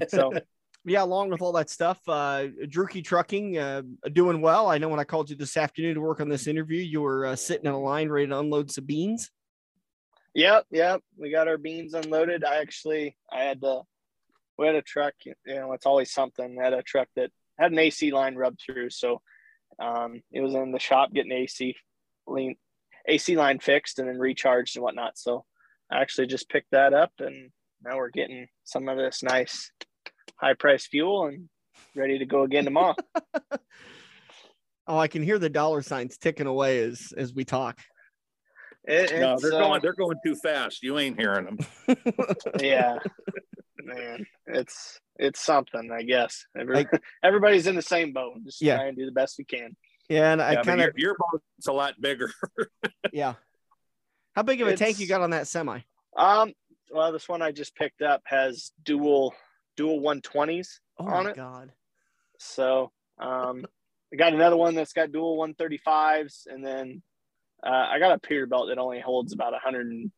So 0.09 0.33
yeah, 0.85 1.03
along 1.03 1.31
with 1.31 1.43
all 1.43 1.53
that 1.53 1.71
stuff, 1.71 1.99
uh, 2.09 2.47
Drueke 2.67 3.05
Trucking 3.05 3.59
uh, 3.59 3.83
doing 4.13 4.41
well. 4.41 4.69
I 4.69 4.79
know 4.79 4.89
when 4.89 5.01
I 5.01 5.05
called 5.05 5.31
you 5.31 5.37
this 5.37 5.57
afternoon 5.57 5.95
to 5.95 6.01
work 6.01 6.21
on 6.21 6.29
this 6.29 6.47
interview, 6.47 6.81
you 6.81 7.01
were 7.03 7.27
uh, 7.27 7.37
sitting 7.37 7.67
in 7.67 7.73
a 7.73 7.81
line 7.81 8.09
ready 8.09 8.29
to 8.29 8.39
unload 8.39 8.71
some 8.71 8.85
beans. 8.85 9.31
Yep, 10.35 10.67
yep. 10.71 11.01
We 11.17 11.31
got 11.31 11.49
our 11.49 11.59
beans 11.59 11.95
unloaded. 11.95 12.45
I 12.45 12.61
actually, 12.61 13.17
I 13.33 13.45
had 13.45 13.63
to, 13.63 13.83
we 14.59 14.67
had 14.67 14.77
a 14.77 14.83
truck. 14.83 15.15
You 15.25 15.35
know, 15.47 15.73
it's 15.73 15.87
always 15.87 16.13
something. 16.13 16.59
I 16.61 16.65
had 16.65 16.75
a 16.75 16.83
truck 16.83 17.09
that 17.17 17.31
had 17.59 17.73
an 17.73 17.79
AC 17.79 18.13
line 18.13 18.37
rubbed 18.37 18.61
through, 18.65 18.91
so 18.91 19.23
um, 19.79 20.21
it 20.31 20.41
was 20.41 20.55
in 20.55 20.73
the 20.73 20.79
shop 20.79 21.13
getting 21.13 21.33
AC 21.33 21.75
lean, 22.27 22.57
AC 23.07 23.37
line 23.37 23.59
fixed 23.59 23.99
and 23.99 24.09
then 24.09 24.19
recharged 24.19 24.77
and 24.77 24.83
whatnot. 24.83 25.19
So 25.19 25.45
I 25.91 26.01
actually 26.01 26.27
just 26.27 26.49
picked 26.49 26.73
that 26.73 26.93
up, 26.93 27.13
and 27.19 27.51
now 27.83 27.97
we're 27.97 28.11
getting 28.11 28.49
some 28.65 28.89
of 28.89 28.97
this 28.97 29.23
nice 29.23 29.71
high 30.37 30.55
price 30.55 30.87
fuel 30.87 31.27
and 31.27 31.49
ready 31.95 32.19
to 32.19 32.27
go 32.27 32.43
again 32.43 32.65
tomorrow. 32.65 32.95
oh, 34.87 34.99
I 34.99 35.09
can 35.09 35.23
hear 35.23 35.39
the 35.39 35.51
dollar 35.51 35.83
signs 35.83 36.19
ticking 36.19 36.47
away 36.47 36.83
as 36.83 37.13
as 37.17 37.33
we 37.35 37.45
talk. 37.45 37.81
It, 38.85 39.19
no, 39.19 39.37
they're 39.41 39.55
uh, 39.55 39.59
going. 39.59 39.83
They're 39.83 39.95
going 39.95 40.19
too 40.25 40.37
fast. 40.37 40.83
You 40.83 40.99
ain't 40.99 41.19
hearing 41.19 41.45
them. 41.45 41.97
yeah, 42.61 42.99
man, 43.83 44.27
it's 44.47 45.01
it's 45.17 45.41
something. 45.41 45.91
I 45.91 46.03
guess 46.03 46.47
Every, 46.57 46.87
everybody's 47.23 47.67
in 47.67 47.75
the 47.75 47.83
same 47.83 48.13
boat. 48.13 48.35
Just 48.45 48.63
yeah. 48.63 48.77
try 48.77 48.87
and 48.87 48.97
do 48.97 49.07
the 49.07 49.13
best 49.13 49.37
we 49.39 49.45
can. 49.45 49.77
Yeah, 50.09 50.33
and 50.33 50.41
I 50.41 50.53
yeah, 50.53 50.63
kind 50.63 50.81
of 50.81 50.93
your, 50.97 51.11
your 51.11 51.17
boat's 51.19 51.67
a 51.67 51.73
lot 51.73 52.01
bigger. 52.01 52.31
yeah. 53.13 53.35
How 54.35 54.43
big 54.43 54.61
of 54.61 54.69
a 54.69 54.73
it's, 54.73 54.81
tank 54.81 55.01
you 55.01 55.07
got 55.07 55.21
on 55.21 55.31
that 55.31 55.47
semi? 55.49 55.81
Um. 56.17 56.53
Well, 56.93 57.11
this 57.13 57.29
one 57.29 57.43
I 57.43 57.51
just 57.51 57.75
picked 57.75 58.03
up 58.03 58.23
has 58.27 58.71
dual 58.85 59.35
dual 59.77 60.01
120s 60.01 60.69
oh 60.99 61.07
on 61.07 61.27
it. 61.27 61.37
Oh 61.39 61.43
my 61.43 61.51
god. 61.51 61.73
So 62.39 62.93
um, 63.19 63.67
I 64.13 64.17
got 64.17 64.33
another 64.33 64.57
one 64.57 64.75
that's 64.75 64.93
got 64.93 65.13
dual 65.13 65.37
135s, 65.39 66.47
and 66.47 66.65
then 66.65 67.03
uh, 67.65 67.71
I 67.91 67.99
got 67.99 68.13
a 68.13 68.19
pier 68.19 68.47
Peterbilt 68.47 68.69
that 68.69 68.79
only 68.79 69.01
holds 69.01 69.33
about 69.33 69.53
100. 69.53 70.11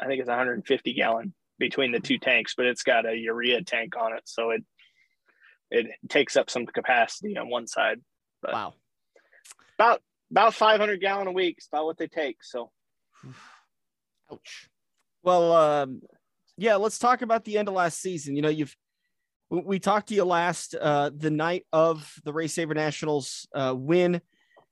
I 0.00 0.06
think 0.06 0.20
it's 0.20 0.28
150 0.28 0.92
gallon 0.94 1.34
between 1.58 1.92
the 1.92 2.00
two 2.00 2.18
tanks, 2.18 2.54
but 2.56 2.66
it's 2.66 2.82
got 2.82 3.06
a 3.06 3.14
urea 3.14 3.62
tank 3.62 3.94
on 3.96 4.14
it, 4.14 4.22
so 4.24 4.50
it 4.50 4.64
it 5.70 5.86
takes 6.08 6.36
up 6.36 6.50
some 6.50 6.66
capacity 6.66 7.36
on 7.36 7.48
one 7.48 7.66
side. 7.66 8.00
But 8.42 8.52
wow. 8.54 8.74
About 9.78 10.02
about 10.30 10.54
500 10.54 11.00
gallon 11.00 11.26
a 11.26 11.32
week 11.32 11.58
is 11.58 11.68
about 11.72 11.86
what 11.86 11.98
they 11.98 12.06
take. 12.06 12.42
So. 12.42 12.70
Ouch. 14.32 14.68
Well, 15.22 15.52
um, 15.52 16.02
yeah, 16.56 16.76
let's 16.76 16.98
talk 16.98 17.22
about 17.22 17.44
the 17.44 17.58
end 17.58 17.68
of 17.68 17.74
last 17.74 18.00
season. 18.00 18.36
You 18.36 18.42
know, 18.42 18.48
you've 18.48 18.74
we 19.50 19.80
talked 19.80 20.08
to 20.08 20.14
you 20.14 20.24
last 20.24 20.76
uh, 20.80 21.10
the 21.14 21.30
night 21.30 21.66
of 21.72 22.14
the 22.24 22.32
RaceSaver 22.32 22.74
Nationals 22.74 23.48
uh, 23.52 23.74
win. 23.76 24.20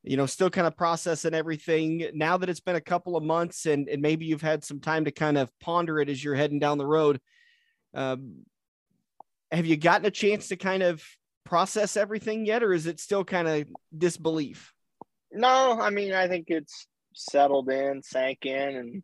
You 0.05 0.17
know, 0.17 0.27
still 0.27 0.49
kind 0.49 0.67
of 0.67 0.77
processing 0.77 1.35
everything. 1.35 2.09
Now 2.15 2.37
that 2.37 2.49
it's 2.49 2.61
been 2.61 2.77
a 2.77 2.81
couple 2.81 3.17
of 3.17 3.25
months 3.25 3.67
and, 3.67 3.89
and 3.89 4.01
maybe 4.01 4.27
you've 4.27 4.41
had 4.41 4.63
some 4.63 4.81
time 4.81 5.05
to 5.07 5.11
kind 5.11 5.37
of 5.37 5.51
ponder 5.59 5.99
it 5.99 6.09
as 6.09 6.23
you're 6.23 6.37
heading 6.37 6.61
down 6.61 6.79
the 6.79 6.87
road. 6.87 7.21
Um, 7.95 8.45
have 9.51 9.67
you 9.67 9.77
gotten 9.77 10.07
a 10.07 10.11
chance 10.11 10.49
to 10.49 10.57
kind 10.57 10.85
of 10.85 11.03
process 11.49 11.97
everything 11.97 12.45
yet, 12.45 12.63
or 12.63 12.75
is 12.75 12.87
it 12.87 13.01
still 13.01 13.25
kind 13.25 13.49
of 13.49 13.67
disbelief? 13.97 14.75
No, 15.33 15.81
I 15.81 15.89
mean, 15.89 16.13
I 16.13 16.29
think 16.29 16.47
it's 16.49 16.87
settled 17.15 17.71
in, 17.71 18.03
sank 18.03 18.45
in, 18.45 18.77
and 18.77 19.03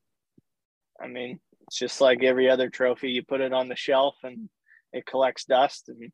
I 1.00 1.08
mean, 1.08 1.40
it's 1.66 1.78
just 1.78 2.02
like 2.02 2.22
every 2.22 2.50
other 2.50 2.68
trophy. 2.68 3.10
You 3.10 3.22
put 3.22 3.40
it 3.40 3.54
on 3.54 3.68
the 3.68 3.76
shelf 3.76 4.16
and 4.22 4.50
it 4.92 5.06
collects 5.06 5.46
dust 5.46 5.88
and 5.88 6.12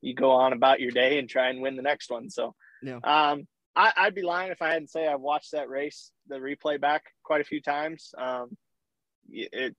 you 0.00 0.14
go 0.14 0.30
on 0.30 0.52
about 0.52 0.80
your 0.80 0.92
day 0.92 1.18
and 1.18 1.28
try 1.28 1.50
and 1.50 1.60
win 1.60 1.74
the 1.74 1.82
next 1.82 2.08
one. 2.08 2.30
So, 2.30 2.54
yeah. 2.80 3.00
um, 3.02 3.48
I, 3.74 4.04
would 4.04 4.14
be 4.14 4.22
lying 4.22 4.52
if 4.52 4.62
I 4.62 4.72
hadn't 4.72 4.90
say 4.90 5.08
I've 5.08 5.20
watched 5.20 5.52
that 5.52 5.68
race, 5.68 6.12
the 6.28 6.36
replay 6.36 6.80
back 6.80 7.02
quite 7.24 7.40
a 7.40 7.44
few 7.44 7.60
times. 7.60 8.14
Um, 8.16 8.56
it 9.28 9.74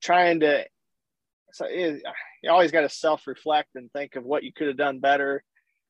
trying 0.00 0.40
to, 0.40 0.64
so 1.52 1.66
it, 1.68 2.02
you 2.42 2.50
always 2.50 2.72
got 2.72 2.82
to 2.82 2.88
self 2.88 3.26
reflect 3.26 3.70
and 3.74 3.90
think 3.92 4.16
of 4.16 4.24
what 4.24 4.42
you 4.42 4.52
could 4.52 4.68
have 4.68 4.76
done 4.76 5.00
better, 5.00 5.42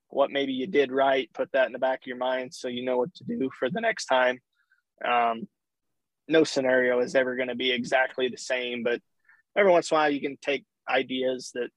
what 0.08 0.30
maybe 0.30 0.52
you 0.52 0.66
did 0.66 0.92
right, 0.92 1.28
put 1.34 1.50
that 1.52 1.66
in 1.66 1.72
the 1.72 1.78
back 1.78 2.00
of 2.02 2.06
your 2.06 2.16
mind 2.16 2.54
so 2.54 2.68
you 2.68 2.84
know 2.84 2.98
what 2.98 3.14
to 3.14 3.24
do 3.24 3.50
for 3.58 3.70
the 3.70 3.80
next 3.80 4.06
time. 4.06 4.38
Um, 5.04 5.48
no 6.28 6.44
scenario 6.44 7.00
is 7.00 7.14
ever 7.14 7.36
going 7.36 7.48
to 7.48 7.54
be 7.54 7.70
exactly 7.72 8.28
the 8.28 8.38
same, 8.38 8.82
but 8.82 9.00
every 9.56 9.72
once 9.72 9.90
in 9.90 9.96
a 9.96 10.00
while 10.00 10.10
you 10.10 10.20
can 10.20 10.36
take 10.40 10.64
ideas 10.88 11.50
that 11.54 11.70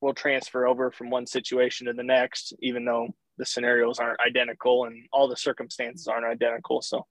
will 0.00 0.14
transfer 0.14 0.66
over 0.66 0.90
from 0.90 1.10
one 1.10 1.26
situation 1.26 1.86
to 1.86 1.92
the 1.92 2.02
next, 2.02 2.52
even 2.60 2.84
though 2.84 3.08
the 3.38 3.46
scenarios 3.46 3.98
aren't 3.98 4.20
identical 4.20 4.84
and 4.84 5.06
all 5.12 5.28
the 5.28 5.36
circumstances 5.36 6.06
aren't 6.06 6.26
identical. 6.26 6.80
So 6.82 7.06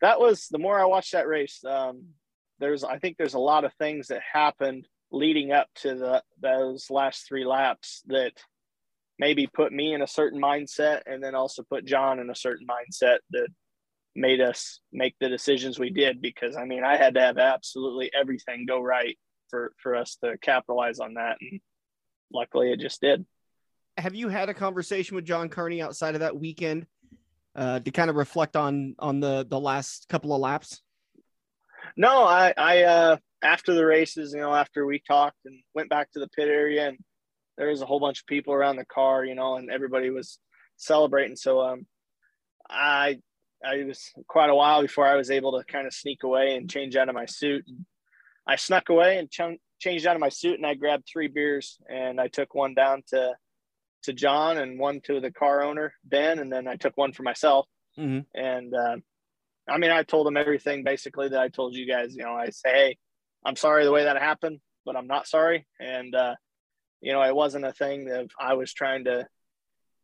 that 0.00 0.20
was 0.20 0.48
the 0.50 0.58
more 0.58 0.78
I 0.78 0.86
watched 0.86 1.12
that 1.12 1.28
race. 1.28 1.62
Um, 1.64 2.04
there's, 2.58 2.84
I 2.84 2.98
think 2.98 3.16
there's 3.16 3.34
a 3.34 3.38
lot 3.38 3.64
of 3.64 3.72
things 3.74 4.08
that 4.08 4.20
happened 4.32 4.86
leading 5.12 5.52
up 5.52 5.68
to 5.74 5.94
the 5.94 6.22
those 6.40 6.90
last 6.90 7.26
three 7.26 7.44
laps 7.44 8.02
that 8.06 8.32
maybe 9.18 9.46
put 9.46 9.72
me 9.72 9.92
in 9.92 10.02
a 10.02 10.06
certain 10.06 10.40
mindset 10.40 11.02
and 11.06 11.22
then 11.22 11.34
also 11.34 11.62
put 11.62 11.84
John 11.84 12.20
in 12.20 12.30
a 12.30 12.34
certain 12.34 12.66
mindset 12.66 13.18
that 13.30 13.48
made 14.16 14.40
us 14.40 14.80
make 14.92 15.14
the 15.20 15.28
decisions 15.28 15.78
we 15.78 15.90
did 15.90 16.20
because 16.20 16.56
I 16.56 16.64
mean 16.64 16.84
I 16.84 16.96
had 16.96 17.14
to 17.14 17.20
have 17.20 17.38
absolutely 17.38 18.10
everything 18.18 18.66
go 18.66 18.80
right 18.80 19.18
for 19.50 19.72
for 19.82 19.94
us 19.94 20.16
to 20.24 20.38
capitalize 20.38 21.00
on 21.00 21.14
that 21.14 21.36
and 21.40 21.60
luckily 22.32 22.72
it 22.72 22.80
just 22.80 23.00
did. 23.00 23.26
Have 23.98 24.14
you 24.14 24.28
had 24.28 24.48
a 24.48 24.54
conversation 24.54 25.16
with 25.16 25.24
John 25.24 25.48
Carney 25.48 25.82
outside 25.82 26.14
of 26.14 26.20
that 26.20 26.38
weekend 26.38 26.86
uh, 27.54 27.80
to 27.80 27.90
kind 27.90 28.08
of 28.08 28.16
reflect 28.16 28.56
on 28.56 28.94
on 28.98 29.20
the 29.20 29.46
the 29.48 29.60
last 29.60 30.08
couple 30.08 30.34
of 30.34 30.40
laps? 30.40 30.80
No, 31.96 32.24
I 32.24 32.54
I 32.56 32.82
uh 32.84 33.16
after 33.42 33.74
the 33.74 33.86
races, 33.86 34.32
you 34.34 34.40
know, 34.40 34.54
after 34.54 34.86
we 34.86 35.00
talked 35.00 35.38
and 35.44 35.60
went 35.74 35.88
back 35.88 36.10
to 36.12 36.20
the 36.20 36.28
pit 36.28 36.48
area 36.48 36.88
and 36.88 36.98
there 37.56 37.68
was 37.68 37.82
a 37.82 37.86
whole 37.86 38.00
bunch 38.00 38.20
of 38.20 38.26
people 38.26 38.54
around 38.54 38.76
the 38.76 38.84
car, 38.84 39.24
you 39.24 39.34
know, 39.34 39.56
and 39.56 39.70
everybody 39.70 40.10
was 40.10 40.38
celebrating. 40.76 41.36
So 41.36 41.60
um 41.60 41.86
I 42.68 43.18
I 43.64 43.84
was 43.84 44.10
quite 44.26 44.50
a 44.50 44.54
while 44.54 44.82
before 44.82 45.06
I 45.06 45.16
was 45.16 45.30
able 45.30 45.58
to 45.58 45.64
kind 45.64 45.86
of 45.86 45.92
sneak 45.92 46.22
away 46.22 46.56
and 46.56 46.70
change 46.70 46.96
out 46.96 47.08
of 47.08 47.14
my 47.14 47.26
suit. 47.26 47.64
And 47.68 47.84
I 48.46 48.56
snuck 48.56 48.88
away 48.88 49.18
and 49.18 49.30
ch- 49.30 49.60
changed 49.78 50.06
out 50.06 50.16
of 50.16 50.20
my 50.20 50.30
suit 50.30 50.56
and 50.56 50.66
I 50.66 50.74
grabbed 50.74 51.06
three 51.06 51.28
beers 51.28 51.78
and 51.88 52.20
I 52.20 52.28
took 52.28 52.54
one 52.54 52.74
down 52.74 53.02
to 53.08 53.34
to 54.04 54.12
John 54.14 54.56
and 54.56 54.78
one 54.78 55.00
to 55.02 55.20
the 55.20 55.30
car 55.30 55.62
owner 55.62 55.92
Ben 56.04 56.38
and 56.38 56.50
then 56.50 56.66
I 56.66 56.76
took 56.76 56.96
one 56.96 57.12
for 57.12 57.22
myself. 57.22 57.66
Mm-hmm. 57.98 58.20
And 58.34 58.74
uh, 58.74 58.96
I 59.68 59.78
mean, 59.78 59.90
I 59.90 60.02
told 60.02 60.26
him 60.26 60.36
everything 60.36 60.84
basically 60.84 61.28
that 61.28 61.40
I 61.40 61.48
told 61.48 61.74
you 61.74 61.86
guys. 61.86 62.14
You 62.16 62.24
know, 62.24 62.34
I 62.34 62.48
say, 62.50 62.70
hey, 62.70 62.98
I'm 63.44 63.56
sorry 63.56 63.84
the 63.84 63.92
way 63.92 64.04
that 64.04 64.20
happened, 64.20 64.60
but 64.84 64.96
I'm 64.96 65.06
not 65.06 65.26
sorry. 65.26 65.66
And 65.78 66.14
uh, 66.14 66.34
you 67.00 67.12
know, 67.12 67.22
it 67.22 67.34
wasn't 67.34 67.64
a 67.64 67.72
thing 67.72 68.06
that 68.06 68.28
I 68.38 68.54
was 68.54 68.72
trying 68.72 69.04
to, 69.04 69.26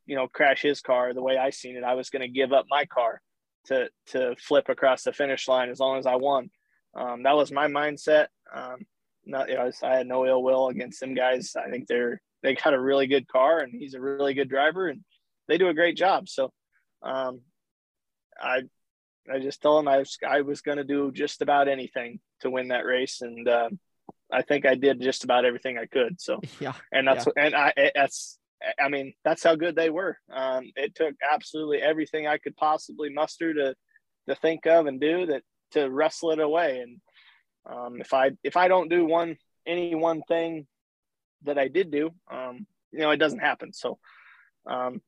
you 0.06 0.16
know, 0.16 0.28
crash 0.28 0.62
his 0.62 0.80
car 0.80 1.12
the 1.12 1.22
way 1.22 1.36
I 1.36 1.50
seen 1.50 1.76
it. 1.76 1.84
I 1.84 1.94
was 1.94 2.10
going 2.10 2.22
to 2.22 2.28
give 2.28 2.52
up 2.52 2.66
my 2.68 2.86
car 2.86 3.20
to 3.66 3.88
to 4.08 4.34
flip 4.38 4.68
across 4.68 5.02
the 5.02 5.12
finish 5.12 5.48
line 5.48 5.70
as 5.70 5.80
long 5.80 5.98
as 5.98 6.06
I 6.06 6.16
won. 6.16 6.50
Um, 6.94 7.24
that 7.24 7.36
was 7.36 7.52
my 7.52 7.66
mindset. 7.66 8.28
Um, 8.54 8.86
not, 9.26 9.48
you 9.48 9.56
know, 9.56 9.70
I 9.82 9.96
had 9.96 10.06
no 10.06 10.26
ill 10.26 10.42
will 10.42 10.68
against 10.68 11.00
them 11.00 11.14
guys. 11.14 11.54
I 11.56 11.68
think 11.68 11.86
they're 11.86 12.20
they 12.42 12.54
got 12.54 12.74
a 12.74 12.80
really 12.80 13.06
good 13.06 13.28
car, 13.28 13.58
and 13.60 13.72
he's 13.72 13.94
a 13.94 14.00
really 14.00 14.34
good 14.34 14.48
driver, 14.48 14.88
and 14.88 15.02
they 15.48 15.58
do 15.58 15.68
a 15.68 15.74
great 15.74 15.96
job. 15.96 16.28
So, 16.28 16.52
um, 17.02 17.40
I 18.40 18.62
I 19.32 19.38
just 19.38 19.62
told 19.62 19.80
him 19.80 19.88
I 19.88 19.98
was 19.98 20.18
I 20.26 20.40
was 20.42 20.60
going 20.60 20.78
to 20.78 20.84
do 20.84 21.10
just 21.12 21.42
about 21.42 21.68
anything 21.68 22.20
to 22.40 22.50
win 22.50 22.68
that 22.68 22.84
race, 22.84 23.20
and 23.20 23.48
uh, 23.48 23.70
I 24.32 24.42
think 24.42 24.66
I 24.66 24.74
did 24.74 25.00
just 25.00 25.24
about 25.24 25.44
everything 25.44 25.78
I 25.78 25.86
could. 25.86 26.20
So 26.20 26.40
yeah, 26.60 26.74
and 26.92 27.06
that's 27.06 27.26
yeah. 27.26 27.44
and 27.44 27.54
I 27.54 27.72
that's 27.94 28.38
I 28.80 28.88
mean, 28.88 29.14
that's 29.24 29.42
how 29.42 29.54
good 29.54 29.76
they 29.76 29.90
were. 29.90 30.18
Um, 30.32 30.70
it 30.76 30.94
took 30.94 31.14
absolutely 31.30 31.82
everything 31.82 32.26
I 32.26 32.38
could 32.38 32.56
possibly 32.56 33.10
muster 33.10 33.52
to 33.54 33.74
to 34.28 34.34
think 34.34 34.66
of 34.66 34.86
and 34.86 35.00
do 35.00 35.26
that 35.26 35.42
to 35.72 35.88
wrestle 35.88 36.32
it 36.32 36.40
away. 36.40 36.80
And 36.80 37.00
um, 37.70 38.00
if 38.00 38.12
I 38.12 38.32
if 38.42 38.56
I 38.56 38.68
don't 38.68 38.88
do 38.88 39.04
one 39.04 39.36
any 39.66 39.94
one 39.94 40.22
thing 40.22 40.66
that 41.42 41.58
I 41.58 41.68
did 41.68 41.90
do, 41.90 42.10
um, 42.30 42.66
you 42.92 43.00
know, 43.00 43.10
it 43.10 43.18
doesn't 43.18 43.40
happen. 43.40 43.72
So 43.72 43.98
um, 44.68 45.00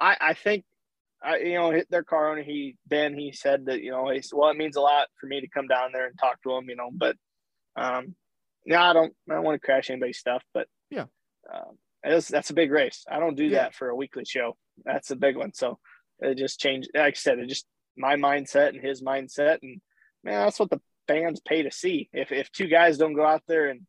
I 0.00 0.16
I 0.20 0.34
think 0.34 0.64
I 1.26 1.38
you 1.38 1.54
know 1.54 1.70
hit 1.70 1.90
their 1.90 2.04
car 2.04 2.30
owner. 2.30 2.42
He 2.42 2.76
Ben 2.86 3.18
he 3.18 3.32
said 3.32 3.66
that 3.66 3.80
you 3.82 3.90
know 3.90 4.08
he 4.10 4.22
said, 4.22 4.36
well 4.36 4.50
it 4.50 4.56
means 4.56 4.76
a 4.76 4.80
lot 4.80 5.08
for 5.20 5.26
me 5.26 5.40
to 5.40 5.48
come 5.48 5.66
down 5.66 5.90
there 5.92 6.06
and 6.06 6.18
talk 6.18 6.42
to 6.42 6.52
him. 6.52 6.68
You 6.68 6.76
know, 6.76 6.90
but 6.92 7.16
um, 7.76 8.14
no, 8.64 8.78
I 8.78 8.92
don't 8.92 9.12
I 9.30 9.34
don't 9.34 9.44
want 9.44 9.60
to 9.60 9.64
crash 9.64 9.90
anybody's 9.90 10.18
stuff, 10.18 10.42
but 10.54 10.68
yeah. 10.90 11.06
Um, 11.52 11.78
was, 12.04 12.28
that's 12.28 12.50
a 12.50 12.54
big 12.54 12.70
race. 12.70 13.04
I 13.10 13.18
don't 13.18 13.36
do 13.36 13.44
yeah. 13.44 13.62
that 13.62 13.74
for 13.74 13.88
a 13.88 13.96
weekly 13.96 14.24
show. 14.24 14.56
That's 14.84 15.10
a 15.10 15.16
big 15.16 15.36
one. 15.36 15.52
So 15.54 15.78
it 16.20 16.38
just 16.38 16.60
changed. 16.60 16.90
Like 16.94 17.14
I 17.14 17.16
said, 17.16 17.38
it 17.38 17.48
just 17.48 17.66
my 17.96 18.16
mindset 18.16 18.70
and 18.70 18.80
his 18.80 19.02
mindset, 19.02 19.58
and 19.62 19.80
man, 20.22 20.44
that's 20.44 20.60
what 20.60 20.70
the 20.70 20.80
fans 21.08 21.40
pay 21.40 21.62
to 21.62 21.70
see. 21.70 22.08
If 22.12 22.32
if 22.32 22.50
two 22.52 22.68
guys 22.68 22.98
don't 22.98 23.14
go 23.14 23.26
out 23.26 23.42
there 23.48 23.68
and 23.68 23.82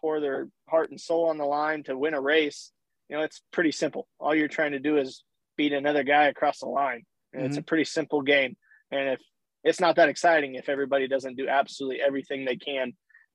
pour 0.00 0.20
their 0.20 0.48
heart 0.68 0.90
and 0.90 1.00
soul 1.00 1.28
on 1.28 1.38
the 1.38 1.44
line 1.44 1.82
to 1.84 1.98
win 1.98 2.14
a 2.14 2.20
race, 2.20 2.72
you 3.08 3.16
know, 3.16 3.22
it's 3.22 3.42
pretty 3.52 3.72
simple. 3.72 4.06
All 4.18 4.34
you're 4.34 4.48
trying 4.48 4.72
to 4.72 4.78
do 4.78 4.98
is 4.98 5.24
beat 5.58 5.74
another 5.74 6.04
guy 6.04 6.28
across 6.28 6.60
the 6.60 6.66
line, 6.66 7.02
and 7.34 7.42
mm-hmm. 7.42 7.48
it's 7.48 7.58
a 7.58 7.62
pretty 7.62 7.84
simple 7.84 8.22
game. 8.22 8.56
And 8.90 9.10
if 9.10 9.20
it's 9.64 9.80
not 9.80 9.96
that 9.96 10.08
exciting 10.08 10.54
if 10.54 10.70
everybody 10.70 11.06
doesn't 11.06 11.36
do 11.36 11.48
absolutely 11.48 12.00
everything 12.00 12.46
they 12.46 12.56
can 12.56 12.94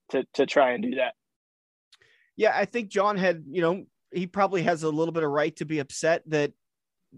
to 0.10 0.26
to 0.34 0.48
try 0.48 0.72
and 0.72 0.82
do 0.82 0.96
that. 0.96 1.14
Yeah, 2.36 2.54
I 2.56 2.66
think 2.66 2.90
John 2.90 3.16
had, 3.18 3.44
you 3.48 3.62
know, 3.62 3.86
he 4.12 4.26
probably 4.26 4.64
has 4.64 4.82
a 4.82 4.90
little 4.90 5.12
bit 5.12 5.24
of 5.24 5.30
right 5.30 5.56
to 5.58 5.66
be 5.66 5.78
upset 5.78 6.24
that 6.28 6.54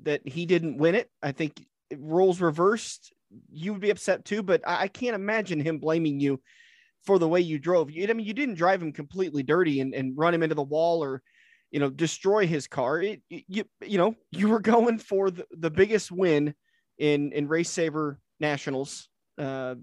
that 0.03 0.27
he 0.27 0.45
didn't 0.45 0.77
win 0.77 0.95
it. 0.95 1.09
I 1.23 1.31
think 1.31 1.65
roles 1.97 2.41
reversed, 2.41 3.13
you 3.49 3.71
would 3.71 3.81
be 3.81 3.91
upset 3.91 4.25
too. 4.25 4.43
But 4.43 4.61
I, 4.67 4.81
I 4.83 4.87
can't 4.89 5.15
imagine 5.15 5.61
him 5.61 5.79
blaming 5.79 6.19
you 6.19 6.41
for 7.05 7.19
the 7.19 7.29
way 7.29 7.39
you 7.39 7.59
drove. 7.59 7.91
You, 7.91 8.07
I 8.09 8.13
mean, 8.13 8.25
you 8.25 8.33
didn't 8.33 8.55
drive 8.55 8.81
him 8.81 8.91
completely 8.91 9.43
dirty 9.43 9.79
and, 9.79 9.93
and 9.93 10.17
run 10.17 10.33
him 10.33 10.43
into 10.43 10.55
the 10.55 10.63
wall 10.63 11.03
or, 11.03 11.21
you 11.75 11.81
know, 11.81 11.89
destroy 11.89 12.47
his 12.47 12.67
car. 12.67 13.01
It, 13.01 13.21
you 13.29 13.65
you 13.85 13.97
know 13.97 14.15
you 14.31 14.47
were 14.47 14.61
going 14.61 14.97
for 14.97 15.29
the, 15.29 15.45
the 15.51 15.69
biggest 15.69 16.09
win 16.09 16.55
in 16.97 17.33
in 17.33 17.49
RaceSaver 17.49 18.15
nationals, 18.39 19.09
uh, 19.37 19.75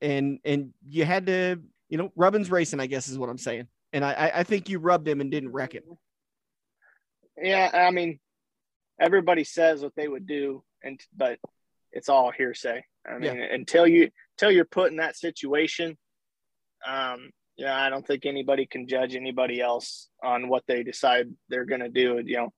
and 0.00 0.38
and 0.42 0.72
you 0.88 1.04
had 1.04 1.26
to 1.26 1.60
you 1.90 1.98
know 1.98 2.10
Rubbins 2.16 2.50
racing. 2.50 2.80
I 2.80 2.86
guess 2.86 3.10
is 3.10 3.18
what 3.18 3.28
I'm 3.28 3.36
saying. 3.36 3.68
And 3.92 4.06
I 4.06 4.32
I 4.36 4.42
think 4.42 4.70
you 4.70 4.78
rubbed 4.78 5.06
him 5.06 5.20
and 5.20 5.30
didn't 5.30 5.52
wreck 5.52 5.74
it. 5.74 5.84
Yeah, 7.36 7.72
I 7.74 7.90
mean, 7.90 8.20
everybody 8.98 9.44
says 9.44 9.82
what 9.82 9.94
they 9.96 10.08
would 10.08 10.26
do, 10.26 10.64
and 10.82 10.98
but 11.14 11.38
it's 11.92 12.08
all 12.08 12.30
hearsay. 12.30 12.82
I 13.06 13.18
mean, 13.18 13.36
yeah. 13.36 13.52
until 13.52 13.86
you 13.86 14.08
until 14.38 14.50
you're 14.50 14.64
put 14.64 14.92
in 14.92 14.96
that 14.96 15.14
situation, 15.14 15.98
um, 16.86 17.32
yeah, 17.58 17.76
I 17.76 17.90
don't 17.90 18.06
think 18.06 18.24
anybody 18.24 18.66
can 18.66 18.86
judge 18.86 19.16
anybody 19.16 19.60
else 19.60 20.08
on 20.22 20.48
what 20.48 20.62
they 20.68 20.84
decide 20.84 21.28
they're 21.48 21.64
going 21.64 21.80
to 21.80 21.88
do. 21.88 22.22
You 22.24 22.36
know, 22.36 22.52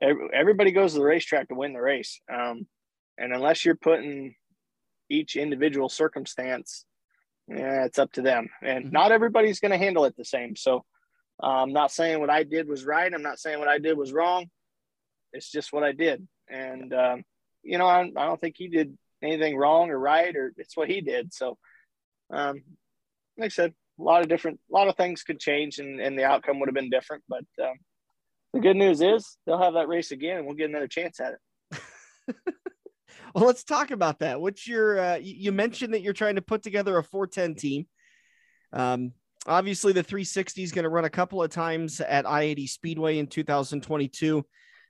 every, 0.00 0.28
everybody 0.32 0.72
goes 0.72 0.94
to 0.94 0.98
the 0.98 1.04
racetrack 1.04 1.48
to 1.48 1.54
win 1.54 1.74
the 1.74 1.80
race, 1.80 2.20
um, 2.32 2.66
and 3.18 3.34
unless 3.34 3.64
you're 3.64 3.76
putting 3.76 4.34
each 5.10 5.36
individual 5.36 5.90
circumstance, 5.90 6.86
yeah, 7.48 7.84
it's 7.84 7.98
up 7.98 8.12
to 8.12 8.22
them, 8.22 8.48
and 8.62 8.86
mm-hmm. 8.86 8.92
not 8.92 9.12
everybody's 9.12 9.60
going 9.60 9.72
to 9.72 9.78
handle 9.78 10.06
it 10.06 10.16
the 10.16 10.24
same. 10.24 10.56
So 10.56 10.84
I'm 11.42 11.72
not 11.72 11.92
saying 11.92 12.20
what 12.20 12.30
I 12.30 12.42
did 12.42 12.66
was 12.68 12.84
right. 12.84 13.12
I'm 13.12 13.22
not 13.22 13.38
saying 13.38 13.58
what 13.58 13.68
I 13.68 13.78
did 13.78 13.96
was 13.96 14.12
wrong. 14.12 14.46
It's 15.32 15.50
just 15.50 15.72
what 15.72 15.84
I 15.84 15.92
did. 15.92 16.26
And, 16.48 16.92
um, 16.92 17.22
you 17.62 17.78
know, 17.78 17.86
I, 17.86 18.00
I, 18.00 18.26
don't 18.26 18.40
think 18.40 18.56
he 18.58 18.68
did 18.68 18.96
anything 19.22 19.56
wrong 19.56 19.90
or 19.90 19.98
right, 19.98 20.34
or 20.34 20.52
it's 20.56 20.76
what 20.76 20.88
he 20.88 21.00
did. 21.00 21.32
So, 21.32 21.56
um, 22.32 22.62
like 23.38 23.46
I 23.46 23.48
said, 23.48 23.74
a 24.00 24.04
lot 24.04 24.22
of 24.22 24.28
different, 24.28 24.58
a 24.70 24.74
lot 24.74 24.88
of 24.88 24.96
things 24.96 25.22
could 25.22 25.38
change 25.38 25.78
and, 25.78 26.00
and 26.00 26.18
the 26.18 26.24
outcome 26.24 26.58
would 26.60 26.68
have 26.68 26.74
been 26.74 26.90
different. 26.90 27.22
But 27.28 27.44
um, 27.62 27.74
the 28.52 28.60
good 28.60 28.76
news 28.76 29.00
is 29.00 29.36
they'll 29.46 29.62
have 29.62 29.74
that 29.74 29.88
race 29.88 30.10
again 30.10 30.38
and 30.38 30.46
we'll 30.46 30.56
get 30.56 30.70
another 30.70 30.88
chance 30.88 31.20
at 31.20 31.34
it. 31.34 32.36
well, 33.34 33.46
let's 33.46 33.64
talk 33.64 33.90
about 33.90 34.20
that. 34.20 34.40
What's 34.40 34.66
your, 34.66 34.98
uh, 34.98 35.18
you 35.20 35.52
mentioned 35.52 35.94
that 35.94 36.02
you're 36.02 36.12
trying 36.12 36.36
to 36.36 36.42
put 36.42 36.62
together 36.62 36.96
a 36.96 37.04
410 37.04 37.54
team. 37.54 37.86
Um, 38.72 39.12
obviously 39.46 39.92
the 39.92 40.02
360 40.02 40.62
is 40.62 40.72
going 40.72 40.84
to 40.84 40.88
run 40.88 41.04
a 41.04 41.10
couple 41.10 41.42
of 41.42 41.50
times 41.50 42.00
at 42.00 42.26
I-80 42.26 42.68
Speedway 42.68 43.18
in 43.18 43.26
2022. 43.26 44.44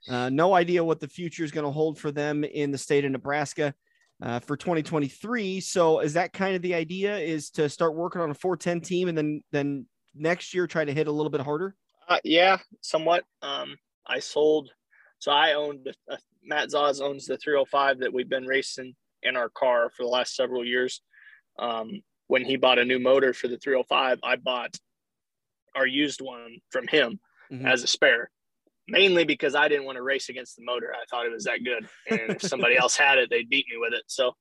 Uh, 0.09 0.31
no 0.31 0.55
idea 0.55 0.83
what 0.83 1.01
the 1.01 1.09
future 1.09 1.45
is 1.45 1.51
going 1.51 1.67
to 1.67 1.71
hold 1.71 1.99
for 1.99 2.11
them 2.11 2.45
in 2.45 2.71
the 2.71 2.79
state 2.79 3.05
of 3.05 3.11
Nebraska 3.11 3.75
uh, 4.23 4.41
for 4.41 4.57
2023. 4.57 5.61
So 5.61 6.01
is 6.01 6.15
that 6.15 6.33
kind 6.33 6.55
of 6.55 6.63
the 6.63 6.75
idea 6.75 7.17
is 7.19 7.51
to 7.51 7.69
start 7.69 7.95
working 7.95 8.21
on 8.21 8.31
a 8.31 8.35
410 8.35 8.81
team 8.81 9.09
and 9.09 9.17
then, 9.17 9.43
then 9.53 9.87
next 10.15 10.55
year 10.55 10.67
try 10.67 10.85
to 10.85 10.93
hit 10.93 11.07
a 11.07 11.13
little 11.13 11.31
bit 11.31 11.41
harder? 11.41 11.75
Uh, 12.09 12.19
yeah, 12.25 12.59
somewhat. 12.81 13.25
Um, 13.43 13.77
I 14.07 14.19
sold, 14.19 14.71
so 15.19 15.33
I 15.33 15.55
owned, 15.55 15.95
uh, 16.11 16.17
Matt 16.43 16.71
Zaz 16.71 17.01
owns 17.01 17.27
the 17.27 17.37
305 17.37 18.01
that 18.01 18.13
we've 18.13 18.29
been 18.29 18.47
racing 18.47 18.95
in 19.23 19.37
our 19.37 19.49
car 19.49 19.91
for 19.91 20.03
the 20.03 20.09
last 20.09 20.35
several 20.35 20.65
years. 20.65 21.03
Um, 21.59 22.03
when 22.27 22.45
he 22.45 22.57
bought 22.57 22.79
a 22.79 22.85
new 22.85 22.99
motor 22.99 23.33
for 23.33 23.49
the 23.49 23.59
305, 23.59 24.19
I 24.23 24.37
bought 24.37 24.75
our 25.75 25.87
used 25.87 26.21
one 26.21 26.59
from 26.71 26.87
him 26.89 27.21
mm-hmm. 27.53 27.67
as 27.67 27.83
a 27.83 27.87
spare, 27.87 28.31
mainly 28.91 29.25
because 29.25 29.55
I 29.55 29.69
didn't 29.69 29.87
want 29.87 29.97
to 29.97 30.03
race 30.03 30.29
against 30.29 30.57
the 30.57 30.65
motor. 30.65 30.93
I 30.93 31.05
thought 31.11 31.27
it 31.27 31.33
was 31.33 31.45
that 31.45 31.65
good. 31.65 31.89
And 32.09 32.37
if 32.37 32.43
somebody 32.43 32.77
else 32.77 32.97
had 32.97 33.19
it, 33.19 33.31
they'd 33.31 33.49
beat 33.49 33.67
me 33.71 33.77
with 33.79 33.93
it. 33.93 34.05
So 34.07 34.33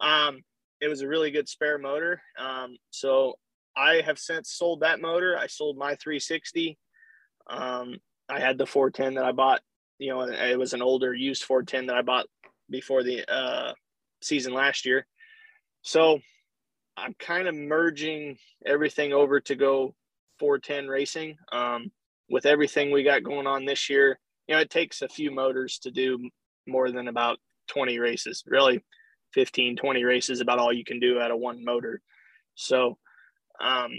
um, 0.00 0.42
it 0.80 0.88
was 0.88 1.02
a 1.02 1.08
really 1.08 1.30
good 1.30 1.48
spare 1.48 1.78
motor. 1.78 2.20
Um, 2.38 2.76
so 2.90 3.34
I 3.76 4.02
have 4.04 4.18
since 4.18 4.50
sold 4.50 4.80
that 4.80 5.00
motor. 5.00 5.36
I 5.38 5.46
sold 5.46 5.76
my 5.76 5.94
360. 5.96 6.78
Um, 7.48 7.96
I 8.28 8.40
had 8.40 8.58
the 8.58 8.66
410 8.66 9.14
that 9.14 9.24
I 9.24 9.32
bought, 9.32 9.60
you 9.98 10.10
know, 10.10 10.22
it 10.22 10.58
was 10.58 10.74
an 10.74 10.82
older 10.82 11.14
used 11.14 11.44
410 11.44 11.86
that 11.86 11.96
I 11.96 12.02
bought 12.02 12.26
before 12.70 13.02
the 13.02 13.30
uh, 13.32 13.72
season 14.22 14.52
last 14.52 14.84
year. 14.86 15.06
So 15.82 16.20
I'm 16.96 17.14
kind 17.18 17.48
of 17.48 17.54
merging 17.54 18.38
everything 18.64 19.12
over 19.12 19.40
to 19.40 19.54
go 19.54 19.94
410 20.38 20.88
racing. 20.88 21.36
Um, 21.50 21.90
with 22.32 22.46
everything 22.46 22.90
we 22.90 23.04
got 23.04 23.22
going 23.22 23.46
on 23.46 23.66
this 23.66 23.90
year, 23.90 24.18
you 24.48 24.54
know, 24.54 24.60
it 24.62 24.70
takes 24.70 25.02
a 25.02 25.08
few 25.08 25.30
motors 25.30 25.78
to 25.78 25.90
do 25.90 26.18
more 26.66 26.90
than 26.90 27.06
about 27.06 27.38
20 27.68 27.98
races. 27.98 28.42
Really, 28.46 28.82
15, 29.34 29.76
20 29.76 30.04
races 30.04 30.40
about 30.40 30.58
all 30.58 30.72
you 30.72 30.82
can 30.82 30.98
do 30.98 31.20
out 31.20 31.30
of 31.30 31.38
one 31.38 31.62
motor. 31.62 32.00
So, 32.54 32.96
um, 33.62 33.90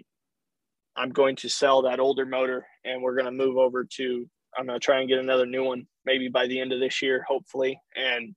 I'm 0.95 1.11
going 1.11 1.35
to 1.37 1.49
sell 1.49 1.83
that 1.83 1.99
older 1.99 2.25
motor 2.25 2.65
and 2.83 3.01
we're 3.01 3.15
going 3.15 3.25
to 3.25 3.31
move 3.31 3.57
over 3.57 3.87
to, 3.97 4.29
I'm 4.57 4.65
going 4.65 4.79
to 4.79 4.83
try 4.83 4.99
and 4.99 5.07
get 5.07 5.19
another 5.19 5.45
new 5.45 5.63
one 5.63 5.87
maybe 6.05 6.27
by 6.27 6.47
the 6.47 6.59
end 6.59 6.73
of 6.73 6.79
this 6.79 7.01
year, 7.01 7.23
hopefully. 7.27 7.79
And 7.95 8.35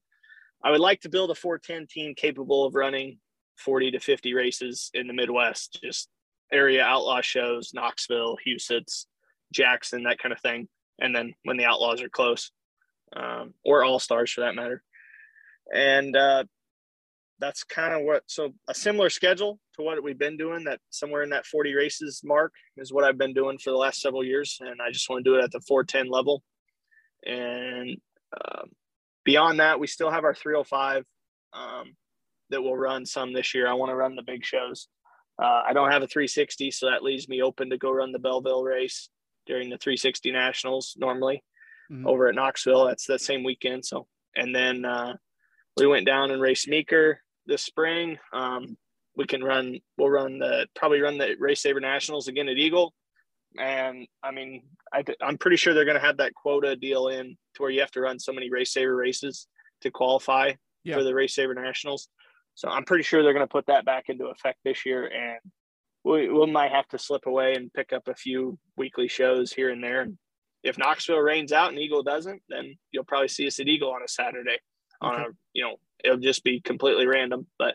I 0.62 0.70
would 0.70 0.80
like 0.80 1.00
to 1.02 1.08
build 1.08 1.30
a 1.30 1.34
410 1.34 1.86
team 1.88 2.14
capable 2.14 2.64
of 2.64 2.74
running 2.74 3.18
40 3.58 3.92
to 3.92 4.00
50 4.00 4.34
races 4.34 4.90
in 4.94 5.06
the 5.06 5.14
Midwest, 5.14 5.78
just 5.82 6.08
area 6.52 6.82
outlaw 6.82 7.20
shows, 7.22 7.72
Knoxville, 7.74 8.36
Huset's, 8.46 9.06
Jackson, 9.52 10.04
that 10.04 10.18
kind 10.18 10.32
of 10.32 10.40
thing. 10.40 10.68
And 10.98 11.14
then 11.14 11.34
when 11.44 11.56
the 11.56 11.64
outlaws 11.64 12.02
are 12.02 12.08
close, 12.08 12.50
um, 13.14 13.54
or 13.64 13.84
all 13.84 13.98
stars 13.98 14.32
for 14.32 14.42
that 14.42 14.54
matter. 14.54 14.82
And 15.72 16.16
uh, 16.16 16.44
that's 17.38 17.64
kind 17.64 17.94
of 17.94 18.02
what, 18.02 18.22
so 18.26 18.52
a 18.68 18.74
similar 18.74 19.10
schedule 19.10 19.58
to 19.76 19.82
what 19.82 20.02
we've 20.02 20.18
been 20.18 20.36
doing, 20.36 20.64
that 20.64 20.80
somewhere 20.90 21.22
in 21.22 21.30
that 21.30 21.46
40 21.46 21.74
races 21.74 22.22
mark 22.24 22.52
is 22.76 22.92
what 22.92 23.04
I've 23.04 23.18
been 23.18 23.34
doing 23.34 23.58
for 23.58 23.70
the 23.70 23.76
last 23.76 24.00
several 24.00 24.24
years. 24.24 24.58
And 24.60 24.80
I 24.80 24.90
just 24.90 25.08
want 25.08 25.24
to 25.24 25.30
do 25.30 25.36
it 25.36 25.44
at 25.44 25.52
the 25.52 25.60
410 25.60 26.10
level. 26.10 26.42
And 27.24 27.98
um, 28.32 28.70
beyond 29.24 29.60
that, 29.60 29.80
we 29.80 29.86
still 29.86 30.10
have 30.10 30.24
our 30.24 30.34
305 30.34 31.04
um, 31.52 31.94
that 32.50 32.62
will 32.62 32.76
run 32.76 33.04
some 33.06 33.32
this 33.32 33.54
year. 33.54 33.68
I 33.68 33.74
want 33.74 33.90
to 33.90 33.96
run 33.96 34.14
the 34.16 34.22
big 34.22 34.44
shows. 34.44 34.88
Uh, 35.42 35.62
I 35.66 35.74
don't 35.74 35.90
have 35.90 36.02
a 36.02 36.06
360, 36.06 36.70
so 36.70 36.86
that 36.86 37.02
leaves 37.02 37.28
me 37.28 37.42
open 37.42 37.68
to 37.70 37.76
go 37.76 37.90
run 37.90 38.12
the 38.12 38.18
Belleville 38.18 38.64
race 38.64 39.10
during 39.46 39.70
the 39.70 39.78
360 39.78 40.32
Nationals 40.32 40.94
normally 40.98 41.42
mm-hmm. 41.90 42.06
over 42.06 42.28
at 42.28 42.34
Knoxville. 42.34 42.86
That's 42.86 43.06
the 43.06 43.18
same 43.18 43.44
weekend. 43.44 43.84
So, 43.84 44.06
and 44.34 44.54
then 44.54 44.84
uh, 44.84 45.14
we 45.76 45.86
went 45.86 46.06
down 46.06 46.30
and 46.30 46.42
raced 46.42 46.68
Meeker 46.68 47.20
this 47.46 47.62
spring. 47.62 48.18
Um, 48.32 48.76
we 49.16 49.26
can 49.26 49.42
run, 49.42 49.78
we'll 49.96 50.10
run 50.10 50.38
the, 50.38 50.66
probably 50.74 51.00
run 51.00 51.18
the 51.18 51.36
RaceSaver 51.40 51.80
Nationals 51.80 52.28
again 52.28 52.48
at 52.48 52.58
Eagle. 52.58 52.92
And 53.58 54.06
I 54.22 54.30
mean, 54.30 54.64
I, 54.92 55.04
am 55.22 55.38
pretty 55.38 55.56
sure 55.56 55.72
they're 55.72 55.86
going 55.86 55.98
to 55.98 56.06
have 56.06 56.18
that 56.18 56.34
quota 56.34 56.76
deal 56.76 57.08
in 57.08 57.36
to 57.54 57.62
where 57.62 57.70
you 57.70 57.80
have 57.80 57.90
to 57.92 58.00
run 58.00 58.18
so 58.18 58.32
many 58.32 58.50
RaceSaver 58.50 58.96
races 58.96 59.46
to 59.80 59.90
qualify 59.90 60.52
yeah. 60.84 60.96
for 60.96 61.02
the 61.02 61.12
RaceSaver 61.12 61.54
Nationals. 61.54 62.08
So 62.54 62.68
I'm 62.68 62.84
pretty 62.84 63.04
sure 63.04 63.22
they're 63.22 63.32
going 63.32 63.46
to 63.46 63.52
put 63.52 63.66
that 63.66 63.84
back 63.84 64.04
into 64.08 64.26
effect 64.26 64.58
this 64.64 64.84
year. 64.84 65.06
And 65.06 65.40
we, 66.06 66.28
we 66.28 66.46
might 66.46 66.70
have 66.70 66.86
to 66.88 66.98
slip 66.98 67.26
away 67.26 67.54
and 67.54 67.72
pick 67.72 67.92
up 67.92 68.06
a 68.06 68.14
few 68.14 68.58
weekly 68.76 69.08
shows 69.08 69.52
here 69.52 69.70
and 69.70 69.82
there. 69.82 70.06
If 70.62 70.78
Knoxville 70.78 71.18
rains 71.18 71.52
out 71.52 71.70
and 71.70 71.80
Eagle 71.80 72.04
doesn't, 72.04 72.42
then 72.48 72.76
you'll 72.92 73.04
probably 73.04 73.28
see 73.28 73.48
us 73.48 73.58
at 73.58 73.66
Eagle 73.66 73.90
on 73.90 74.02
a 74.04 74.08
Saturday. 74.08 74.58
Okay. 75.02 75.14
On 75.14 75.20
a, 75.20 75.24
you 75.52 75.64
know, 75.64 75.76
it'll 76.04 76.18
just 76.18 76.44
be 76.44 76.60
completely 76.60 77.08
random. 77.08 77.48
But 77.58 77.74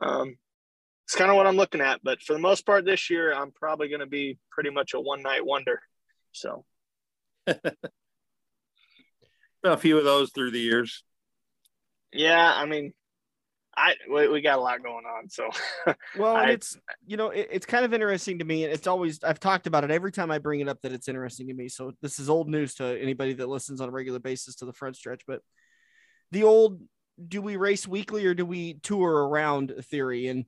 um, 0.00 0.38
it's 1.04 1.14
kind 1.14 1.30
of 1.30 1.36
what 1.36 1.46
I'm 1.46 1.56
looking 1.56 1.82
at. 1.82 2.00
But 2.02 2.22
for 2.22 2.32
the 2.32 2.38
most 2.38 2.64
part 2.64 2.86
this 2.86 3.10
year, 3.10 3.34
I'm 3.34 3.52
probably 3.52 3.88
going 3.88 4.00
to 4.00 4.06
be 4.06 4.38
pretty 4.50 4.70
much 4.70 4.94
a 4.94 5.00
one 5.00 5.22
night 5.22 5.44
wonder. 5.44 5.82
So 6.32 6.64
a 7.46 7.76
few 9.76 9.98
of 9.98 10.04
those 10.04 10.32
through 10.32 10.52
the 10.52 10.60
years. 10.60 11.04
Yeah, 12.10 12.54
I 12.54 12.64
mean, 12.64 12.94
I 13.80 13.94
we, 14.10 14.28
we 14.28 14.40
got 14.40 14.58
a 14.58 14.62
lot 14.62 14.82
going 14.82 15.04
on. 15.04 15.28
So 15.28 15.48
well, 16.18 16.36
I, 16.36 16.50
it's 16.50 16.76
you 17.06 17.16
know 17.16 17.30
it, 17.30 17.48
it's 17.50 17.66
kind 17.66 17.84
of 17.84 17.94
interesting 17.94 18.38
to 18.38 18.44
me. 18.44 18.64
And 18.64 18.72
it's 18.72 18.86
always 18.86 19.22
I've 19.24 19.40
talked 19.40 19.66
about 19.66 19.84
it 19.84 19.90
every 19.90 20.12
time 20.12 20.30
I 20.30 20.38
bring 20.38 20.60
it 20.60 20.68
up 20.68 20.80
that 20.82 20.92
it's 20.92 21.08
interesting 21.08 21.48
to 21.48 21.54
me. 21.54 21.68
So 21.68 21.92
this 22.02 22.18
is 22.18 22.28
old 22.28 22.48
news 22.48 22.74
to 22.76 23.00
anybody 23.00 23.32
that 23.34 23.48
listens 23.48 23.80
on 23.80 23.88
a 23.88 23.92
regular 23.92 24.18
basis 24.18 24.56
to 24.56 24.66
the 24.66 24.72
front 24.72 24.96
stretch. 24.96 25.22
But 25.26 25.40
the 26.30 26.44
old 26.44 26.80
do 27.26 27.42
we 27.42 27.56
race 27.56 27.86
weekly 27.86 28.26
or 28.26 28.34
do 28.34 28.46
we 28.46 28.74
tour 28.74 29.28
around 29.28 29.74
theory 29.84 30.28
and 30.28 30.44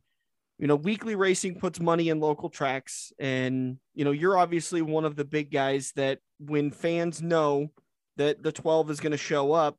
you 0.62 0.68
know, 0.68 0.76
weekly 0.76 1.16
racing 1.16 1.56
puts 1.56 1.80
money 1.80 2.08
in 2.08 2.20
local 2.20 2.48
tracks. 2.48 3.12
And, 3.18 3.78
you 3.94 4.04
know, 4.04 4.12
you're 4.12 4.38
obviously 4.38 4.80
one 4.80 5.04
of 5.04 5.16
the 5.16 5.24
big 5.24 5.50
guys 5.50 5.90
that 5.96 6.20
when 6.38 6.70
fans 6.70 7.20
know 7.20 7.72
that 8.16 8.44
the 8.44 8.52
12 8.52 8.92
is 8.92 9.00
going 9.00 9.10
to 9.10 9.18
show 9.18 9.50
up, 9.50 9.76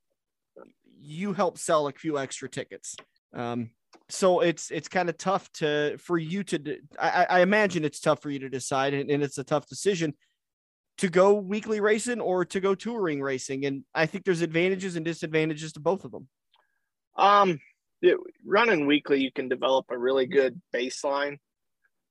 you 0.99 1.32
help 1.32 1.58
sell 1.58 1.88
a 1.88 1.93
few 1.93 2.20
extra 2.20 2.49
tickets. 2.49 2.97
Um, 3.34 3.71
so 4.09 4.41
it's 4.41 4.69
it's 4.71 4.88
kind 4.88 5.09
of 5.09 5.17
tough 5.17 5.51
to 5.53 5.97
for 5.97 6.17
you 6.17 6.43
to 6.43 6.77
I, 6.99 7.25
I 7.29 7.41
imagine 7.41 7.86
it's 7.86 7.99
tough 7.99 8.21
for 8.21 8.29
you 8.29 8.39
to 8.39 8.49
decide 8.49 8.93
and, 8.93 9.09
and 9.09 9.23
it's 9.23 9.38
a 9.38 9.43
tough 9.43 9.67
decision 9.67 10.13
to 10.99 11.09
go 11.09 11.34
weekly 11.34 11.79
racing 11.79 12.19
or 12.19 12.45
to 12.45 12.59
go 12.59 12.75
touring 12.75 13.21
racing 13.21 13.65
and 13.65 13.84
i 13.95 14.05
think 14.05 14.25
there's 14.25 14.41
advantages 14.41 14.97
and 14.97 15.05
disadvantages 15.05 15.73
to 15.73 15.79
both 15.79 16.03
of 16.05 16.11
them 16.11 16.27
um 17.17 17.59
it, 18.03 18.17
running 18.45 18.86
weekly, 18.86 19.23
you 19.23 19.31
can 19.31 19.47
develop 19.47 19.86
a 19.89 19.97
really 19.97 20.25
good 20.25 20.61
baseline, 20.75 21.38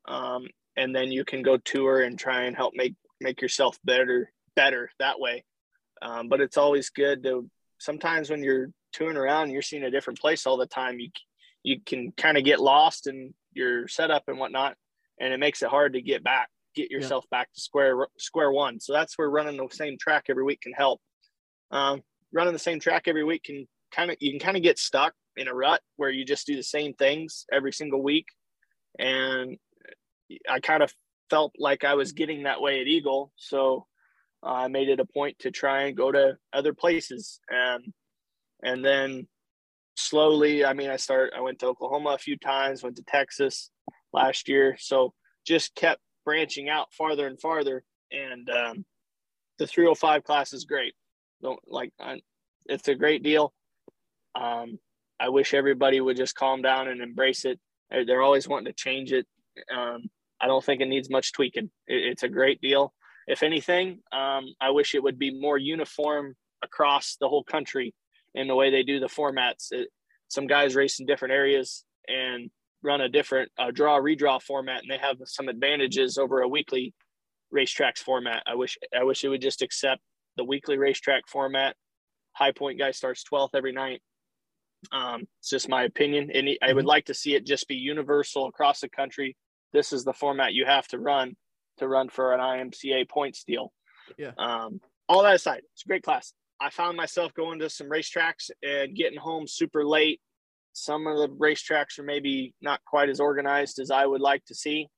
um, 0.08 0.48
and 0.76 0.96
then 0.96 1.12
you 1.12 1.24
can 1.24 1.42
go 1.42 1.58
tour 1.58 2.00
and 2.00 2.18
try 2.18 2.44
and 2.44 2.56
help 2.56 2.72
make 2.74 2.94
make 3.20 3.40
yourself 3.40 3.78
better 3.84 4.32
better 4.56 4.90
that 4.98 5.20
way. 5.20 5.44
Um, 6.00 6.28
but 6.28 6.40
it's 6.40 6.56
always 6.56 6.90
good 6.90 7.22
to 7.24 7.48
sometimes 7.78 8.30
when 8.30 8.42
you're 8.42 8.70
touring 8.92 9.16
around, 9.16 9.50
you're 9.50 9.62
seeing 9.62 9.84
a 9.84 9.90
different 9.90 10.20
place 10.20 10.46
all 10.46 10.56
the 10.56 10.66
time. 10.66 10.98
You 10.98 11.10
you 11.62 11.80
can 11.84 12.12
kind 12.16 12.36
of 12.36 12.44
get 12.44 12.60
lost 12.60 13.06
in 13.06 13.34
your 13.52 13.86
setup 13.88 14.24
and 14.28 14.38
whatnot, 14.38 14.76
and 15.20 15.32
it 15.32 15.40
makes 15.40 15.62
it 15.62 15.68
hard 15.68 15.92
to 15.94 16.02
get 16.02 16.24
back, 16.24 16.48
get 16.74 16.90
yourself 16.90 17.24
yeah. 17.30 17.38
back 17.38 17.52
to 17.52 17.60
square 17.60 18.08
square 18.18 18.52
one. 18.52 18.80
So 18.80 18.92
that's 18.92 19.16
where 19.16 19.30
running 19.30 19.56
the 19.56 19.68
same 19.74 19.96
track 19.98 20.24
every 20.28 20.44
week 20.44 20.60
can 20.62 20.72
help. 20.72 21.00
Um, 21.70 22.02
running 22.32 22.52
the 22.52 22.58
same 22.58 22.80
track 22.80 23.04
every 23.06 23.24
week 23.24 23.44
can 23.44 23.66
kind 23.92 24.10
of 24.10 24.16
you 24.20 24.30
can 24.30 24.40
kind 24.40 24.56
of 24.56 24.62
get 24.62 24.78
stuck 24.78 25.14
in 25.36 25.48
a 25.48 25.54
rut 25.54 25.80
where 25.96 26.10
you 26.10 26.24
just 26.24 26.46
do 26.46 26.56
the 26.56 26.62
same 26.62 26.94
things 26.94 27.46
every 27.52 27.72
single 27.72 28.02
week. 28.02 28.26
And 28.98 29.56
I 30.48 30.60
kind 30.60 30.82
of 30.82 30.92
felt 31.30 31.52
like 31.58 31.84
I 31.84 31.94
was 31.94 32.12
getting 32.12 32.42
that 32.42 32.60
way 32.60 32.80
at 32.80 32.86
Eagle. 32.86 33.32
So 33.36 33.86
uh, 34.44 34.52
I 34.52 34.68
made 34.68 34.88
it 34.88 35.00
a 35.00 35.04
point 35.04 35.38
to 35.40 35.50
try 35.50 35.84
and 35.84 35.96
go 35.96 36.12
to 36.12 36.36
other 36.52 36.74
places. 36.74 37.40
And, 37.48 37.92
and 38.62 38.84
then 38.84 39.26
slowly, 39.96 40.64
I 40.64 40.72
mean, 40.72 40.90
I 40.90 40.96
start. 40.96 41.32
I 41.36 41.40
went 41.40 41.58
to 41.60 41.66
Oklahoma 41.66 42.10
a 42.10 42.18
few 42.18 42.36
times, 42.36 42.82
went 42.82 42.96
to 42.96 43.04
Texas 43.04 43.70
last 44.12 44.48
year. 44.48 44.76
So 44.78 45.12
just 45.46 45.74
kept 45.74 46.00
branching 46.24 46.68
out 46.68 46.92
farther 46.92 47.26
and 47.26 47.40
farther. 47.40 47.82
And 48.10 48.48
um, 48.50 48.84
the 49.58 49.66
305 49.66 50.24
class 50.24 50.52
is 50.52 50.64
great. 50.64 50.94
Don't 51.42 51.60
like, 51.66 51.92
I, 52.00 52.20
it's 52.66 52.88
a 52.88 52.94
great 52.94 53.22
deal. 53.22 53.52
Um, 54.34 54.78
I 55.18 55.28
wish 55.28 55.54
everybody 55.54 56.00
would 56.00 56.16
just 56.16 56.34
calm 56.34 56.62
down 56.62 56.88
and 56.88 57.00
embrace 57.00 57.44
it. 57.44 57.58
They're 57.90 58.22
always 58.22 58.48
wanting 58.48 58.66
to 58.66 58.72
change 58.72 59.12
it. 59.12 59.26
Um, 59.74 60.08
I 60.40 60.46
don't 60.46 60.64
think 60.64 60.80
it 60.80 60.86
needs 60.86 61.10
much 61.10 61.32
tweaking. 61.32 61.70
It, 61.86 62.04
it's 62.04 62.22
a 62.22 62.28
great 62.28 62.60
deal. 62.60 62.92
If 63.26 63.42
anything, 63.42 64.00
um, 64.12 64.46
I 64.60 64.70
wish 64.70 64.94
it 64.94 65.02
would 65.02 65.18
be 65.18 65.38
more 65.38 65.58
uniform 65.58 66.34
across 66.62 67.16
the 67.20 67.28
whole 67.28 67.44
country 67.44 67.94
in 68.34 68.48
the 68.48 68.54
way 68.54 68.70
they 68.70 68.82
do 68.82 69.00
the 69.00 69.06
formats. 69.06 69.68
It, 69.70 69.88
some 70.28 70.46
guys 70.46 70.74
race 70.74 70.98
in 70.98 71.06
different 71.06 71.34
areas 71.34 71.84
and 72.08 72.50
run 72.82 73.00
a 73.00 73.08
different 73.08 73.50
uh, 73.58 73.70
draw 73.70 74.00
redraw 74.00 74.40
format, 74.42 74.82
and 74.82 74.90
they 74.90 74.98
have 74.98 75.16
some 75.24 75.48
advantages 75.48 76.18
over 76.18 76.40
a 76.40 76.48
weekly 76.48 76.94
racetracks 77.54 77.98
format. 77.98 78.42
I 78.46 78.54
wish 78.54 78.78
I 78.98 79.04
wish 79.04 79.24
it 79.24 79.28
would 79.28 79.42
just 79.42 79.62
accept 79.62 80.00
the 80.36 80.44
weekly 80.44 80.78
racetrack 80.78 81.28
format. 81.28 81.76
High 82.34 82.52
point 82.52 82.78
guy 82.78 82.92
starts 82.92 83.24
12th 83.30 83.50
every 83.54 83.72
night 83.72 84.00
um, 84.90 85.28
it's 85.38 85.50
just 85.50 85.68
my 85.68 85.84
opinion, 85.84 86.30
and 86.34 86.48
I 86.60 86.72
would 86.72 86.80
mm-hmm. 86.80 86.88
like 86.88 87.06
to 87.06 87.14
see 87.14 87.34
it 87.34 87.46
just 87.46 87.68
be 87.68 87.76
universal 87.76 88.46
across 88.46 88.80
the 88.80 88.88
country. 88.88 89.36
This 89.72 89.92
is 89.92 90.04
the 90.04 90.12
format 90.12 90.54
you 90.54 90.66
have 90.66 90.88
to 90.88 90.98
run 90.98 91.36
to 91.78 91.88
run 91.88 92.08
for 92.08 92.34
an 92.34 92.40
IMCA 92.40 93.08
points 93.08 93.44
deal. 93.44 93.72
Yeah. 94.18 94.32
Um, 94.36 94.80
all 95.08 95.22
that 95.22 95.36
aside, 95.36 95.62
it's 95.72 95.84
a 95.84 95.88
great 95.88 96.02
class. 96.02 96.32
I 96.62 96.70
found 96.70 96.96
myself 96.96 97.34
going 97.34 97.58
to 97.58 97.70
some 97.70 97.88
racetracks 97.88 98.50
and 98.62 98.94
getting 98.94 99.18
home 99.18 99.46
super 99.46 99.84
late. 99.84 100.20
Some 100.72 101.06
of 101.06 101.18
the 101.18 101.28
racetracks 101.28 101.98
are 101.98 102.04
maybe 102.04 102.54
not 102.62 102.80
quite 102.86 103.08
as 103.08 103.20
organized 103.20 103.78
as 103.78 103.90
I 103.90 104.06
would 104.06 104.20
like 104.20 104.44
to 104.46 104.54
see. 104.54 104.88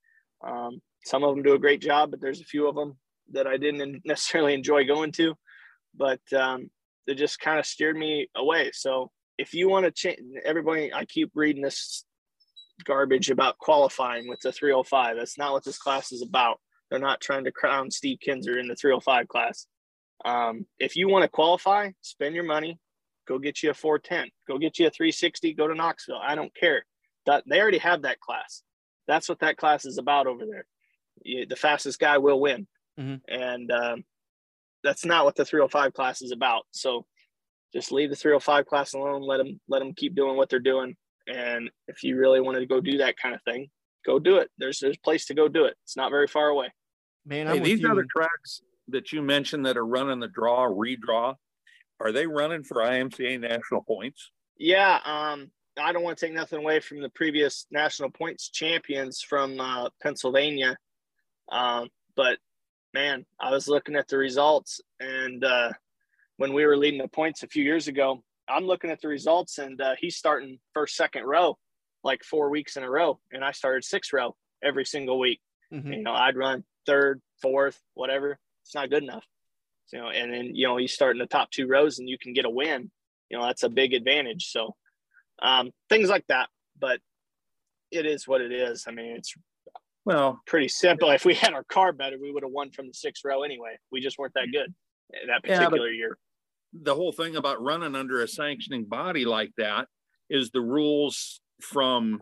Um, 0.46 0.80
some 1.04 1.24
of 1.24 1.34
them 1.34 1.42
do 1.42 1.54
a 1.54 1.58
great 1.58 1.80
job, 1.80 2.10
but 2.10 2.20
there's 2.20 2.40
a 2.40 2.44
few 2.44 2.68
of 2.68 2.74
them 2.74 2.98
that 3.32 3.46
I 3.46 3.56
didn't 3.56 4.02
necessarily 4.04 4.54
enjoy 4.54 4.84
going 4.84 5.12
to. 5.12 5.34
But 5.96 6.20
um, 6.36 6.70
they 7.06 7.14
just 7.14 7.40
kind 7.40 7.58
of 7.58 7.66
steered 7.66 7.96
me 7.96 8.28
away. 8.36 8.70
So 8.72 9.10
if 9.38 9.52
you 9.54 9.68
want 9.68 9.84
to 9.84 9.90
change 9.90 10.18
everybody 10.44 10.92
i 10.92 11.04
keep 11.04 11.30
reading 11.34 11.62
this 11.62 12.04
garbage 12.84 13.30
about 13.30 13.58
qualifying 13.58 14.28
with 14.28 14.40
the 14.40 14.52
305 14.52 15.16
that's 15.16 15.38
not 15.38 15.52
what 15.52 15.64
this 15.64 15.78
class 15.78 16.12
is 16.12 16.22
about 16.22 16.60
they're 16.90 16.98
not 16.98 17.20
trying 17.20 17.44
to 17.44 17.52
crown 17.52 17.90
steve 17.90 18.18
kinser 18.26 18.58
in 18.58 18.68
the 18.68 18.76
305 18.76 19.28
class 19.28 19.66
um, 20.24 20.66
if 20.78 20.96
you 20.96 21.08
want 21.08 21.22
to 21.22 21.28
qualify 21.28 21.90
spend 22.02 22.34
your 22.34 22.44
money 22.44 22.78
go 23.26 23.38
get 23.38 23.62
you 23.62 23.70
a 23.70 23.74
410 23.74 24.30
go 24.48 24.58
get 24.58 24.78
you 24.78 24.86
a 24.86 24.90
360 24.90 25.54
go 25.54 25.66
to 25.68 25.74
knoxville 25.74 26.20
i 26.22 26.34
don't 26.34 26.54
care 26.54 26.84
that 27.26 27.42
they 27.48 27.60
already 27.60 27.78
have 27.78 28.02
that 28.02 28.20
class 28.20 28.62
that's 29.06 29.28
what 29.28 29.40
that 29.40 29.56
class 29.56 29.84
is 29.84 29.98
about 29.98 30.26
over 30.26 30.44
there 30.46 30.66
you, 31.22 31.46
the 31.46 31.56
fastest 31.56 31.98
guy 32.00 32.18
will 32.18 32.40
win, 32.40 32.66
Mhm. 32.98 33.20
and 33.28 33.70
um, 33.70 34.04
that's 34.82 35.04
not 35.04 35.24
what 35.24 35.36
the 35.36 35.44
305 35.44 35.92
class 35.94 36.20
is 36.22 36.32
about. 36.32 36.64
So 36.72 37.06
just 37.72 37.92
leave 37.92 38.10
the 38.10 38.16
305 38.16 38.66
class 38.66 38.94
alone. 38.94 39.22
Let 39.22 39.38
them 39.38 39.60
let 39.68 39.78
them 39.78 39.94
keep 39.94 40.14
doing 40.16 40.36
what 40.36 40.48
they're 40.50 40.58
doing. 40.58 40.96
And 41.28 41.70
if 41.88 42.02
you 42.02 42.16
really 42.16 42.40
wanted 42.40 42.60
to 42.60 42.66
go 42.66 42.80
do 42.80 42.98
that 42.98 43.16
kind 43.16 43.34
of 43.34 43.40
thing, 43.44 43.70
go 44.04 44.18
do 44.18 44.36
it. 44.38 44.50
There's 44.58 44.80
there's 44.80 44.96
a 44.96 45.00
place 45.04 45.24
to 45.26 45.34
go 45.34 45.46
do 45.48 45.64
it. 45.66 45.76
It's 45.84 45.96
not 45.96 46.10
very 46.10 46.26
far 46.26 46.48
away. 46.48 46.72
Man, 47.24 47.46
Hey, 47.46 47.58
I'm 47.58 47.62
these 47.62 47.80
you. 47.80 47.90
other 47.90 48.04
tracks 48.10 48.60
that 48.88 49.12
you 49.12 49.22
mentioned 49.22 49.66
that 49.66 49.76
are 49.76 49.86
running 49.86 50.20
the 50.20 50.28
draw, 50.28 50.68
redraw, 50.68 51.34
are 52.00 52.12
they 52.12 52.26
running 52.26 52.64
for 52.64 52.82
IMCA 52.82 53.40
national 53.40 53.82
points? 53.82 54.30
Yeah, 54.56 54.98
um, 55.04 55.50
I 55.78 55.92
don't 55.92 56.02
want 56.02 56.18
to 56.18 56.26
take 56.26 56.34
nothing 56.34 56.58
away 56.58 56.80
from 56.80 57.00
the 57.00 57.08
previous 57.08 57.66
national 57.70 58.10
points 58.10 58.48
champions 58.50 59.20
from 59.20 59.60
uh, 59.60 59.88
Pennsylvania, 60.02 60.76
um, 61.50 61.88
but 62.16 62.38
man, 62.92 63.26
I 63.40 63.50
was 63.50 63.68
looking 63.68 63.96
at 63.96 64.08
the 64.08 64.18
results, 64.18 64.80
and 65.00 65.44
uh, 65.44 65.72
when 66.36 66.52
we 66.52 66.64
were 66.64 66.76
leading 66.76 67.00
the 67.00 67.08
points 67.08 67.42
a 67.42 67.48
few 67.48 67.64
years 67.64 67.88
ago, 67.88 68.22
I'm 68.48 68.64
looking 68.64 68.90
at 68.90 69.00
the 69.00 69.08
results, 69.08 69.58
and 69.58 69.80
uh, 69.80 69.94
he's 69.98 70.16
starting 70.16 70.58
first, 70.74 70.94
second 70.94 71.24
row, 71.24 71.58
like 72.02 72.22
four 72.22 72.50
weeks 72.50 72.76
in 72.76 72.82
a 72.82 72.90
row, 72.90 73.18
and 73.32 73.44
I 73.44 73.52
started 73.52 73.84
sixth 73.84 74.12
row 74.12 74.36
every 74.62 74.84
single 74.84 75.18
week. 75.18 75.40
Mhm. 75.72 75.96
You 75.96 76.02
know, 76.02 76.12
I'd 76.12 76.36
run 76.36 76.64
third, 76.86 77.20
fourth, 77.40 77.80
whatever. 77.94 78.38
It's 78.64 78.74
not 78.74 78.90
good 78.90 79.02
enough. 79.02 79.24
So, 79.86 79.96
you 79.96 80.02
know, 80.02 80.08
and 80.10 80.32
then 80.32 80.54
you 80.54 80.66
know 80.66 80.78
you 80.78 80.88
start 80.88 81.14
in 81.16 81.20
the 81.20 81.26
top 81.26 81.50
two 81.50 81.66
rows 81.66 81.98
and 81.98 82.08
you 82.08 82.18
can 82.18 82.32
get 82.32 82.44
a 82.46 82.50
win. 82.50 82.90
You 83.30 83.38
know, 83.38 83.46
that's 83.46 83.62
a 83.62 83.68
big 83.68 83.92
advantage. 83.94 84.50
So, 84.50 84.74
um, 85.42 85.70
things 85.88 86.08
like 86.08 86.26
that. 86.28 86.48
But 86.78 87.00
it 87.90 88.06
is 88.06 88.26
what 88.26 88.40
it 88.40 88.52
is. 88.52 88.84
I 88.88 88.92
mean, 88.92 89.16
it's 89.16 89.34
Well, 90.04 90.40
pretty 90.46 90.68
simple. 90.68 91.10
If 91.10 91.24
we 91.24 91.34
had 91.34 91.52
our 91.52 91.64
car 91.64 91.92
better, 91.92 92.16
we 92.20 92.32
would 92.32 92.42
have 92.42 92.52
won 92.52 92.70
from 92.70 92.88
the 92.88 92.94
sixth 92.94 93.24
row 93.24 93.42
anyway. 93.42 93.76
We 93.92 94.00
just 94.00 94.18
weren't 94.18 94.34
that 94.34 94.48
good 94.52 94.74
that 95.28 95.40
Yeah, 95.44 95.58
particular 95.58 95.90
year. 95.90 96.18
the 96.72 96.94
whole 96.94 97.12
thing 97.12 97.36
about 97.36 97.62
running 97.62 97.94
under 97.94 98.20
a 98.22 98.28
sanctioning 98.28 98.84
body 98.86 99.24
like 99.24 99.52
that 99.58 99.86
is 100.28 100.50
the 100.50 100.60
rules 100.60 101.40
from, 101.60 102.20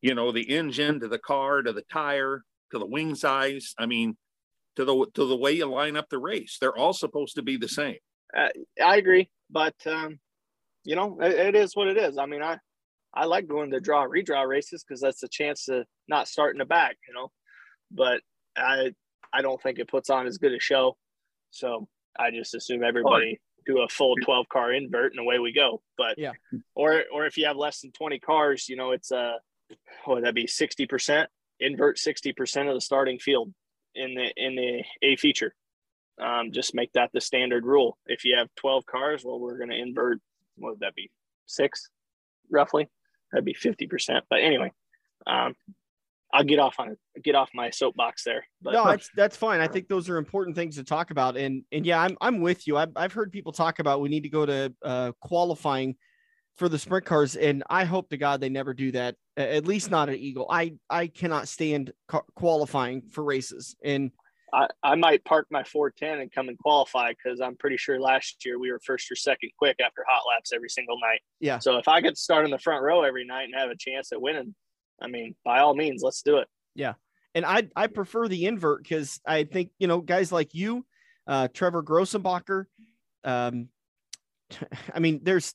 you 0.00 0.14
know, 0.14 0.32
the 0.32 0.48
engine 0.48 1.00
to 1.00 1.08
the 1.08 1.18
car 1.18 1.60
to 1.62 1.72
the 1.72 1.84
tire 1.92 2.42
to 2.72 2.78
the 2.78 2.86
wing 2.86 3.14
size. 3.14 3.74
I 3.78 3.86
mean, 3.86 4.16
to 4.76 4.84
the 4.84 5.06
to 5.14 5.26
the 5.26 5.36
way 5.36 5.52
you 5.52 5.66
line 5.66 5.96
up 5.96 6.08
the 6.08 6.18
race. 6.18 6.58
They're 6.60 6.76
all 6.76 6.92
supposed 6.92 7.36
to 7.36 7.42
be 7.42 7.56
the 7.56 7.68
same. 7.68 7.96
I 8.34 8.96
agree, 8.96 9.30
but 9.50 9.74
um, 9.86 10.18
you 10.82 10.96
know, 10.96 11.18
it, 11.20 11.32
it 11.32 11.54
is 11.54 11.76
what 11.76 11.88
it 11.88 11.96
is. 11.96 12.18
I 12.18 12.26
mean, 12.26 12.42
I 12.42 12.58
I 13.12 13.26
like 13.26 13.46
going 13.46 13.70
to 13.70 13.80
draw 13.80 14.06
redraw 14.06 14.46
races 14.46 14.84
because 14.84 15.00
that's 15.00 15.22
a 15.22 15.28
chance 15.28 15.66
to 15.66 15.84
not 16.08 16.28
start 16.28 16.54
in 16.54 16.58
the 16.58 16.64
back, 16.64 16.96
you 17.06 17.14
know. 17.14 17.30
But 17.92 18.20
I 18.56 18.92
I 19.32 19.42
don't 19.42 19.62
think 19.62 19.78
it 19.78 19.88
puts 19.88 20.10
on 20.10 20.26
as 20.26 20.38
good 20.38 20.52
a 20.52 20.60
show, 20.60 20.96
so 21.50 21.88
I 22.18 22.30
just 22.30 22.54
assume 22.54 22.82
everybody 22.82 23.40
do 23.66 23.80
a 23.82 23.88
full 23.88 24.16
twelve 24.22 24.48
car 24.48 24.72
invert 24.72 25.12
and 25.12 25.20
away 25.20 25.38
we 25.38 25.52
go. 25.52 25.80
But 25.96 26.18
Yeah. 26.18 26.32
or 26.74 27.04
or 27.12 27.26
if 27.26 27.36
you 27.38 27.46
have 27.46 27.56
less 27.56 27.80
than 27.80 27.92
twenty 27.92 28.18
cars, 28.18 28.68
you 28.68 28.76
know, 28.76 28.90
it's 28.90 29.12
a 29.12 29.36
what 30.04 30.16
would 30.16 30.24
that 30.24 30.34
be 30.34 30.46
sixty 30.46 30.86
percent 30.86 31.30
invert 31.60 31.98
sixty 31.98 32.32
percent 32.32 32.68
of 32.68 32.74
the 32.74 32.80
starting 32.80 33.18
field 33.18 33.52
in 33.94 34.14
the 34.14 34.32
in 34.36 34.56
the 34.56 34.82
A 35.02 35.16
feature 35.16 35.54
um, 36.20 36.52
just 36.52 36.74
make 36.74 36.92
that 36.92 37.10
the 37.12 37.20
standard 37.20 37.64
rule. 37.64 37.98
If 38.06 38.24
you 38.24 38.36
have 38.36 38.48
12 38.56 38.86
cars, 38.86 39.24
well, 39.24 39.40
we're 39.40 39.58
going 39.58 39.70
to 39.70 39.78
invert, 39.78 40.20
what 40.56 40.72
would 40.72 40.80
that 40.80 40.94
be? 40.94 41.10
Six, 41.46 41.90
roughly. 42.50 42.88
That'd 43.32 43.44
be 43.44 43.54
50%. 43.54 44.20
But 44.30 44.40
anyway, 44.40 44.72
um, 45.26 45.54
I'll 46.32 46.44
get 46.44 46.58
off 46.58 46.76
on 46.80 46.96
get 47.22 47.36
off 47.36 47.50
my 47.54 47.70
soapbox 47.70 48.24
there. 48.24 48.44
But 48.60 48.72
no, 48.72 48.84
that's 48.90 49.08
that's 49.14 49.36
fine. 49.36 49.60
I 49.60 49.68
think 49.68 49.86
those 49.86 50.08
are 50.08 50.16
important 50.16 50.56
things 50.56 50.74
to 50.76 50.84
talk 50.84 51.12
about, 51.12 51.36
and 51.36 51.62
and 51.70 51.86
yeah, 51.86 52.00
I'm 52.00 52.16
I'm 52.20 52.40
with 52.40 52.66
you. 52.66 52.76
I've 52.76 52.90
I've 52.96 53.12
heard 53.12 53.30
people 53.30 53.52
talk 53.52 53.78
about 53.78 54.00
we 54.00 54.08
need 54.08 54.24
to 54.24 54.28
go 54.28 54.44
to 54.44 54.74
uh, 54.82 55.12
qualifying 55.20 55.94
for 56.56 56.68
the 56.68 56.78
sprint 56.78 57.04
cars, 57.04 57.36
and 57.36 57.62
I 57.68 57.84
hope 57.84 58.10
to 58.10 58.16
God 58.16 58.40
they 58.40 58.48
never 58.48 58.74
do 58.74 58.92
that. 58.92 59.16
At 59.36 59.66
least 59.66 59.90
not 59.90 60.08
at 60.08 60.18
Eagle. 60.18 60.46
I 60.48 60.74
I 60.88 61.08
cannot 61.08 61.48
stand 61.48 61.92
qualifying 62.34 63.02
for 63.10 63.24
races, 63.24 63.76
and 63.84 64.12
I, 64.54 64.68
I 64.82 64.94
might 64.94 65.24
park 65.24 65.48
my 65.50 65.64
410 65.64 66.20
and 66.20 66.32
come 66.32 66.48
and 66.48 66.58
qualify 66.58 67.10
because 67.10 67.40
I'm 67.40 67.56
pretty 67.56 67.76
sure 67.76 68.00
last 68.00 68.44
year 68.44 68.58
we 68.58 68.70
were 68.70 68.80
first 68.84 69.10
or 69.10 69.16
second 69.16 69.50
quick 69.58 69.76
after 69.84 70.04
hot 70.08 70.22
laps 70.32 70.52
every 70.52 70.68
single 70.68 70.98
night. 71.00 71.20
Yeah. 71.40 71.58
So 71.58 71.76
if 71.78 71.88
I 71.88 72.00
get 72.00 72.10
to 72.10 72.20
start 72.20 72.44
in 72.44 72.52
the 72.52 72.58
front 72.58 72.82
row 72.82 73.02
every 73.02 73.24
night 73.24 73.44
and 73.44 73.54
have 73.56 73.70
a 73.70 73.76
chance 73.76 74.12
at 74.12 74.20
winning, 74.20 74.54
I 75.02 75.08
mean, 75.08 75.34
by 75.44 75.58
all 75.58 75.74
means, 75.74 76.02
let's 76.02 76.22
do 76.22 76.36
it. 76.38 76.48
Yeah. 76.74 76.94
And 77.34 77.44
I 77.44 77.68
I 77.74 77.88
prefer 77.88 78.28
the 78.28 78.46
invert 78.46 78.84
because 78.84 79.20
I 79.26 79.42
think 79.44 79.70
you 79.78 79.88
know 79.88 80.00
guys 80.00 80.30
like 80.30 80.54
you, 80.54 80.86
uh, 81.26 81.48
Trevor 81.52 81.82
Grossenbacher. 81.82 82.66
Um, 83.24 83.68
I 84.94 85.00
mean, 85.00 85.20
there's 85.24 85.52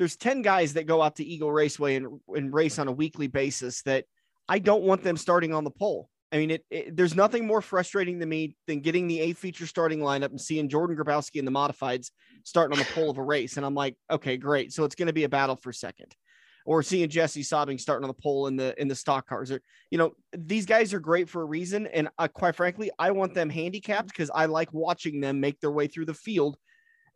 there's 0.00 0.16
ten 0.16 0.40
guys 0.40 0.72
that 0.72 0.86
go 0.86 1.02
out 1.02 1.16
to 1.16 1.24
Eagle 1.24 1.52
Raceway 1.52 1.96
and, 1.96 2.20
and 2.34 2.54
race 2.54 2.78
on 2.78 2.88
a 2.88 2.92
weekly 2.92 3.26
basis 3.26 3.82
that 3.82 4.06
I 4.48 4.58
don't 4.58 4.82
want 4.82 5.02
them 5.02 5.18
starting 5.18 5.52
on 5.52 5.62
the 5.62 5.70
pole. 5.70 6.08
I 6.32 6.38
mean, 6.38 6.52
it, 6.52 6.64
it 6.70 6.96
there's 6.96 7.14
nothing 7.14 7.46
more 7.46 7.60
frustrating 7.60 8.18
to 8.20 8.26
me 8.26 8.56
than 8.66 8.80
getting 8.80 9.08
the 9.08 9.20
A 9.20 9.34
feature 9.34 9.66
starting 9.66 9.98
lineup 9.98 10.30
and 10.30 10.40
seeing 10.40 10.70
Jordan 10.70 10.96
Grabowski 10.96 11.38
and 11.38 11.46
the 11.46 11.52
modifieds 11.52 12.12
starting 12.44 12.78
on 12.78 12.82
the 12.82 12.90
pole 12.94 13.10
of 13.10 13.18
a 13.18 13.22
race, 13.22 13.58
and 13.58 13.66
I'm 13.66 13.74
like, 13.74 13.94
okay, 14.10 14.38
great. 14.38 14.72
So 14.72 14.84
it's 14.84 14.94
going 14.94 15.08
to 15.08 15.12
be 15.12 15.24
a 15.24 15.28
battle 15.28 15.56
for 15.56 15.70
second, 15.70 16.16
or 16.64 16.82
seeing 16.82 17.10
Jesse 17.10 17.42
Sobbing 17.42 17.76
starting 17.76 18.04
on 18.04 18.08
the 18.08 18.22
pole 18.22 18.46
in 18.46 18.56
the 18.56 18.74
in 18.80 18.88
the 18.88 18.94
stock 18.94 19.28
cars, 19.28 19.50
or 19.50 19.60
you 19.90 19.98
know, 19.98 20.12
these 20.32 20.64
guys 20.64 20.94
are 20.94 21.00
great 21.00 21.28
for 21.28 21.42
a 21.42 21.44
reason. 21.44 21.86
And 21.88 22.08
uh, 22.18 22.26
quite 22.28 22.56
frankly, 22.56 22.90
I 22.98 23.10
want 23.10 23.34
them 23.34 23.50
handicapped 23.50 24.08
because 24.08 24.30
I 24.34 24.46
like 24.46 24.72
watching 24.72 25.20
them 25.20 25.40
make 25.40 25.60
their 25.60 25.72
way 25.72 25.88
through 25.88 26.06
the 26.06 26.14
field 26.14 26.56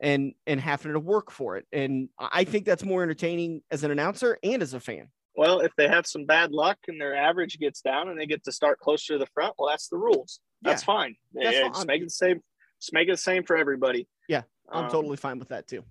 and 0.00 0.34
and 0.46 0.60
having 0.60 0.92
to 0.92 1.00
work 1.00 1.30
for 1.30 1.56
it. 1.56 1.66
And 1.72 2.08
I 2.18 2.44
think 2.44 2.64
that's 2.66 2.84
more 2.84 3.02
entertaining 3.02 3.62
as 3.70 3.84
an 3.84 3.90
announcer 3.90 4.38
and 4.42 4.62
as 4.62 4.74
a 4.74 4.80
fan. 4.80 5.08
Well, 5.36 5.60
if 5.60 5.72
they 5.76 5.88
have 5.88 6.06
some 6.06 6.26
bad 6.26 6.52
luck 6.52 6.78
and 6.86 7.00
their 7.00 7.16
average 7.16 7.58
gets 7.58 7.80
down 7.80 8.08
and 8.08 8.18
they 8.18 8.26
get 8.26 8.44
to 8.44 8.52
start 8.52 8.78
closer 8.78 9.14
to 9.14 9.18
the 9.18 9.26
front, 9.34 9.54
well, 9.58 9.68
that's 9.68 9.88
the 9.88 9.96
rules. 9.96 10.40
That's 10.62 10.82
Yeah, 10.82 10.86
fine. 10.86 11.16
that's 11.32 11.56
Yeah. 11.56 11.68
Just 11.68 11.86
make 11.86 12.02
it 12.02 12.06
the 12.06 12.10
same. 12.10 12.40
Just 12.80 12.92
make 12.92 13.08
it 13.08 13.12
the 13.12 13.16
same 13.16 13.42
for 13.44 13.56
everybody. 13.56 14.06
Yeah, 14.28 14.42
I'm 14.68 14.84
Um, 14.84 14.90
totally 14.90 15.16
fine 15.16 15.38
with 15.38 15.48
that 15.48 15.66
too. 15.66 15.84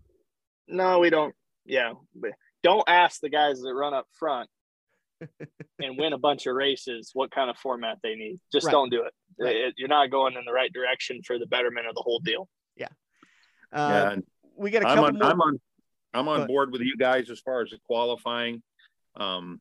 No, 0.67 0.99
we 0.99 1.09
don't. 1.09 1.35
Yeah, 1.65 1.93
don't 2.61 2.83
ask 2.87 3.19
the 3.21 3.29
guys 3.29 3.61
that 3.61 3.73
run 3.73 3.93
up 3.93 4.07
front 4.13 4.49
and 5.79 5.97
win 5.97 6.13
a 6.13 6.17
bunch 6.17 6.45
of 6.47 6.55
races 6.55 7.11
what 7.13 7.31
kind 7.31 7.49
of 7.49 7.57
format 7.57 7.97
they 8.03 8.15
need. 8.15 8.39
Just 8.51 8.65
Right. 8.67 8.71
don't 8.71 8.89
do 8.89 9.03
it. 9.03 9.13
Right. 9.39 9.55
It- 9.55 9.73
You're 9.77 9.87
not 9.89 10.09
going 10.11 10.35
in 10.35 10.45
the 10.45 10.53
right 10.53 10.71
direction 10.71 11.21
for 11.23 11.37
the 11.39 11.47
betterment 11.47 11.87
of 11.87 11.95
the 11.95 12.01
whole 12.01 12.19
deal. 12.19 12.47
Uh, 13.73 14.15
yeah, 14.15 14.15
we 14.55 14.71
got 14.71 14.83
a 14.83 14.87
I'm 14.87 14.99
on, 14.99 15.13
more. 15.15 15.23
I'm 15.23 15.41
on, 15.41 15.59
I'm 16.13 16.27
on 16.27 16.47
board 16.47 16.71
with 16.71 16.81
you 16.81 16.95
guys 16.97 17.29
as 17.29 17.39
far 17.39 17.61
as 17.61 17.71
the 17.71 17.79
qualifying. 17.85 18.61
Um, 19.15 19.59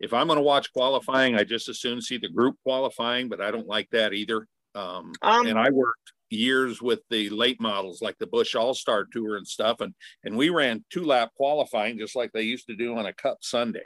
if 0.00 0.12
I'm 0.12 0.26
going 0.26 0.36
to 0.38 0.42
watch 0.42 0.72
qualifying, 0.72 1.36
I 1.36 1.44
just 1.44 1.68
as 1.68 1.78
soon 1.80 2.00
see 2.00 2.18
the 2.18 2.28
group 2.28 2.56
qualifying, 2.64 3.28
but 3.28 3.40
I 3.40 3.50
don't 3.52 3.68
like 3.68 3.88
that 3.90 4.12
either. 4.12 4.46
Um, 4.74 5.12
Um, 5.22 5.46
and 5.46 5.58
I 5.58 5.70
worked 5.70 6.12
years 6.30 6.80
with 6.82 7.00
the 7.10 7.28
late 7.30 7.60
models 7.60 8.00
like 8.02 8.16
the 8.18 8.26
Busch 8.26 8.54
All 8.54 8.74
Star 8.74 9.04
Tour 9.04 9.36
and 9.36 9.46
stuff, 9.46 9.80
and 9.80 9.94
and 10.24 10.36
we 10.36 10.48
ran 10.48 10.84
two 10.90 11.04
lap 11.04 11.30
qualifying 11.36 11.98
just 11.98 12.16
like 12.16 12.32
they 12.32 12.42
used 12.42 12.66
to 12.68 12.74
do 12.74 12.96
on 12.96 13.06
a 13.06 13.12
Cup 13.12 13.38
Sunday. 13.42 13.84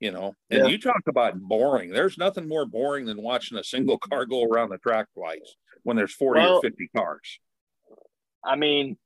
You 0.00 0.10
know, 0.10 0.34
and 0.48 0.64
Yeah. 0.64 0.66
you 0.66 0.78
talk 0.78 1.02
about 1.06 1.38
boring. 1.38 1.90
There's 1.90 2.16
nothing 2.16 2.48
more 2.48 2.64
boring 2.64 3.04
than 3.04 3.20
watching 3.22 3.58
a 3.58 3.62
single 3.64 3.98
car 3.98 4.24
go 4.24 4.44
around 4.44 4.70
the 4.70 4.78
track 4.78 5.08
twice 5.12 5.54
when 5.82 5.96
there's 5.98 6.14
40 6.14 6.40
Well- 6.40 6.56
or 6.56 6.62
50 6.62 6.88
cars. 6.96 7.38
I 8.44 8.56
mean, 8.56 8.96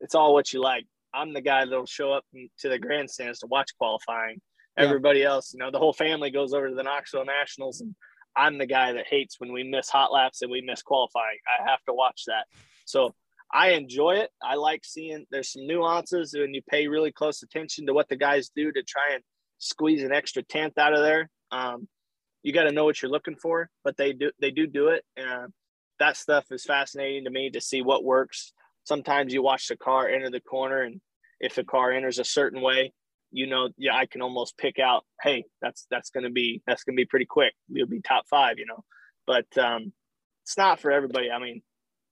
it's 0.00 0.14
all 0.14 0.34
what 0.34 0.52
you 0.52 0.60
like. 0.60 0.86
I'm 1.12 1.32
the 1.32 1.40
guy 1.40 1.64
that'll 1.64 1.86
show 1.86 2.12
up 2.12 2.24
to 2.60 2.68
the 2.68 2.78
grandstands 2.78 3.38
to 3.40 3.46
watch 3.46 3.70
qualifying. 3.78 4.40
Yeah. 4.76 4.84
Everybody 4.84 5.22
else, 5.22 5.52
you 5.54 5.60
know, 5.60 5.70
the 5.70 5.78
whole 5.78 5.92
family 5.92 6.30
goes 6.30 6.52
over 6.52 6.68
to 6.68 6.74
the 6.74 6.82
Knoxville 6.82 7.24
Nationals, 7.24 7.80
and 7.80 7.94
I'm 8.36 8.58
the 8.58 8.66
guy 8.66 8.92
that 8.92 9.06
hates 9.06 9.38
when 9.38 9.52
we 9.52 9.62
miss 9.62 9.88
hot 9.88 10.12
laps 10.12 10.42
and 10.42 10.50
we 10.50 10.60
miss 10.60 10.82
qualifying. 10.82 11.38
I 11.46 11.70
have 11.70 11.82
to 11.86 11.94
watch 11.94 12.24
that. 12.26 12.46
So 12.84 13.14
I 13.52 13.70
enjoy 13.70 14.16
it. 14.16 14.30
I 14.42 14.56
like 14.56 14.84
seeing 14.84 15.26
there's 15.30 15.52
some 15.52 15.66
nuances 15.66 16.34
when 16.36 16.52
you 16.54 16.62
pay 16.68 16.88
really 16.88 17.12
close 17.12 17.42
attention 17.42 17.86
to 17.86 17.94
what 17.94 18.08
the 18.08 18.16
guys 18.16 18.50
do 18.54 18.72
to 18.72 18.82
try 18.82 19.14
and 19.14 19.22
squeeze 19.58 20.02
an 20.02 20.12
extra 20.12 20.42
tenth 20.42 20.76
out 20.76 20.92
of 20.92 21.00
there. 21.00 21.30
Um, 21.52 21.86
you 22.42 22.52
got 22.52 22.64
to 22.64 22.72
know 22.72 22.84
what 22.84 23.00
you're 23.00 23.10
looking 23.10 23.36
for, 23.36 23.70
but 23.84 23.96
they 23.96 24.12
do 24.12 24.32
they 24.40 24.50
do 24.50 24.66
do 24.66 24.88
it. 24.88 25.04
And 25.16 25.52
that 26.00 26.16
stuff 26.16 26.46
is 26.50 26.64
fascinating 26.64 27.24
to 27.24 27.30
me 27.30 27.50
to 27.50 27.60
see 27.60 27.80
what 27.80 28.02
works 28.02 28.52
sometimes 28.84 29.32
you 29.32 29.42
watch 29.42 29.68
the 29.68 29.76
car 29.76 30.08
enter 30.08 30.30
the 30.30 30.40
corner 30.40 30.82
and 30.82 31.00
if 31.40 31.54
the 31.54 31.64
car 31.64 31.92
enters 31.92 32.18
a 32.18 32.24
certain 32.24 32.60
way 32.60 32.92
you 33.30 33.46
know 33.46 33.68
yeah 33.76 33.94
i 33.94 34.06
can 34.06 34.22
almost 34.22 34.56
pick 34.56 34.78
out 34.78 35.04
hey 35.22 35.44
that's 35.60 35.86
that's 35.90 36.10
going 36.10 36.24
to 36.24 36.30
be 36.30 36.62
that's 36.66 36.84
going 36.84 36.96
to 36.96 37.00
be 37.00 37.06
pretty 37.06 37.26
quick. 37.26 37.52
You'll 37.68 37.88
be 37.88 38.00
top 38.00 38.24
five 38.28 38.58
you 38.58 38.66
know. 38.66 38.84
But 39.26 39.46
um 39.58 39.92
it's 40.44 40.56
not 40.56 40.80
for 40.80 40.90
everybody. 40.90 41.30
I 41.30 41.38
mean 41.38 41.62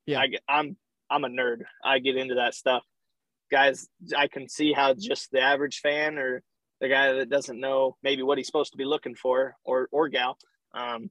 Yeah. 0.06 0.20
I 0.20 0.26
i'm 0.48 0.76
i'm 1.10 1.24
a 1.24 1.28
nerd. 1.28 1.62
I 1.84 1.98
get 1.98 2.16
into 2.16 2.36
that 2.36 2.54
stuff. 2.54 2.82
Guys 3.50 3.88
i 4.16 4.26
can 4.28 4.48
see 4.48 4.72
how 4.72 4.94
just 4.94 5.30
the 5.30 5.40
average 5.40 5.80
fan 5.80 6.18
or 6.18 6.42
the 6.80 6.88
guy 6.88 7.12
that 7.12 7.30
doesn't 7.30 7.60
know 7.60 7.96
maybe 8.02 8.22
what 8.22 8.38
he's 8.38 8.46
supposed 8.46 8.72
to 8.72 8.78
be 8.78 8.84
looking 8.84 9.14
for 9.14 9.54
or 9.64 9.88
or 9.92 10.08
gal 10.08 10.36
um 10.74 11.10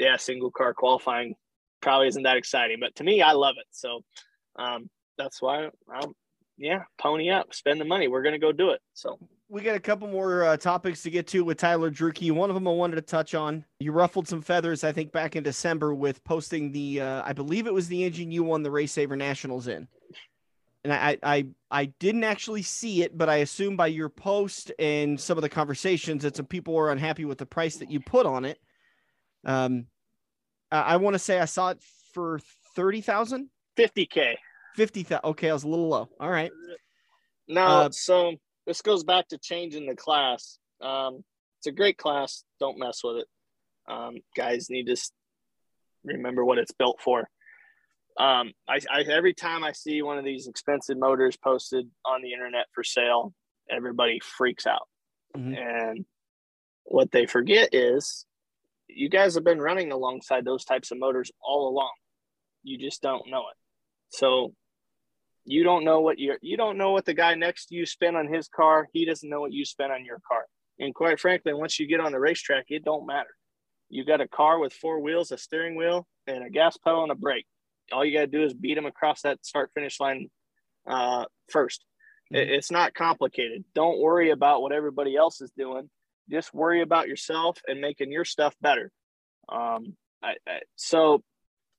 yeah, 0.00 0.16
single 0.16 0.50
car 0.50 0.72
qualifying 0.74 1.34
probably 1.82 2.08
isn't 2.08 2.22
that 2.22 2.36
exciting, 2.36 2.78
but 2.80 2.94
to 2.96 3.04
me, 3.04 3.22
I 3.22 3.32
love 3.32 3.56
it. 3.58 3.66
So 3.70 4.00
um, 4.56 4.88
that's 5.18 5.40
why 5.40 5.68
I'm, 5.92 6.14
yeah, 6.58 6.82
pony 7.00 7.30
up, 7.30 7.54
spend 7.54 7.80
the 7.80 7.84
money. 7.84 8.08
We're 8.08 8.22
going 8.22 8.34
to 8.34 8.38
go 8.38 8.52
do 8.52 8.70
it. 8.70 8.80
So 8.94 9.18
we 9.48 9.62
got 9.62 9.76
a 9.76 9.80
couple 9.80 10.08
more 10.08 10.44
uh, 10.44 10.56
topics 10.56 11.02
to 11.02 11.10
get 11.10 11.26
to 11.28 11.44
with 11.44 11.58
Tyler 11.58 11.90
Drueke. 11.90 12.30
One 12.32 12.50
of 12.50 12.54
them 12.54 12.68
I 12.68 12.72
wanted 12.72 12.96
to 12.96 13.02
touch 13.02 13.34
on. 13.34 13.64
You 13.80 13.92
ruffled 13.92 14.28
some 14.28 14.42
feathers, 14.42 14.84
I 14.84 14.92
think, 14.92 15.10
back 15.10 15.36
in 15.36 15.42
December 15.42 15.94
with 15.94 16.22
posting 16.22 16.70
the, 16.70 17.00
uh, 17.00 17.22
I 17.24 17.32
believe 17.32 17.66
it 17.66 17.74
was 17.74 17.88
the 17.88 18.04
engine 18.04 18.30
you 18.30 18.44
won 18.44 18.62
the 18.62 18.70
RaceSaver 18.70 19.16
Nationals 19.16 19.66
in. 19.66 19.88
And 20.84 20.92
I, 20.92 21.18
I, 21.22 21.46
I 21.70 21.86
didn't 21.86 22.24
actually 22.24 22.62
see 22.62 23.02
it, 23.02 23.18
but 23.18 23.28
I 23.28 23.36
assume 23.36 23.76
by 23.76 23.88
your 23.88 24.08
post 24.08 24.72
and 24.78 25.20
some 25.20 25.36
of 25.36 25.42
the 25.42 25.48
conversations 25.48 26.22
that 26.22 26.36
some 26.36 26.46
people 26.46 26.74
were 26.74 26.92
unhappy 26.92 27.24
with 27.24 27.38
the 27.38 27.44
price 27.44 27.76
that 27.76 27.90
you 27.90 28.00
put 28.00 28.26
on 28.26 28.44
it. 28.44 28.58
Um, 29.44 29.86
I 30.70 30.96
want 30.96 31.14
to 31.14 31.18
say 31.18 31.40
I 31.40 31.46
saw 31.46 31.70
it 31.70 31.82
for 32.14 32.40
30,000, 32.76 33.48
50K, 33.80 34.36
50,000. 34.76 35.24
Okay. 35.24 35.50
I 35.50 35.52
was 35.52 35.64
a 35.64 35.68
little 35.68 35.88
low. 35.88 36.08
All 36.18 36.30
right. 36.30 36.50
No, 37.48 37.62
uh, 37.62 37.90
so 37.90 38.34
this 38.66 38.82
goes 38.82 39.04
back 39.04 39.28
to 39.28 39.38
changing 39.38 39.86
the 39.86 39.96
class. 39.96 40.58
Um, 40.80 41.24
it's 41.58 41.66
a 41.66 41.72
great 41.72 41.98
class. 41.98 42.44
Don't 42.58 42.78
mess 42.78 43.00
with 43.02 43.18
it. 43.18 43.26
Um, 43.88 44.18
guys 44.36 44.70
need 44.70 44.86
to 44.86 44.96
remember 46.04 46.44
what 46.44 46.58
it's 46.58 46.72
built 46.72 47.00
for. 47.02 47.28
Um, 48.18 48.52
I, 48.68 48.80
I, 48.90 49.02
every 49.02 49.34
time 49.34 49.64
I 49.64 49.72
see 49.72 50.02
one 50.02 50.18
of 50.18 50.24
these 50.24 50.46
expensive 50.46 50.98
motors 50.98 51.36
posted 51.36 51.88
on 52.04 52.22
the 52.22 52.32
internet 52.32 52.66
for 52.72 52.84
sale, 52.84 53.34
everybody 53.70 54.20
freaks 54.20 54.66
out. 54.66 54.88
Mm-hmm. 55.36 55.54
And 55.54 56.04
what 56.84 57.10
they 57.12 57.26
forget 57.26 57.70
is 57.72 58.26
you 58.88 59.08
guys 59.08 59.34
have 59.34 59.44
been 59.44 59.60
running 59.60 59.92
alongside 59.92 60.44
those 60.44 60.64
types 60.64 60.90
of 60.90 60.98
motors 60.98 61.30
all 61.42 61.68
along. 61.68 61.92
You 62.62 62.78
just 62.78 63.00
don't 63.00 63.30
know 63.30 63.44
it. 63.50 63.56
So 64.10 64.54
you 65.44 65.64
don't 65.64 65.84
know 65.84 66.00
what 66.00 66.18
you 66.18 66.36
you 66.42 66.56
don't 66.56 66.76
know 66.78 66.92
what 66.92 67.04
the 67.04 67.14
guy 67.14 67.34
next 67.34 67.66
to 67.66 67.74
you 67.74 67.86
spent 67.86 68.16
on 68.16 68.32
his 68.32 68.48
car. 68.48 68.88
He 68.92 69.04
doesn't 69.04 69.28
know 69.28 69.40
what 69.40 69.52
you 69.52 69.64
spent 69.64 69.92
on 69.92 70.04
your 70.04 70.20
car. 70.28 70.44
And 70.78 70.94
quite 70.94 71.20
frankly, 71.20 71.52
once 71.52 71.78
you 71.78 71.86
get 71.86 72.00
on 72.00 72.12
the 72.12 72.20
racetrack, 72.20 72.66
it 72.68 72.84
don't 72.84 73.06
matter. 73.06 73.30
You 73.88 74.04
got 74.04 74.20
a 74.20 74.28
car 74.28 74.58
with 74.58 74.72
four 74.72 75.00
wheels, 75.00 75.32
a 75.32 75.38
steering 75.38 75.76
wheel, 75.76 76.06
and 76.26 76.44
a 76.44 76.50
gas 76.50 76.76
pedal 76.76 77.02
and 77.02 77.12
a 77.12 77.16
brake. 77.16 77.46
All 77.92 78.04
you 78.04 78.16
got 78.16 78.20
to 78.20 78.26
do 78.26 78.44
is 78.44 78.54
beat 78.54 78.74
them 78.74 78.86
across 78.86 79.22
that 79.22 79.44
start 79.44 79.70
finish 79.74 79.98
line 79.98 80.30
uh, 80.86 81.24
1st 81.52 81.78
mm-hmm. 82.32 82.36
It's 82.36 82.70
not 82.70 82.94
complicated. 82.94 83.64
Don't 83.74 84.00
worry 84.00 84.30
about 84.30 84.62
what 84.62 84.72
everybody 84.72 85.16
else 85.16 85.40
is 85.40 85.50
doing. 85.56 85.90
Just 86.30 86.54
worry 86.54 86.82
about 86.82 87.08
yourself 87.08 87.58
and 87.66 87.80
making 87.80 88.12
your 88.12 88.24
stuff 88.24 88.54
better. 88.60 88.92
Um, 89.48 89.96
I, 90.22 90.34
I, 90.46 90.60
so 90.76 91.24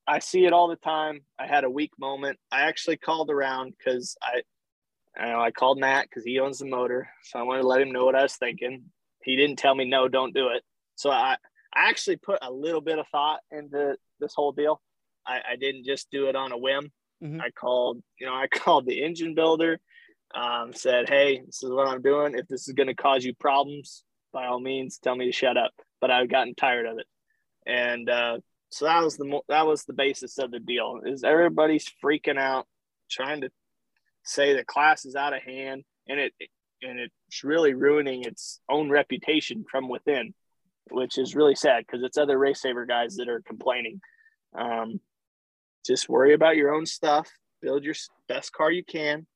I 0.07 0.19
see 0.19 0.45
it 0.45 0.53
all 0.53 0.67
the 0.67 0.75
time. 0.77 1.21
I 1.39 1.47
had 1.47 1.63
a 1.63 1.69
weak 1.69 1.91
moment. 1.99 2.39
I 2.51 2.61
actually 2.61 2.97
called 2.97 3.29
around 3.29 3.73
because 3.77 4.15
I, 4.21 4.41
I 5.19 5.29
know 5.29 5.41
I 5.41 5.51
called 5.51 5.79
Matt 5.79 6.07
because 6.09 6.23
he 6.23 6.39
owns 6.39 6.59
the 6.59 6.65
motor, 6.65 7.09
so 7.23 7.39
I 7.39 7.43
wanted 7.43 7.61
to 7.61 7.67
let 7.67 7.81
him 7.81 7.91
know 7.91 8.05
what 8.05 8.15
I 8.15 8.23
was 8.23 8.35
thinking. 8.35 8.85
He 9.23 9.35
didn't 9.35 9.57
tell 9.57 9.75
me 9.75 9.85
no, 9.85 10.07
don't 10.07 10.33
do 10.33 10.47
it. 10.49 10.63
So 10.95 11.11
I, 11.11 11.37
I 11.73 11.89
actually 11.89 12.17
put 12.17 12.39
a 12.41 12.51
little 12.51 12.81
bit 12.81 12.99
of 12.99 13.07
thought 13.11 13.39
into 13.51 13.95
this 14.19 14.33
whole 14.35 14.51
deal. 14.51 14.81
I, 15.25 15.39
I 15.51 15.55
didn't 15.55 15.85
just 15.85 16.09
do 16.11 16.27
it 16.27 16.35
on 16.35 16.51
a 16.51 16.57
whim. 16.57 16.91
Mm-hmm. 17.23 17.41
I 17.41 17.49
called, 17.51 18.01
you 18.19 18.25
know, 18.25 18.33
I 18.33 18.47
called 18.51 18.85
the 18.85 19.03
engine 19.03 19.35
builder, 19.35 19.79
um, 20.33 20.73
said, 20.73 21.09
"Hey, 21.09 21.41
this 21.45 21.63
is 21.63 21.71
what 21.71 21.87
I'm 21.87 22.01
doing. 22.01 22.35
If 22.35 22.47
this 22.47 22.67
is 22.67 22.73
going 22.73 22.87
to 22.87 22.95
cause 22.95 23.23
you 23.23 23.33
problems, 23.35 24.03
by 24.33 24.47
all 24.47 24.59
means, 24.59 24.97
tell 24.97 25.15
me 25.15 25.25
to 25.25 25.31
shut 25.31 25.57
up." 25.57 25.71
But 25.99 26.11
I've 26.11 26.29
gotten 26.29 26.55
tired 26.55 26.85
of 26.85 26.97
it, 26.97 27.05
and 27.65 28.09
uh, 28.09 28.37
so 28.71 28.85
that 28.85 29.03
was 29.03 29.17
the 29.17 29.41
that 29.49 29.67
was 29.67 29.83
the 29.83 29.93
basis 29.93 30.37
of 30.37 30.51
the 30.51 30.59
deal. 30.59 31.01
Is 31.05 31.23
everybody's 31.23 31.91
freaking 32.03 32.37
out, 32.37 32.67
trying 33.09 33.41
to 33.41 33.49
say 34.23 34.53
the 34.53 34.63
class 34.63 35.05
is 35.05 35.15
out 35.15 35.33
of 35.33 35.41
hand, 35.43 35.83
and 36.07 36.19
it 36.19 36.33
and 36.81 36.99
it's 36.99 37.43
really 37.43 37.73
ruining 37.73 38.23
its 38.23 38.59
own 38.69 38.89
reputation 38.89 39.65
from 39.69 39.89
within, 39.89 40.33
which 40.89 41.17
is 41.17 41.35
really 41.35 41.53
sad 41.53 41.85
because 41.85 42.03
it's 42.03 42.17
other 42.17 42.37
RaceSaver 42.37 42.87
guys 42.87 43.17
that 43.17 43.29
are 43.29 43.41
complaining. 43.41 43.99
Um, 44.57 44.99
just 45.85 46.09
worry 46.09 46.33
about 46.33 46.55
your 46.55 46.73
own 46.73 46.85
stuff, 46.85 47.29
build 47.61 47.83
your 47.83 47.95
best 48.27 48.53
car 48.53 48.71
you 48.71 48.83
can, 48.83 49.27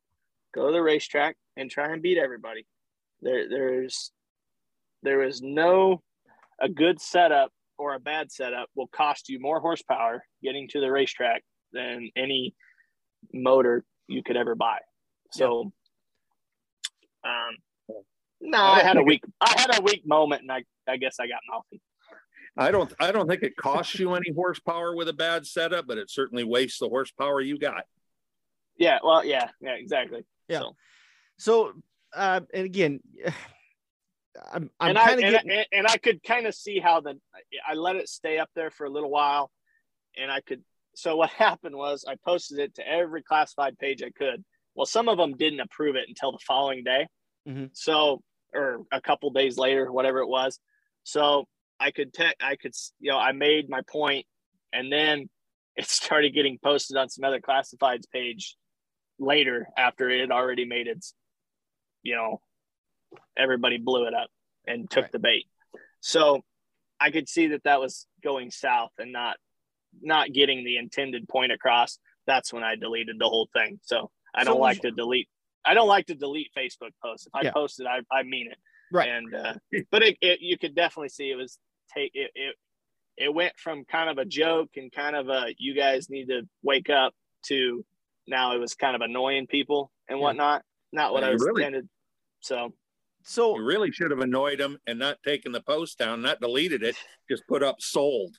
go 0.53 0.67
to 0.67 0.73
the 0.73 0.81
racetrack, 0.81 1.35
and 1.57 1.69
try 1.69 1.91
and 1.91 2.01
beat 2.01 2.17
everybody. 2.17 2.65
There, 3.21 3.49
there's 3.49 4.11
there 5.03 5.23
is 5.23 5.41
no 5.41 6.01
a 6.59 6.69
good 6.69 7.01
setup 7.01 7.51
or 7.77 7.93
a 7.93 7.99
bad 7.99 8.31
setup 8.31 8.69
will 8.75 8.87
cost 8.87 9.29
you 9.29 9.39
more 9.39 9.59
horsepower 9.59 10.23
getting 10.43 10.67
to 10.69 10.79
the 10.79 10.91
racetrack 10.91 11.43
than 11.71 12.09
any 12.15 12.55
motor 13.33 13.83
you 14.07 14.23
could 14.23 14.37
ever 14.37 14.55
buy. 14.55 14.79
So, 15.31 15.71
um, 17.23 17.93
no, 18.41 18.61
I 18.61 18.81
had 18.81 18.97
a 18.97 19.03
weak, 19.03 19.23
I 19.41 19.53
had 19.59 19.77
a 19.77 19.81
weak 19.81 20.03
moment, 20.05 20.43
and 20.43 20.51
I, 20.51 20.63
I 20.87 20.97
guess 20.97 21.17
I 21.19 21.27
got 21.27 21.39
mouthy. 21.49 21.81
I 22.57 22.71
don't, 22.71 22.93
I 22.99 23.11
don't 23.11 23.27
think 23.27 23.43
it 23.43 23.55
costs 23.57 23.99
you 23.99 24.13
any 24.13 24.31
horsepower 24.33 24.95
with 24.95 25.09
a 25.09 25.13
bad 25.13 25.45
setup, 25.45 25.87
but 25.87 25.97
it 25.97 26.09
certainly 26.09 26.43
wastes 26.43 26.79
the 26.79 26.87
horsepower 26.87 27.41
you 27.41 27.57
got. 27.57 27.83
Yeah, 28.77 28.99
well, 29.03 29.25
yeah, 29.25 29.49
yeah, 29.59 29.73
exactly. 29.73 30.25
Yeah. 30.47 30.59
So, 30.59 30.75
so 31.37 31.73
uh, 32.13 32.41
and 32.53 32.65
again, 32.65 32.99
I'm, 34.51 34.69
I'm 34.79 34.89
and, 34.89 34.97
I, 34.97 35.11
and, 35.11 35.21
getting... 35.21 35.51
I, 35.51 35.65
and 35.71 35.87
I 35.87 35.97
could 35.97 36.23
kind 36.23 36.47
of 36.47 36.53
see 36.53 36.79
how 36.79 37.01
the 37.01 37.17
I 37.67 37.73
let 37.73 37.95
it 37.95 38.09
stay 38.09 38.39
up 38.39 38.49
there 38.55 38.71
for 38.71 38.85
a 38.85 38.89
little 38.89 39.09
while, 39.09 39.51
and 40.17 40.31
I 40.31 40.41
could. 40.41 40.61
So 40.95 41.15
what 41.15 41.29
happened 41.31 41.75
was 41.75 42.05
I 42.07 42.15
posted 42.25 42.59
it 42.59 42.75
to 42.75 42.87
every 42.87 43.23
classified 43.23 43.77
page 43.77 44.03
I 44.03 44.11
could. 44.11 44.43
Well, 44.75 44.85
some 44.85 45.07
of 45.07 45.17
them 45.17 45.37
didn't 45.37 45.61
approve 45.61 45.95
it 45.95 46.05
until 46.07 46.31
the 46.31 46.39
following 46.45 46.83
day, 46.83 47.07
mm-hmm. 47.47 47.65
so 47.73 48.21
or 48.53 48.83
a 48.91 49.01
couple 49.01 49.29
days 49.31 49.57
later, 49.57 49.91
whatever 49.91 50.19
it 50.19 50.27
was. 50.27 50.59
So 51.03 51.45
I 51.79 51.91
could 51.91 52.13
te- 52.13 52.35
I 52.41 52.55
could 52.55 52.73
you 52.99 53.11
know 53.11 53.17
I 53.17 53.31
made 53.31 53.69
my 53.69 53.81
point, 53.89 54.25
and 54.73 54.91
then 54.91 55.29
it 55.75 55.87
started 55.87 56.33
getting 56.33 56.57
posted 56.63 56.97
on 56.97 57.09
some 57.09 57.23
other 57.23 57.39
classifieds 57.39 58.09
page 58.11 58.55
later 59.17 59.67
after 59.77 60.09
it 60.09 60.21
had 60.21 60.31
already 60.31 60.65
made 60.65 60.87
its 60.87 61.13
you 62.03 62.15
know 62.15 62.41
everybody 63.37 63.77
blew 63.77 64.05
it 64.05 64.13
up 64.13 64.29
and 64.67 64.89
took 64.89 65.03
right. 65.03 65.11
the 65.11 65.19
bait. 65.19 65.45
So 65.99 66.41
I 66.99 67.11
could 67.11 67.27
see 67.27 67.47
that 67.47 67.63
that 67.63 67.79
was 67.79 68.07
going 68.23 68.51
south 68.51 68.91
and 68.97 69.11
not 69.11 69.37
not 70.01 70.33
getting 70.33 70.63
the 70.63 70.77
intended 70.77 71.27
point 71.27 71.51
across. 71.51 71.99
That's 72.27 72.51
when 72.51 72.63
I 72.63 72.75
deleted 72.75 73.17
the 73.19 73.29
whole 73.29 73.49
thing. 73.53 73.79
So 73.83 74.11
I 74.33 74.43
don't 74.43 74.59
like 74.59 74.81
to 74.81 74.91
delete. 74.91 75.29
I 75.65 75.73
don't 75.73 75.87
like 75.87 76.07
to 76.07 76.15
delete 76.15 76.51
Facebook 76.57 76.91
posts. 77.03 77.27
If 77.27 77.35
I 77.35 77.43
yeah. 77.43 77.51
post 77.51 77.79
it, 77.79 77.87
I, 77.87 78.01
I 78.15 78.23
mean 78.23 78.47
it. 78.51 78.57
Right. 78.91 79.09
And 79.09 79.33
uh, 79.33 79.53
but 79.91 80.03
it, 80.03 80.17
it, 80.21 80.39
you 80.41 80.57
could 80.57 80.75
definitely 80.75 81.09
see 81.09 81.31
it 81.31 81.35
was 81.35 81.57
take 81.93 82.11
it, 82.13 82.31
it 82.35 82.55
it 83.17 83.33
went 83.33 83.53
from 83.57 83.85
kind 83.85 84.09
of 84.09 84.17
a 84.17 84.25
joke 84.25 84.71
and 84.75 84.91
kind 84.91 85.15
of 85.15 85.29
a 85.29 85.55
you 85.57 85.73
guys 85.73 86.09
need 86.09 86.27
to 86.27 86.41
wake 86.61 86.89
up 86.89 87.13
to 87.47 87.85
now 88.27 88.55
it 88.55 88.59
was 88.59 88.75
kind 88.75 88.95
of 88.95 89.01
annoying 89.01 89.47
people 89.47 89.91
and 90.09 90.19
whatnot. 90.19 90.63
Not 90.91 91.13
what 91.13 91.23
yeah, 91.23 91.29
I 91.29 91.31
was 91.31 91.41
really, 91.41 91.63
intended. 91.63 91.89
So 92.41 92.73
so 93.25 93.57
you 93.57 93.63
really 93.63 93.91
should 93.91 94.11
have 94.11 94.19
annoyed 94.19 94.59
him 94.59 94.77
and 94.85 94.99
not 94.99 95.17
taken 95.23 95.51
the 95.51 95.61
post 95.61 95.97
down, 95.97 96.21
not 96.21 96.39
deleted 96.39 96.83
it, 96.83 96.95
just 97.29 97.43
put 97.47 97.63
up 97.63 97.77
sold. 97.79 98.35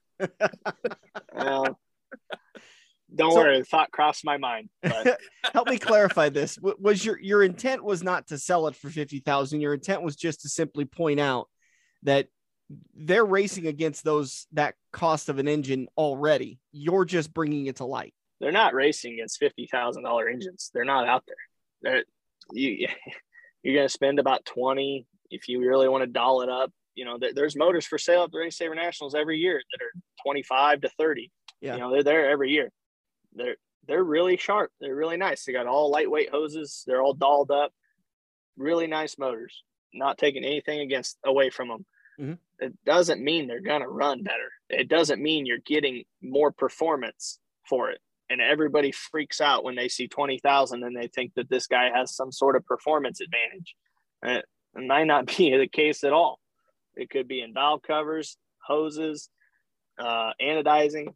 well, 1.35 1.79
don't 3.15 3.33
so, 3.33 3.39
worry, 3.39 3.59
the 3.59 3.65
thought 3.65 3.91
crossed 3.91 4.25
my 4.25 4.37
mind. 4.37 4.69
But. 4.83 5.21
help 5.53 5.69
me 5.69 5.79
clarify 5.79 6.29
this. 6.29 6.57
Was 6.61 7.05
your 7.05 7.19
your 7.19 7.43
intent 7.43 7.83
was 7.83 8.05
not 8.05 8.29
to 8.29 8.39
sell 8.39 8.69
it 8.69 8.77
for 8.77 8.89
fifty 8.89 9.19
thousand? 9.19 9.61
Your 9.61 9.75
intent 9.75 10.03
was 10.03 10.15
just 10.15 10.43
to 10.43 10.49
simply 10.49 10.85
point 10.85 11.19
out 11.19 11.49
that 12.05 12.29
they're 12.95 13.25
racing 13.25 13.67
against 13.67 14.05
those 14.05 14.47
that 14.53 14.77
cost 14.93 15.29
of 15.29 15.39
an 15.39 15.49
engine 15.49 15.89
already. 15.97 16.61
You're 16.71 17.05
just 17.05 17.35
bringing 17.35 17.67
it 17.67 17.77
to 17.77 17.85
light. 17.85 18.15
They're 18.41 18.53
not 18.53 18.73
racing 18.73 19.15
against 19.15 19.39
fifty 19.39 19.67
thousand 19.67 20.05
dollar 20.05 20.29
engines. 20.29 20.71
They're 20.73 20.85
not 20.85 21.09
out 21.09 21.25
there. 21.27 21.37
They're 21.83 22.05
you 22.53 22.87
you're 23.67 23.75
going 23.75 23.89
to 23.89 23.93
spend 23.93 24.19
about 24.19 24.45
20 24.45 25.07
if 25.31 25.49
you 25.49 25.61
really 25.61 25.89
want 25.89 26.03
to 26.03 26.07
doll 26.07 26.43
it 26.43 26.49
up 26.49 26.71
you 26.95 27.05
know 27.05 27.19
there's 27.35 27.57
motors 27.57 27.87
for 27.87 27.99
sale 27.99 28.25
at 28.25 28.31
the 28.31 28.39
RaceSaver 28.39 28.75
nationals 28.75 29.15
every 29.15 29.39
year 29.39 29.61
that 29.73 29.85
are 29.85 30.01
25 30.25 30.83
to 30.83 30.89
30 30.99 31.31
yeah. 31.61 31.75
you 31.75 31.81
know 31.81 31.93
they're 31.93 32.03
there 32.03 32.31
every 32.31 32.51
year. 32.51 32.71
They're 33.35 33.57
they're 33.87 34.05
really 34.05 34.37
sharp. 34.37 34.73
They're 34.81 34.97
really 34.97 35.17
nice. 35.17 35.45
They 35.45 35.53
got 35.53 35.67
all 35.67 35.91
lightweight 35.91 36.31
hoses. 36.31 36.83
They're 36.87 37.03
all 37.03 37.15
dolled 37.15 37.51
up. 37.51 37.73
Really 38.57 38.87
nice 38.87 39.17
motors. 39.19 39.63
Not 39.95 40.19
taking 40.19 40.45
anything 40.45 40.81
against 40.81 41.19
away 41.25 41.51
from 41.51 41.69
them 41.69 41.87
mm-hmm. 42.21 42.33
it 42.59 42.73
doesn't 42.85 43.23
mean 43.23 43.47
they're 43.47 43.61
going 43.61 43.83
to 43.83 43.89
run 43.89 44.23
better. 44.23 44.51
It 44.69 44.89
doesn't 44.89 45.23
mean 45.23 45.47
you're 45.47 45.59
getting 45.65 46.05
more 46.23 46.51
performance 46.51 47.39
for 47.69 47.91
it 47.91 48.01
and 48.29 48.41
everybody 48.41 48.93
freaks 48.93 49.41
out 49.41 49.65
when 49.65 49.77
they 49.77 49.89
see 49.89 50.09
20,000 50.09 50.83
and 50.83 50.97
they 50.97 51.09
think 51.09 51.33
that 51.35 51.49
this 51.49 51.67
guy 51.67 51.91
has 51.95 52.15
some 52.15 52.33
sort 52.33 52.57
of 52.57 52.67
performance 52.67 53.21
advantage. 53.21 53.77
It 54.23 54.45
might 54.87 55.05
not 55.05 55.27
be 55.37 55.57
the 55.57 55.69
case 55.69 56.05
at 56.05 56.13
all. 56.13 56.41
It 56.95 57.11
could 57.11 57.29
be 57.29 57.43
in 57.43 57.55
valve 57.55 57.83
covers, 57.83 58.37
hoses, 58.67 59.29
uh, 59.99 60.33
anodizing, 60.41 61.09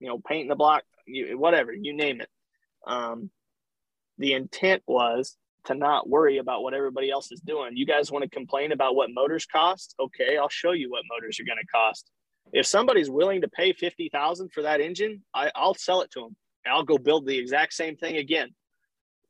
you 0.00 0.08
know, 0.08 0.20
painting 0.26 0.48
the 0.48 0.56
block, 0.56 0.82
you, 1.06 1.38
whatever, 1.38 1.72
you 1.72 1.94
name 1.94 2.20
it. 2.20 2.28
Um, 2.86 3.30
the 4.18 4.34
intent 4.34 4.82
was 4.86 5.36
to 5.66 5.74
not 5.74 6.08
worry 6.08 6.38
about 6.38 6.62
what 6.62 6.74
everybody 6.74 7.10
else 7.10 7.32
is 7.32 7.40
doing. 7.40 7.76
You 7.76 7.86
guys 7.86 8.12
want 8.12 8.22
to 8.22 8.28
complain 8.28 8.72
about 8.72 8.94
what 8.94 9.10
motors 9.12 9.46
cost? 9.46 9.94
Okay, 9.98 10.36
I'll 10.36 10.48
show 10.48 10.72
you 10.72 10.90
what 10.90 11.04
motors 11.08 11.40
are 11.40 11.44
going 11.44 11.58
to 11.58 11.66
cost. 11.66 12.10
If 12.52 12.66
somebody's 12.66 13.10
willing 13.10 13.40
to 13.40 13.48
pay 13.48 13.72
fifty 13.72 14.08
thousand 14.08 14.52
for 14.52 14.62
that 14.62 14.80
engine, 14.80 15.22
I, 15.34 15.50
I'll 15.54 15.74
sell 15.74 16.02
it 16.02 16.10
to 16.12 16.20
them. 16.20 16.36
I'll 16.66 16.84
go 16.84 16.98
build 16.98 17.26
the 17.26 17.36
exact 17.36 17.74
same 17.74 17.96
thing 17.96 18.16
again. 18.16 18.50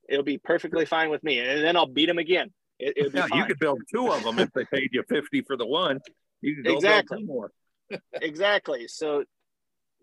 It'll 0.09 0.25
be 0.25 0.39
perfectly 0.39 0.85
fine 0.85 1.11
with 1.11 1.25
me, 1.25 1.39
and 1.39 1.65
then 1.65 1.77
I'll 1.77 1.87
beat 1.87 2.07
them 2.07 2.19
again. 2.19 2.53
It, 2.79 3.15
yeah, 3.15 3.27
you 3.33 3.45
could 3.47 3.59
build 3.59 3.81
two 3.93 4.11
of 4.11 4.25
them 4.25 4.39
if 4.39 4.53
they 4.53 4.65
paid 4.65 4.91
you 4.93 5.03
fifty 5.09 5.43
for 5.43 5.57
the 5.57 5.67
one. 5.67 6.01
You 6.41 6.57
could 6.57 6.65
go 6.67 6.75
exactly. 6.75 7.19
build 7.19 7.21
two 7.21 7.27
more. 7.27 7.51
exactly. 8.21 8.89
So 8.89 9.25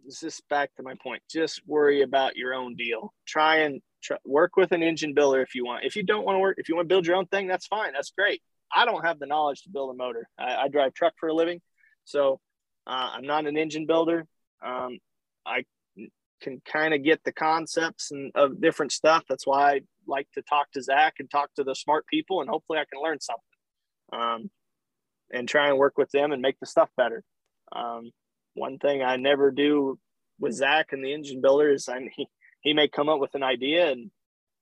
this 0.05 0.23
is 0.23 0.41
back 0.49 0.73
to 0.75 0.83
my 0.83 0.95
point. 0.95 1.21
Just 1.29 1.61
worry 1.67 2.01
about 2.01 2.35
your 2.35 2.53
own 2.53 2.75
deal. 2.75 3.13
Try 3.27 3.57
and 3.57 3.81
try, 4.01 4.17
work 4.25 4.55
with 4.55 4.71
an 4.71 4.83
engine 4.83 5.13
builder 5.13 5.41
if 5.41 5.53
you 5.53 5.65
want. 5.65 5.85
If 5.85 5.95
you 5.95 6.03
don't 6.03 6.25
want 6.25 6.37
to 6.37 6.39
work, 6.39 6.55
if 6.57 6.69
you 6.69 6.75
want 6.75 6.87
to 6.87 6.93
build 6.93 7.05
your 7.05 7.17
own 7.17 7.27
thing, 7.27 7.47
that's 7.47 7.67
fine. 7.67 7.93
That's 7.93 8.11
great. 8.11 8.41
I 8.73 8.85
don't 8.85 9.05
have 9.05 9.19
the 9.19 9.25
knowledge 9.25 9.63
to 9.63 9.69
build 9.69 9.93
a 9.93 9.97
motor. 9.97 10.27
I, 10.39 10.55
I 10.55 10.67
drive 10.69 10.93
truck 10.93 11.13
for 11.19 11.29
a 11.29 11.33
living, 11.33 11.61
so 12.05 12.39
uh, 12.87 13.09
I'm 13.13 13.25
not 13.25 13.47
an 13.47 13.57
engine 13.57 13.85
builder. 13.85 14.25
Um, 14.63 14.99
I 15.45 15.65
can 16.41 16.61
kind 16.65 16.93
of 16.93 17.03
get 17.03 17.23
the 17.23 17.31
concepts 17.31 18.11
and 18.11 18.31
of 18.35 18.61
different 18.61 18.91
stuff. 18.91 19.23
That's 19.29 19.45
why 19.45 19.73
I 19.73 19.81
like 20.07 20.27
to 20.33 20.41
talk 20.41 20.71
to 20.71 20.81
Zach 20.81 21.15
and 21.19 21.29
talk 21.29 21.49
to 21.55 21.63
the 21.63 21.75
smart 21.75 22.07
people, 22.07 22.41
and 22.41 22.49
hopefully 22.49 22.79
I 22.79 22.85
can 22.91 23.01
learn 23.01 23.19
something. 23.19 23.41
Um, 24.13 24.49
and 25.33 25.47
try 25.47 25.69
and 25.69 25.77
work 25.77 25.97
with 25.97 26.11
them 26.11 26.33
and 26.33 26.41
make 26.41 26.59
the 26.59 26.65
stuff 26.65 26.89
better. 26.97 27.23
Um, 27.71 28.11
one 28.53 28.77
thing 28.79 29.01
I 29.01 29.15
never 29.15 29.49
do 29.49 29.97
with 30.39 30.53
Zach 30.53 30.91
and 30.91 31.03
the 31.03 31.13
engine 31.13 31.39
builder 31.39 31.69
is 31.69 31.87
I, 31.87 32.09
he, 32.13 32.27
he 32.59 32.73
may 32.73 32.89
come 32.89 33.07
up 33.07 33.21
with 33.21 33.33
an 33.35 33.43
idea 33.43 33.91
and 33.91 34.11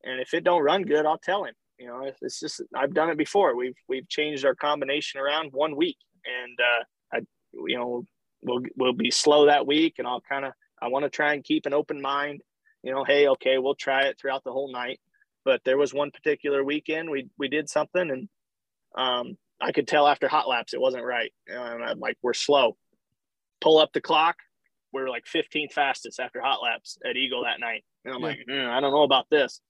and 0.04 0.22
if 0.22 0.34
it 0.34 0.44
don't 0.44 0.64
run 0.64 0.84
good, 0.84 1.06
I'll 1.06 1.18
tell 1.18 1.44
him. 1.44 1.54
You 1.78 1.88
know, 1.88 2.10
it's 2.22 2.40
just 2.40 2.62
I've 2.76 2.94
done 2.94 3.10
it 3.10 3.18
before. 3.18 3.56
We've 3.56 3.76
we've 3.88 4.08
changed 4.08 4.46
our 4.46 4.56
combination 4.56 5.20
around 5.20 5.52
one 5.54 5.76
week, 5.76 5.98
and 6.26 6.58
uh, 6.60 6.84
you 7.54 7.78
know 7.78 8.04
we'll 8.42 8.64
we'll 8.76 8.94
be 8.94 9.12
slow 9.12 9.46
that 9.48 9.68
week, 9.68 9.96
and 9.98 10.08
I'll 10.08 10.22
kind 10.22 10.46
of 10.46 10.54
I 10.82 10.88
want 10.88 11.04
to 11.04 11.10
try 11.10 11.34
and 11.34 11.44
keep 11.44 11.66
an 11.66 11.74
open 11.74 12.02
mind. 12.02 12.42
You 12.84 12.94
know, 12.94 13.04
hey, 13.04 13.28
okay, 13.28 13.58
we'll 13.58 13.76
try 13.76 14.04
it 14.04 14.18
throughout 14.20 14.44
the 14.44 14.52
whole 14.52 14.72
night. 14.72 15.00
But 15.46 15.62
there 15.66 15.78
was 15.78 15.94
one 15.94 16.12
particular 16.12 16.64
weekend 16.64 17.10
we 17.10 17.30
we 17.38 17.48
did 17.48 17.70
something, 17.70 18.10
and 18.10 18.30
um, 18.96 19.38
I 19.62 19.72
could 19.72 19.88
tell 19.88 20.08
after 20.08 20.28
hot 20.28 20.48
laps 20.48 20.74
it 20.74 20.82
wasn't 20.82 21.04
right. 21.04 21.34
And 21.48 21.84
I'm 21.84 22.00
like, 22.00 22.18
we're 22.22 22.34
slow. 22.34 22.78
Pull 23.62 23.78
up 23.78 23.92
the 23.94 24.02
clock. 24.02 24.38
We 24.94 25.02
are 25.02 25.10
like 25.10 25.26
15th 25.26 25.74
fastest 25.74 26.20
after 26.20 26.42
hot 26.42 26.62
laps 26.64 26.98
at 27.08 27.16
Eagle 27.16 27.44
that 27.44 27.60
night. 27.60 27.84
And 28.06 28.14
I'm 28.14 28.22
yeah. 28.22 28.28
like, 28.28 28.40
mm, 28.50 28.70
I 28.70 28.80
don't 28.80 28.92
know 28.92 29.04
about 29.04 29.30
this. 29.30 29.62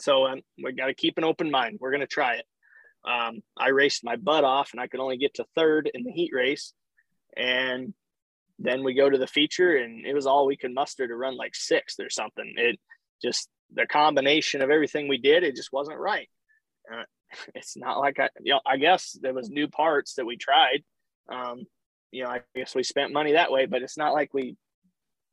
So 0.00 0.26
um, 0.26 0.40
we 0.62 0.72
got 0.72 0.86
to 0.86 0.94
keep 0.94 1.18
an 1.18 1.24
open 1.24 1.50
mind. 1.50 1.78
We're 1.80 1.90
going 1.90 2.00
to 2.00 2.06
try 2.06 2.34
it. 2.34 2.44
Um, 3.04 3.40
I 3.56 3.68
raced 3.68 4.04
my 4.04 4.16
butt 4.16 4.44
off 4.44 4.70
and 4.72 4.80
I 4.80 4.88
could 4.88 5.00
only 5.00 5.16
get 5.16 5.34
to 5.34 5.44
third 5.56 5.90
in 5.92 6.04
the 6.04 6.12
heat 6.12 6.32
race. 6.32 6.72
And 7.36 7.94
then 8.58 8.84
we 8.84 8.94
go 8.94 9.08
to 9.08 9.18
the 9.18 9.26
feature 9.26 9.76
and 9.76 10.06
it 10.06 10.14
was 10.14 10.26
all 10.26 10.46
we 10.46 10.56
could 10.56 10.74
muster 10.74 11.06
to 11.06 11.16
run 11.16 11.36
like 11.36 11.54
sixth 11.54 11.98
or 12.00 12.10
something. 12.10 12.54
It 12.56 12.78
just, 13.22 13.48
the 13.74 13.86
combination 13.86 14.62
of 14.62 14.70
everything 14.70 15.08
we 15.08 15.18
did, 15.18 15.42
it 15.42 15.56
just 15.56 15.72
wasn't 15.72 15.98
right. 15.98 16.28
Uh, 16.92 17.04
it's 17.54 17.76
not 17.76 17.98
like 17.98 18.18
I, 18.18 18.28
you 18.40 18.52
know, 18.52 18.60
I 18.66 18.76
guess 18.76 19.16
there 19.20 19.34
was 19.34 19.50
new 19.50 19.68
parts 19.68 20.14
that 20.14 20.26
we 20.26 20.36
tried. 20.36 20.84
Um, 21.30 21.64
you 22.10 22.24
know, 22.24 22.30
I 22.30 22.40
guess 22.54 22.74
we 22.74 22.82
spent 22.82 23.12
money 23.12 23.32
that 23.32 23.50
way, 23.50 23.66
but 23.66 23.82
it's 23.82 23.96
not 23.96 24.12
like 24.12 24.34
we 24.34 24.56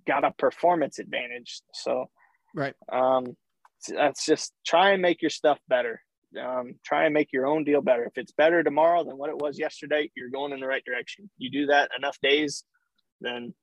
got 0.08 0.24
a 0.24 0.32
performance 0.32 0.98
advantage. 0.98 1.62
So, 1.74 2.10
right. 2.56 2.74
Um, 2.92 3.36
that's 3.88 4.26
just 4.26 4.54
try 4.66 4.92
and 4.92 5.02
make 5.02 5.22
your 5.22 5.30
stuff 5.30 5.60
better. 5.68 6.02
Um, 6.38 6.76
try 6.86 7.06
and 7.06 7.14
make 7.14 7.34
your 7.34 7.48
own 7.48 7.64
deal 7.64 7.82
better. 7.82 8.04
If 8.04 8.18
it's 8.18 8.32
better 8.32 8.64
tomorrow 8.64 9.04
than 9.04 9.18
what 9.18 9.30
it 9.30 9.38
was 9.38 9.58
yesterday, 9.58 10.12
you're 10.16 10.30
going 10.30 10.54
in 10.54 10.60
the 10.60 10.68
right 10.68 10.84
direction. 10.86 11.30
You 11.38 11.50
do 11.50 11.66
that 11.68 11.90
enough 11.98 12.18
days, 12.22 12.64
then, 13.22 13.54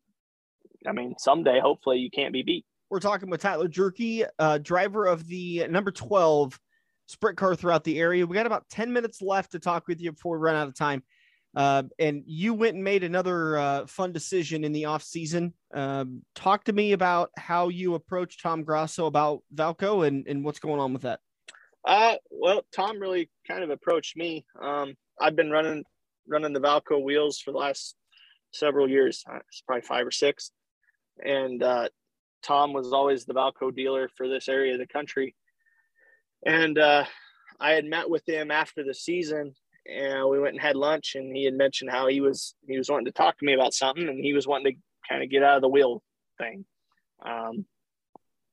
I 0.86 0.92
mean, 0.92 1.14
someday, 1.18 1.60
hopefully, 1.60 1.98
you 1.98 2.10
can't 2.10 2.32
be 2.32 2.42
beat. 2.42 2.64
We're 2.90 3.00
talking 3.00 3.30
with 3.30 3.40
Tyler 3.40 3.68
Drueke, 3.68 4.26
uh, 4.38 4.58
driver 4.58 5.06
of 5.06 5.26
the 5.26 5.66
number 5.68 5.90
12 5.90 6.58
sprint 7.06 7.36
car 7.36 7.54
throughout 7.54 7.84
the 7.84 7.98
area. 7.98 8.26
We 8.26 8.34
got 8.34 8.46
about 8.46 8.68
10 8.70 8.92
minutes 8.92 9.22
left 9.22 9.52
to 9.52 9.58
talk 9.58 9.88
with 9.88 10.00
you 10.00 10.12
before 10.12 10.38
we 10.38 10.44
run 10.44 10.56
out 10.56 10.68
of 10.68 10.74
time. 10.74 11.02
Uh, 11.56 11.84
and 11.98 12.22
you 12.26 12.52
went 12.52 12.74
and 12.74 12.84
made 12.84 13.02
another 13.02 13.56
uh, 13.56 13.86
fun 13.86 14.12
decision 14.12 14.62
in 14.62 14.72
the 14.72 14.84
off 14.84 15.02
season. 15.02 15.54
Um, 15.72 16.22
talk 16.34 16.64
to 16.64 16.72
me 16.72 16.92
about 16.92 17.30
how 17.38 17.68
you 17.68 17.94
approached 17.94 18.42
Tom 18.42 18.62
Grasso 18.62 19.06
about 19.06 19.42
Valco 19.54 20.06
and, 20.06 20.26
and 20.28 20.44
what's 20.44 20.58
going 20.58 20.80
on 20.80 20.92
with 20.92 21.02
that. 21.02 21.20
Uh, 21.87 22.16
well, 22.30 22.62
Tom 22.74 22.99
really 23.01 23.30
kind 23.47 23.62
of 23.62 23.70
approached 23.70 24.16
me. 24.16 24.45
Um, 24.61 24.95
I've 25.20 25.37
been 25.37 25.51
running 25.51 25.84
running 26.28 26.53
the 26.53 26.61
Valco 26.61 27.01
wheels 27.03 27.39
for 27.39 27.53
the 27.53 27.59
last 27.59 27.95
several 28.53 28.91
years. 28.91 29.22
Uh, 29.30 29.39
it's 29.49 29.62
probably 29.66 29.82
five 29.82 30.07
or 30.07 30.11
six, 30.11 30.51
and 31.24 31.62
uh, 31.62 31.89
Tom 32.43 32.72
was 32.72 32.93
always 32.93 33.24
the 33.24 33.34
Valco 33.34 33.74
dealer 33.74 34.11
for 34.16 34.28
this 34.28 34.49
area 34.49 34.72
of 34.72 34.80
the 34.80 34.87
country. 34.89 35.37
And 36.45 36.76
uh, 36.76 37.05
I 37.61 37.72
had 37.72 37.84
met 37.84 38.11
with 38.11 38.28
him 38.28 38.51
after 38.51 38.82
the 38.84 38.95
season, 38.95 39.55
and 39.87 40.28
we 40.28 40.41
went 40.41 40.55
and 40.55 40.62
had 40.62 40.76
lunch. 40.76 41.14
And 41.14 41.34
he 41.34 41.45
had 41.45 41.55
mentioned 41.55 41.91
how 41.91 42.09
he 42.09 42.20
was 42.20 42.57
he 42.66 42.76
was 42.76 42.91
wanting 42.91 43.07
to 43.07 43.12
talk 43.12 43.39
to 43.39 43.47
me 43.47 43.55
about 43.55 43.74
something, 43.74 44.09
and 44.09 44.24
he 44.24 44.32
was 44.32 44.49
wanting 44.49 44.74
to 44.74 45.09
kind 45.09 45.22
of 45.22 45.30
get 45.30 45.45
out 45.45 45.57
of 45.57 45.62
the 45.62 45.68
wheel 45.68 46.03
thing. 46.37 46.64
Um, 47.24 47.64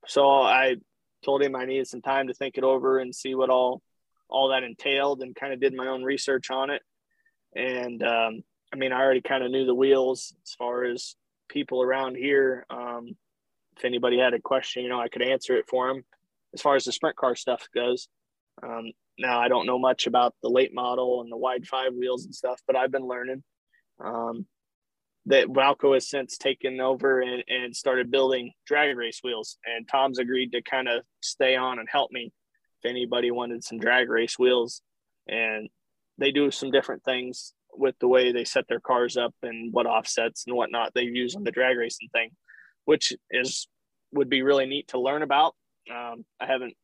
so 0.06 0.30
I 0.30 0.76
told 1.24 1.42
him 1.42 1.56
I 1.56 1.66
needed 1.66 1.88
some 1.88 2.02
time 2.02 2.28
to 2.28 2.34
think 2.34 2.58
it 2.58 2.64
over 2.64 3.00
and 3.00 3.14
see 3.14 3.36
what 3.36 3.50
all 3.50 3.82
all 4.30 4.50
that 4.50 4.64
entailed, 4.64 5.22
and 5.22 5.36
kind 5.36 5.54
of 5.54 5.60
did 5.60 5.74
my 5.74 5.88
own 5.88 6.04
research 6.04 6.50
on 6.50 6.70
it. 6.70 6.82
And 7.56 8.02
um, 8.04 8.44
I 8.74 8.76
mean, 8.76 8.92
I 8.92 9.02
already 9.02 9.22
kind 9.22 9.44
of 9.44 9.52
knew 9.52 9.66
the 9.66 9.76
wheels 9.76 10.34
as 10.44 10.54
far 10.54 10.86
as 10.86 11.16
people 11.50 11.82
around 11.82 12.16
here. 12.16 12.66
Um, 12.70 13.16
if 13.78 13.86
anybody 13.86 14.18
had 14.18 14.34
a 14.34 14.42
question, 14.42 14.84
you 14.84 14.90
know, 14.90 15.00
I 15.00 15.08
could 15.08 15.22
answer 15.22 15.56
it 15.56 15.68
for 15.68 15.88
them 15.88 16.04
as 16.54 16.62
far 16.62 16.76
as 16.76 16.86
the 16.86 16.92
sprint 16.92 17.16
car 17.16 17.36
stuff 17.36 17.68
goes. 17.74 18.08
Um, 18.62 18.92
now 19.18 19.40
I 19.40 19.48
don't 19.48 19.66
know 19.66 19.80
much 19.80 20.08
about 20.08 20.36
the 20.42 20.50
late 20.50 20.74
model 20.74 21.22
and 21.22 21.32
the 21.32 21.38
wide 21.38 21.68
five 21.68 21.94
wheels 21.94 22.26
and 22.26 22.34
stuff, 22.34 22.60
but 22.66 22.76
I've 22.76 22.92
been 22.92 23.08
learning. 23.08 23.44
Um, 24.04 24.46
that 25.26 25.48
Valco 25.48 25.94
has 25.94 26.10
since 26.10 26.38
taken 26.38 26.80
over 26.82 27.22
and, 27.22 27.44
and 27.48 27.76
started 27.76 28.12
building 28.12 28.52
drag 28.68 28.96
race 28.98 29.22
wheels, 29.24 29.58
and 29.66 29.88
Tom's 29.88 30.20
agreed 30.20 30.52
to 30.52 30.62
kind 30.62 30.88
of 30.88 31.04
stay 31.22 31.56
on 31.56 31.80
and 31.80 31.88
help 31.90 32.12
me 32.12 32.32
if 32.84 32.90
anybody 32.90 33.32
wanted 33.32 33.64
some 33.64 33.80
drag 33.80 34.10
race 34.10 34.38
wheels. 34.38 34.82
And 35.28 35.70
they 36.18 36.32
do 36.32 36.52
some 36.52 36.72
different 36.72 37.04
things 37.04 37.54
with 37.76 37.96
the 38.00 38.08
way 38.08 38.32
they 38.32 38.44
set 38.44 38.68
their 38.68 38.82
cars 38.82 39.18
up 39.18 39.34
and 39.42 39.74
what 39.74 39.86
offsets 39.86 40.44
and 40.46 40.56
whatnot 40.56 40.94
they 40.94 41.04
use 41.04 41.36
on 41.36 41.44
the 41.44 41.52
drag 41.52 41.78
racing 41.78 42.10
thing, 42.12 42.32
which 42.86 43.14
is 43.32 43.68
would 44.12 44.30
be 44.30 44.44
really 44.44 44.68
neat 44.68 44.90
to 44.90 45.00
learn 45.00 45.24
about 45.24 45.56
um, 45.92 46.26
I 46.40 46.46
haven't. 46.46 46.76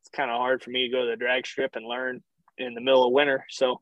It's 0.00 0.10
kind 0.12 0.30
of 0.30 0.38
hard 0.38 0.62
for 0.62 0.70
me 0.70 0.86
to 0.86 0.92
go 0.92 1.04
to 1.04 1.10
the 1.10 1.16
drag 1.16 1.46
strip 1.46 1.76
and 1.76 1.86
learn 1.86 2.22
in 2.58 2.74
the 2.74 2.80
middle 2.80 3.06
of 3.06 3.12
winter. 3.12 3.44
So, 3.50 3.80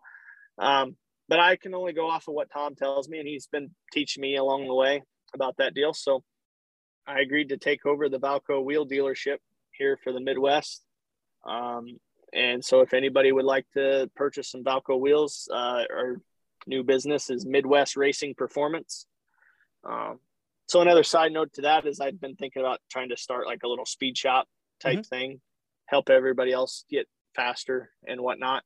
um, 0.58 0.96
but 1.28 1.40
I 1.40 1.56
can 1.56 1.74
only 1.74 1.92
go 1.92 2.08
off 2.08 2.28
of 2.28 2.34
what 2.34 2.50
Tom 2.50 2.74
tells 2.74 3.08
me, 3.08 3.18
and 3.18 3.28
he's 3.28 3.46
been 3.46 3.70
teaching 3.92 4.20
me 4.20 4.36
along 4.36 4.66
the 4.66 4.74
way 4.74 5.02
about 5.34 5.56
that 5.58 5.74
deal. 5.74 5.92
So, 5.92 6.22
I 7.06 7.20
agreed 7.20 7.50
to 7.50 7.56
take 7.56 7.86
over 7.86 8.08
the 8.08 8.20
Valco 8.20 8.62
wheel 8.62 8.86
dealership 8.86 9.38
here 9.72 9.98
for 10.02 10.12
the 10.12 10.20
Midwest. 10.20 10.84
Um, 11.46 11.98
and 12.32 12.64
so, 12.64 12.80
if 12.80 12.92
anybody 12.92 13.32
would 13.32 13.44
like 13.44 13.66
to 13.74 14.10
purchase 14.16 14.50
some 14.50 14.64
Valco 14.64 14.98
wheels, 14.98 15.48
uh, 15.52 15.84
our 15.90 16.20
new 16.66 16.82
business 16.82 17.30
is 17.30 17.46
Midwest 17.46 17.96
Racing 17.96 18.34
Performance. 18.34 19.06
Um, 19.88 20.18
so 20.68 20.82
another 20.82 21.02
side 21.02 21.32
note 21.32 21.54
to 21.54 21.62
that 21.62 21.86
is 21.86 21.98
I've 21.98 22.20
been 22.20 22.36
thinking 22.36 22.60
about 22.60 22.80
trying 22.90 23.08
to 23.08 23.16
start 23.16 23.46
like 23.46 23.62
a 23.64 23.68
little 23.68 23.86
speed 23.86 24.16
shop 24.18 24.46
type 24.80 24.98
mm-hmm. 24.98 25.16
thing, 25.16 25.40
help 25.86 26.10
everybody 26.10 26.52
else 26.52 26.84
get 26.90 27.08
faster 27.34 27.90
and 28.06 28.20
whatnot. 28.20 28.62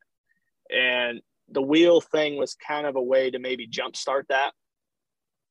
And 0.68 1.20
the 1.51 1.62
wheel 1.62 2.01
thing 2.01 2.36
was 2.36 2.55
kind 2.66 2.86
of 2.86 2.97
a 2.97 3.03
way 3.03 3.30
to 3.30 3.38
maybe 3.38 3.68
jumpstart 3.68 4.24
that, 4.28 4.53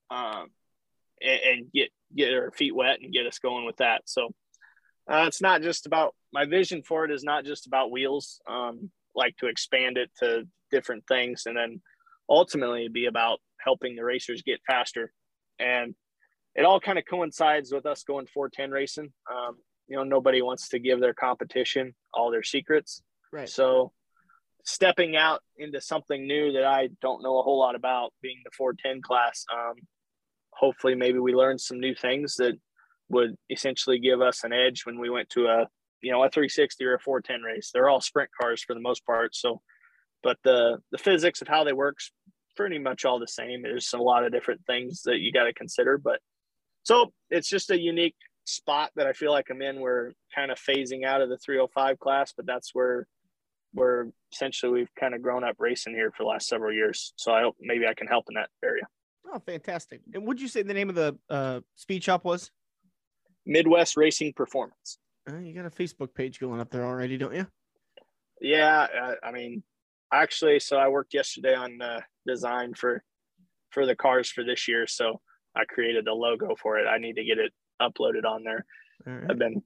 um, 0.09 0.47
and, 1.21 1.39
and, 1.45 1.71
get 1.71 1.89
get 2.15 2.33
our 2.33 2.51
feet 2.51 2.75
wet 2.75 2.99
and 3.01 3.13
get 3.13 3.25
us 3.25 3.39
going 3.39 3.65
with 3.65 3.77
that. 3.77 4.01
So 4.05 4.33
uh, 5.09 5.25
it's 5.27 5.41
not 5.41 5.61
just 5.61 5.85
about 5.85 6.13
my 6.33 6.45
vision 6.45 6.83
for 6.83 7.05
it 7.05 7.11
is 7.11 7.23
not 7.23 7.45
just 7.45 7.67
about 7.67 7.91
wheels. 7.91 8.41
Um, 8.49 8.89
like 9.15 9.35
to 9.37 9.47
expand 9.47 9.97
it 9.97 10.09
to 10.19 10.43
different 10.71 11.03
things, 11.07 11.43
and 11.45 11.55
then 11.55 11.81
ultimately 12.29 12.87
be 12.87 13.05
about 13.05 13.39
helping 13.63 13.95
the 13.95 14.03
racers 14.03 14.41
get 14.41 14.61
faster. 14.65 15.11
And 15.59 15.95
it 16.55 16.65
all 16.65 16.79
kind 16.79 16.97
of 16.97 17.05
coincides 17.09 17.71
with 17.71 17.85
us 17.85 18.03
going 18.03 18.27
410 18.27 18.71
racing. 18.71 19.13
Um, 19.29 19.57
you 19.87 19.97
know, 19.97 20.03
nobody 20.03 20.41
wants 20.41 20.69
to 20.69 20.79
give 20.79 20.99
their 20.99 21.13
competition 21.13 21.93
all 22.13 22.31
their 22.31 22.43
secrets. 22.43 23.03
Right. 23.31 23.47
So 23.47 23.91
stepping 24.65 25.15
out 25.15 25.41
into 25.57 25.81
something 25.81 26.25
new 26.27 26.53
that 26.53 26.63
I 26.63 26.89
don't 27.01 27.23
know 27.23 27.39
a 27.39 27.43
whole 27.43 27.59
lot 27.59 27.75
about 27.75 28.13
being 28.21 28.41
the 28.43 28.51
410 28.57 29.01
class, 29.01 29.45
um, 29.53 29.75
hopefully 30.51 30.95
maybe 30.95 31.19
we 31.19 31.33
learned 31.33 31.61
some 31.61 31.79
new 31.79 31.95
things 31.95 32.35
that 32.35 32.57
would 33.09 33.35
essentially 33.49 33.99
give 33.99 34.21
us 34.21 34.43
an 34.43 34.53
edge 34.53 34.85
when 34.85 34.99
we 34.99 35.09
went 35.09 35.29
to 35.29 35.47
a 35.47 35.67
you 36.01 36.11
know 36.11 36.23
a 36.23 36.29
360 36.29 36.83
or 36.85 36.95
a 36.95 36.99
410 36.99 37.41
race. 37.41 37.71
They're 37.73 37.89
all 37.89 38.01
sprint 38.01 38.29
cars 38.39 38.63
for 38.63 38.73
the 38.73 38.79
most 38.79 39.05
part. 39.05 39.35
So, 39.35 39.61
but 40.23 40.37
the 40.43 40.79
the 40.91 40.97
physics 40.97 41.41
of 41.41 41.47
how 41.47 41.63
they 41.63 41.73
works 41.73 42.11
pretty 42.55 42.79
much 42.79 43.05
all 43.05 43.19
the 43.19 43.27
same. 43.27 43.61
There's 43.61 43.93
a 43.93 43.97
lot 43.97 44.25
of 44.25 44.31
different 44.31 44.65
things 44.65 45.03
that 45.03 45.19
you 45.19 45.31
got 45.31 45.45
to 45.45 45.53
consider, 45.53 45.97
but 45.97 46.19
so 46.83 47.13
it's 47.29 47.49
just 47.49 47.71
a 47.71 47.79
unique 47.79 48.15
spot 48.45 48.91
that 48.95 49.07
I 49.07 49.13
feel 49.13 49.31
like 49.31 49.49
I'm 49.49 49.61
in. 49.61 49.79
We're 49.79 50.11
kind 50.33 50.51
of 50.51 50.59
phasing 50.59 51.05
out 51.05 51.21
of 51.21 51.29
the 51.29 51.37
305 51.37 51.99
class, 51.99 52.33
but 52.35 52.45
that's 52.45 52.71
where 52.73 53.07
we're 53.73 54.07
essentially 54.31 54.71
we've 54.71 54.95
kind 54.99 55.13
of 55.13 55.21
grown 55.21 55.43
up 55.43 55.55
racing 55.59 55.93
here 55.93 56.11
for 56.11 56.23
the 56.23 56.29
last 56.29 56.47
several 56.47 56.73
years. 56.73 57.13
So 57.15 57.33
I 57.33 57.41
hope 57.41 57.55
maybe 57.59 57.87
I 57.87 57.93
can 57.93 58.07
help 58.07 58.25
in 58.29 58.35
that 58.35 58.49
area. 58.63 58.83
Oh, 59.33 59.39
fantastic! 59.39 60.01
And 60.13 60.25
would 60.25 60.41
you 60.41 60.47
say 60.47 60.61
the 60.61 60.73
name 60.73 60.89
of 60.89 60.95
the 60.95 61.17
uh, 61.29 61.61
speed 61.75 62.03
shop 62.03 62.25
was? 62.25 62.51
Midwest 63.45 63.97
Racing 63.97 64.33
Performance. 64.33 64.97
Uh, 65.29 65.37
you 65.37 65.53
got 65.53 65.65
a 65.65 65.69
Facebook 65.69 66.13
page 66.13 66.39
going 66.39 66.59
up 66.59 66.69
there 66.69 66.85
already, 66.85 67.17
don't 67.17 67.33
you? 67.33 67.47
Yeah, 68.39 68.87
I, 68.93 69.27
I 69.27 69.31
mean, 69.31 69.63
actually, 70.11 70.59
so 70.59 70.77
I 70.77 70.87
worked 70.89 71.13
yesterday 71.13 71.53
on 71.53 71.81
uh, 71.81 72.01
design 72.25 72.73
for 72.73 73.03
for 73.69 73.85
the 73.85 73.95
cars 73.95 74.29
for 74.29 74.43
this 74.43 74.67
year. 74.67 74.85
So 74.87 75.21
I 75.55 75.65
created 75.65 76.05
the 76.05 76.13
logo 76.13 76.55
for 76.61 76.77
it. 76.77 76.87
I 76.87 76.97
need 76.97 77.15
to 77.15 77.23
get 77.23 77.37
it 77.37 77.53
uploaded 77.81 78.25
on 78.25 78.43
there. 78.43 78.65
Right. 79.05 79.29
I've 79.29 79.39
been 79.39 79.63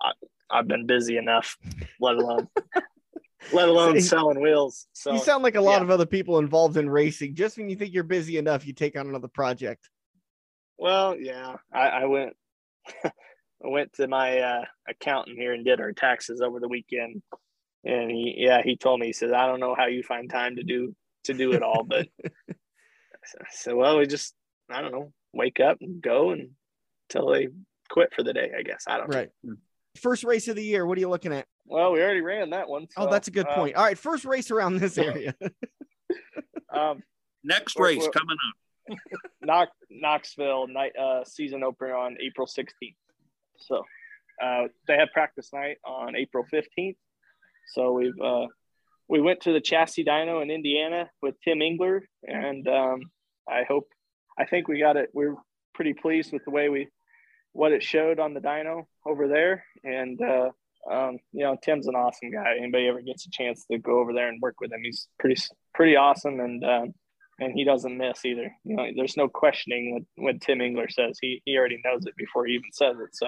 I, 0.00 0.12
have 0.50 0.68
been 0.68 0.86
busy 0.86 1.16
enough, 1.16 1.56
let 2.00 2.16
alone 2.16 2.48
let 3.52 3.68
alone 3.68 4.00
selling 4.00 4.40
wheels. 4.40 4.86
So 4.92 5.12
you 5.12 5.18
sound 5.18 5.42
like 5.42 5.54
a 5.54 5.60
lot 5.60 5.78
yeah. 5.78 5.82
of 5.82 5.90
other 5.90 6.06
people 6.06 6.38
involved 6.38 6.76
in 6.76 6.88
racing. 6.88 7.34
Just 7.34 7.58
when 7.58 7.68
you 7.68 7.76
think 7.76 7.94
you're 7.94 8.04
busy 8.04 8.38
enough, 8.38 8.66
you 8.66 8.72
take 8.72 8.96
on 8.96 9.08
another 9.08 9.28
project. 9.28 9.88
Well, 10.78 11.16
yeah, 11.16 11.56
I, 11.72 11.88
I 11.88 12.04
went 12.06 12.34
I 13.04 13.10
went 13.68 13.94
to 13.94 14.08
my 14.08 14.38
uh, 14.38 14.64
accountant 14.88 15.38
here 15.38 15.52
and 15.52 15.64
did 15.64 15.80
our 15.80 15.92
taxes 15.92 16.40
over 16.40 16.60
the 16.60 16.68
weekend, 16.68 17.22
and 17.84 18.10
he 18.10 18.34
yeah 18.38 18.62
he 18.62 18.76
told 18.76 19.00
me 19.00 19.06
he 19.06 19.12
says 19.12 19.32
I 19.32 19.46
don't 19.46 19.60
know 19.60 19.74
how 19.74 19.86
you 19.86 20.02
find 20.02 20.28
time 20.28 20.56
to 20.56 20.62
do 20.62 20.94
to 21.24 21.34
do 21.34 21.52
it 21.52 21.62
all, 21.62 21.84
but 21.84 22.08
so 23.52 23.76
well 23.76 23.98
we 23.98 24.06
just 24.06 24.34
I 24.70 24.82
don't 24.82 24.92
know 24.92 25.12
wake 25.32 25.60
up 25.60 25.78
and 25.80 26.00
go 26.00 26.30
and 26.30 26.50
until 27.08 27.30
they 27.30 27.48
quit 27.88 28.12
for 28.14 28.22
the 28.22 28.32
day. 28.32 28.52
I 28.56 28.62
guess 28.62 28.84
I 28.86 28.98
don't 28.98 29.08
right. 29.08 29.30
know. 29.42 29.54
First 29.96 30.24
race 30.24 30.48
of 30.48 30.56
the 30.56 30.64
year. 30.64 30.86
What 30.86 30.96
are 30.98 31.00
you 31.00 31.08
looking 31.08 31.32
at? 31.32 31.46
Well, 31.66 31.92
we 31.92 32.00
already 32.00 32.20
ran 32.20 32.50
that 32.50 32.68
one. 32.68 32.86
Oh, 32.96 33.02
so, 33.02 33.08
oh, 33.08 33.10
that's 33.10 33.28
a 33.28 33.30
good 33.30 33.46
point. 33.48 33.76
Um, 33.76 33.80
All 33.80 33.86
right, 33.86 33.98
first 33.98 34.24
race 34.24 34.50
around 34.50 34.78
this 34.78 34.98
area. 34.98 35.34
um, 36.74 37.02
Next 37.42 37.78
race 37.78 37.98
we're, 37.98 38.06
we're, 38.06 38.10
coming 38.10 38.36
up. 38.48 38.98
Knox, 39.42 39.70
Knoxville 39.90 40.68
night 40.68 40.92
uh, 40.96 41.24
season 41.24 41.62
opener 41.62 41.94
on 41.94 42.16
April 42.20 42.46
16th. 42.46 42.96
So 43.58 43.82
uh, 44.42 44.64
they 44.86 44.96
have 44.96 45.08
practice 45.12 45.50
night 45.52 45.78
on 45.84 46.16
April 46.16 46.44
15th. 46.52 46.96
So 47.72 47.92
we've 47.92 48.20
uh, 48.22 48.46
we 49.08 49.20
went 49.20 49.42
to 49.42 49.52
the 49.52 49.60
Chassis 49.60 50.04
Dyno 50.04 50.42
in 50.42 50.50
Indiana 50.50 51.10
with 51.22 51.34
Tim 51.44 51.62
Engler, 51.62 52.02
and 52.24 52.66
um, 52.68 53.00
I 53.48 53.62
hope 53.66 53.88
I 54.38 54.44
think 54.44 54.68
we 54.68 54.80
got 54.80 54.96
it. 54.96 55.10
We're 55.12 55.36
pretty 55.74 55.94
pleased 55.94 56.32
with 56.32 56.44
the 56.44 56.50
way 56.50 56.68
we 56.68 56.88
what 57.56 57.72
it 57.72 57.82
showed 57.82 58.20
on 58.20 58.34
the 58.34 58.40
dyno 58.40 58.84
over 59.06 59.28
there. 59.28 59.64
And, 59.82 60.20
uh, 60.20 60.50
um, 60.90 61.18
you 61.32 61.42
know, 61.42 61.56
Tim's 61.62 61.88
an 61.88 61.94
awesome 61.94 62.30
guy. 62.30 62.54
Anybody 62.58 62.86
ever 62.86 63.00
gets 63.00 63.26
a 63.26 63.30
chance 63.30 63.64
to 63.70 63.78
go 63.78 63.98
over 63.98 64.12
there 64.12 64.28
and 64.28 64.40
work 64.42 64.60
with 64.60 64.72
him, 64.72 64.80
he's 64.82 65.08
pretty, 65.18 65.40
pretty 65.74 65.96
awesome. 65.96 66.38
And, 66.38 66.62
um, 66.64 66.94
and 67.40 67.52
he 67.54 67.64
doesn't 67.64 67.96
miss 67.96 68.24
either. 68.24 68.54
You 68.64 68.76
know, 68.76 68.86
there's 68.94 69.16
no 69.16 69.28
questioning 69.28 70.06
what, 70.16 70.24
what 70.24 70.40
Tim 70.40 70.60
Engler 70.60 70.88
says. 70.88 71.18
He, 71.20 71.42
he 71.44 71.56
already 71.56 71.80
knows 71.84 72.06
it 72.06 72.14
before 72.16 72.46
he 72.46 72.54
even 72.54 72.70
says 72.72 72.96
it. 73.02 73.16
So, 73.16 73.26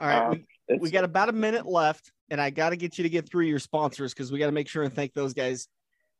all 0.00 0.08
right, 0.08 0.26
um, 0.30 0.44
we, 0.68 0.78
we 0.78 0.90
got 0.90 1.04
about 1.04 1.28
a 1.28 1.32
minute 1.32 1.66
left, 1.66 2.12
and 2.30 2.40
I 2.40 2.50
got 2.50 2.70
to 2.70 2.76
get 2.76 2.98
you 2.98 3.02
to 3.02 3.10
get 3.10 3.28
through 3.28 3.46
your 3.46 3.58
sponsors 3.58 4.14
because 4.14 4.30
we 4.30 4.38
got 4.38 4.46
to 4.46 4.52
make 4.52 4.68
sure 4.68 4.82
and 4.84 4.92
thank 4.92 5.12
those 5.12 5.34
guys, 5.34 5.68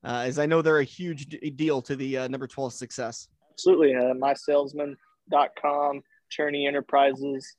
uh, 0.04 0.24
as 0.26 0.38
I 0.38 0.46
know 0.46 0.62
they're 0.62 0.78
a 0.78 0.84
huge 0.84 1.26
d- 1.26 1.50
deal 1.50 1.80
to 1.82 1.96
the 1.96 2.18
uh, 2.18 2.28
number 2.28 2.46
12 2.46 2.72
success. 2.72 3.28
Absolutely. 3.52 3.94
Uh, 3.94 4.14
mysalesman.com 4.14 6.02
Cherney 6.30 6.66
Enterprises, 6.66 7.56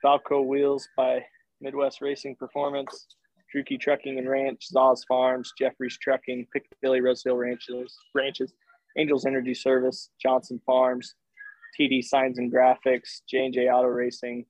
Falco 0.00 0.42
Wheels 0.42 0.88
by 0.96 1.24
Midwest 1.60 2.00
Racing 2.00 2.36
Performance, 2.36 3.06
Drueke 3.54 3.78
Trucking 3.80 4.18
and 4.18 4.28
Ranch, 4.28 4.68
Zaz 4.74 5.06
Farms, 5.06 5.52
Jeffries 5.58 5.98
Trucking, 5.98 6.46
Piccadilly 6.52 7.00
Rosedale 7.00 7.36
Ranches, 7.36 7.96
Ranches, 8.14 8.52
Angels 8.96 9.26
Energy 9.26 9.54
Service, 9.54 10.10
Johnson 10.20 10.60
Farms, 10.66 11.14
TD 11.78 12.04
Signs 12.04 12.38
and 12.38 12.52
Graphics, 12.52 13.20
J&J 13.28 13.68
Auto 13.68 13.88
Racing, 13.88 14.44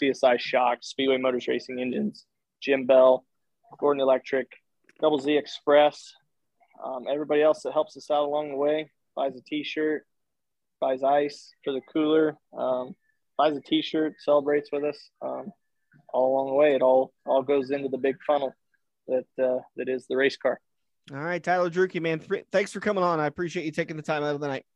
CSI 0.00 0.38
Shock, 0.38 0.78
Speedway 0.82 1.18
Motors 1.18 1.48
Racing 1.48 1.80
Engines, 1.80 2.26
Jim 2.62 2.86
Bell, 2.86 3.24
Gordon 3.78 4.00
Electric, 4.00 4.48
Double 5.00 5.18
Z 5.18 5.36
Express, 5.36 6.14
um, 6.84 7.06
everybody 7.10 7.42
else 7.42 7.62
that 7.62 7.72
helps 7.72 7.96
us 7.96 8.10
out 8.10 8.24
along 8.24 8.50
the 8.50 8.56
way, 8.56 8.90
buys 9.14 9.36
a 9.36 9.40
t-shirt, 9.40 10.06
buys 10.82 11.04
ice 11.04 11.54
for 11.62 11.72
the 11.72 11.80
cooler, 11.80 12.36
um, 12.58 12.94
buys 13.38 13.56
a 13.56 13.60
T-shirt, 13.60 14.16
celebrates 14.18 14.70
with 14.72 14.82
us. 14.82 14.98
Um, 15.22 15.52
all 16.12 16.34
along 16.34 16.46
the 16.48 16.54
way, 16.54 16.74
it 16.74 16.82
all 16.82 17.14
all 17.24 17.42
goes 17.42 17.70
into 17.70 17.88
the 17.88 17.96
big 17.96 18.16
funnel 18.26 18.52
that 19.06 19.24
uh, 19.42 19.60
that 19.76 19.88
is 19.88 20.06
the 20.08 20.16
race 20.16 20.36
car. 20.36 20.60
All 21.10 21.22
right, 21.22 21.42
Tyler 21.42 21.70
Drueke, 21.70 22.02
man, 22.02 22.18
th- 22.18 22.44
thanks 22.52 22.72
for 22.72 22.80
coming 22.80 23.02
on. 23.02 23.20
I 23.20 23.26
appreciate 23.26 23.64
you 23.64 23.72
taking 23.72 23.96
the 23.96 24.02
time 24.02 24.22
out 24.22 24.34
of 24.34 24.40
the 24.40 24.48
night. 24.48 24.66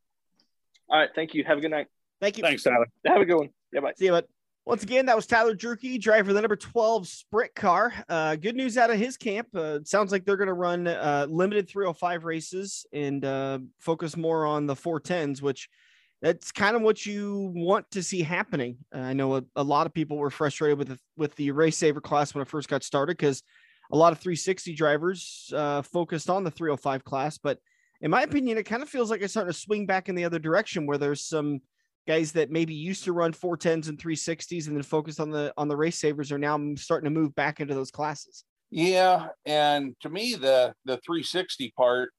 All 0.89 0.97
right, 0.97 1.09
thank 1.13 1.33
you. 1.33 1.43
Have 1.43 1.57
a 1.57 1.61
good 1.61 1.71
night. 1.71 1.87
Thank 2.21 2.37
you. 2.37 2.43
Thanks, 2.43 2.63
Tyler. 2.63 2.87
Have 3.05 3.21
a 3.21 3.25
good 3.25 3.37
one. 3.37 3.49
Yeah, 3.71 3.81
bye. 3.81 3.93
See 3.97 4.05
you, 4.05 4.11
bud. 4.11 4.25
Once 4.65 4.83
again, 4.83 5.05
that 5.05 5.15
was 5.15 5.25
Tyler 5.25 5.55
Drueke, 5.55 5.99
driver 6.01 6.29
of 6.29 6.35
the 6.35 6.41
number 6.41 6.57
12 6.57 7.07
sprint 7.07 7.55
car. 7.55 7.93
Uh, 8.09 8.35
good 8.35 8.55
news 8.55 8.77
out 8.77 8.89
of 8.89 8.97
his 8.97 9.15
camp. 9.15 9.47
Uh, 9.55 9.79
sounds 9.85 10.11
like 10.11 10.25
they're 10.25 10.35
going 10.35 10.47
to 10.47 10.53
run 10.53 10.87
uh, 10.87 11.25
limited 11.29 11.69
305 11.69 12.25
races 12.25 12.85
and 12.91 13.23
uh, 13.23 13.59
focus 13.79 14.17
more 14.17 14.45
on 14.45 14.65
the 14.65 14.75
410s, 14.75 15.41
which– 15.41 15.69
that's 16.21 16.51
kind 16.51 16.75
of 16.75 16.81
what 16.81 17.05
you 17.05 17.51
want 17.55 17.89
to 17.91 18.01
see 18.01 18.21
happening. 18.21 18.77
Uh, 18.93 18.99
I 18.99 19.13
know 19.13 19.35
a, 19.35 19.43
a, 19.55 19.63
lot 19.63 19.85
of 19.85 19.93
people 19.93 20.17
were 20.17 20.31
frustrated 20.31 20.77
with 20.77 20.87
the, 20.89 20.99
with 21.15 21.35
the 21.35 21.49
RaceSaver 21.49 22.01
class 22.01 22.33
when 22.33 22.41
it 22.41 22.47
first 22.47 22.69
got 22.69 22.83
started 22.83 23.17
because 23.17 23.43
a 23.91 23.97
lot 23.97 24.13
of 24.13 24.19
360 24.19 24.73
drivers 24.73 25.51
uh, 25.55 25.81
focused 25.83 26.29
on 26.29 26.43
the 26.43 26.51
305 26.51 27.03
class. 27.03 27.37
But 27.37 27.59
in 28.01 28.11
my 28.11 28.23
opinion, 28.23 28.57
it 28.57 28.63
kind 28.63 28.81
of 28.81 28.89
feels 28.89 29.11
like 29.11 29.21
it's 29.21 29.33
starting 29.33 29.53
to 29.53 29.59
swing 29.59 29.85
back 29.85 30.09
in 30.09 30.15
the 30.15 30.25
other 30.25 30.39
direction 30.39 30.87
where 30.87 30.97
there's 30.97 31.23
some 31.23 31.61
guys 32.07 32.31
that 32.31 32.49
maybe 32.49 32.73
used 32.73 33.03
to 33.03 33.13
run 33.13 33.33
410s 33.33 33.89
and 33.89 33.99
360s 33.99 34.67
and 34.67 34.75
then 34.75 34.83
focused 34.83 35.19
on 35.19 35.29
the 35.29 35.53
on 35.57 35.67
the 35.67 35.75
RaceSavers 35.75 36.31
are 36.31 36.37
now 36.37 36.59
starting 36.75 37.05
to 37.05 37.19
move 37.19 37.35
back 37.35 37.59
into 37.59 37.75
those 37.75 37.91
classes. 37.91 38.43
Yeah, 38.71 39.27
and 39.45 39.95
to 40.01 40.09
me 40.09 40.35
the 40.35 40.73
the 40.85 40.97
360 41.05 41.73
part, 41.77 42.11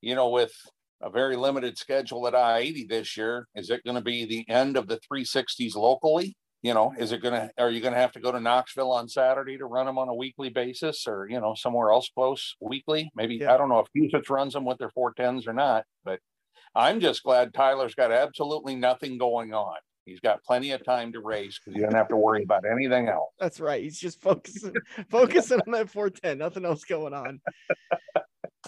you 0.00 0.14
know, 0.14 0.30
with 0.30 0.52
a 1.00 1.10
very 1.10 1.36
limited 1.36 1.78
schedule 1.78 2.26
at 2.26 2.34
I 2.34 2.58
80 2.58 2.86
this 2.86 3.16
year. 3.16 3.46
Is 3.54 3.70
it 3.70 3.84
going 3.84 3.96
to 3.96 4.02
be 4.02 4.24
the 4.24 4.48
end 4.48 4.76
of 4.76 4.88
the 4.88 4.98
360s 5.10 5.74
locally? 5.76 6.36
You 6.62 6.74
know, 6.74 6.92
is 6.98 7.12
it 7.12 7.22
going 7.22 7.34
to, 7.34 7.50
are 7.56 7.70
you 7.70 7.80
going 7.80 7.94
to 7.94 8.00
have 8.00 8.12
to 8.12 8.20
go 8.20 8.32
to 8.32 8.40
Knoxville 8.40 8.90
on 8.90 9.08
Saturday 9.08 9.56
to 9.58 9.66
run 9.66 9.86
them 9.86 9.96
on 9.96 10.08
a 10.08 10.14
weekly 10.14 10.48
basis 10.48 11.06
or, 11.06 11.28
you 11.30 11.40
know, 11.40 11.54
somewhere 11.54 11.92
else 11.92 12.10
close 12.12 12.56
weekly? 12.60 13.10
Maybe, 13.14 13.36
yeah. 13.36 13.54
I 13.54 13.56
don't 13.56 13.68
know 13.68 13.78
if 13.78 13.86
Usich 13.96 14.28
runs 14.28 14.54
them 14.54 14.64
with 14.64 14.78
their 14.78 14.90
410s 14.90 15.46
or 15.46 15.52
not, 15.52 15.84
but 16.04 16.18
I'm 16.74 16.98
just 16.98 17.22
glad 17.22 17.54
Tyler's 17.54 17.94
got 17.94 18.10
absolutely 18.10 18.74
nothing 18.74 19.18
going 19.18 19.54
on. 19.54 19.76
He's 20.04 20.20
got 20.20 20.42
plenty 20.42 20.72
of 20.72 20.84
time 20.84 21.12
to 21.12 21.20
race 21.20 21.60
because 21.62 21.76
you 21.76 21.84
don't 21.84 21.94
have 21.94 22.08
to 22.08 22.16
worry 22.16 22.42
about 22.42 22.64
anything 22.64 23.08
else. 23.08 23.30
That's 23.38 23.60
right. 23.60 23.82
He's 23.82 24.00
just 24.00 24.22
focusing 24.22 24.72
focusing 25.10 25.60
on 25.66 25.72
that 25.72 25.90
410. 25.90 26.38
Nothing 26.38 26.64
else 26.64 26.84
going 26.84 27.12
on. 27.12 27.40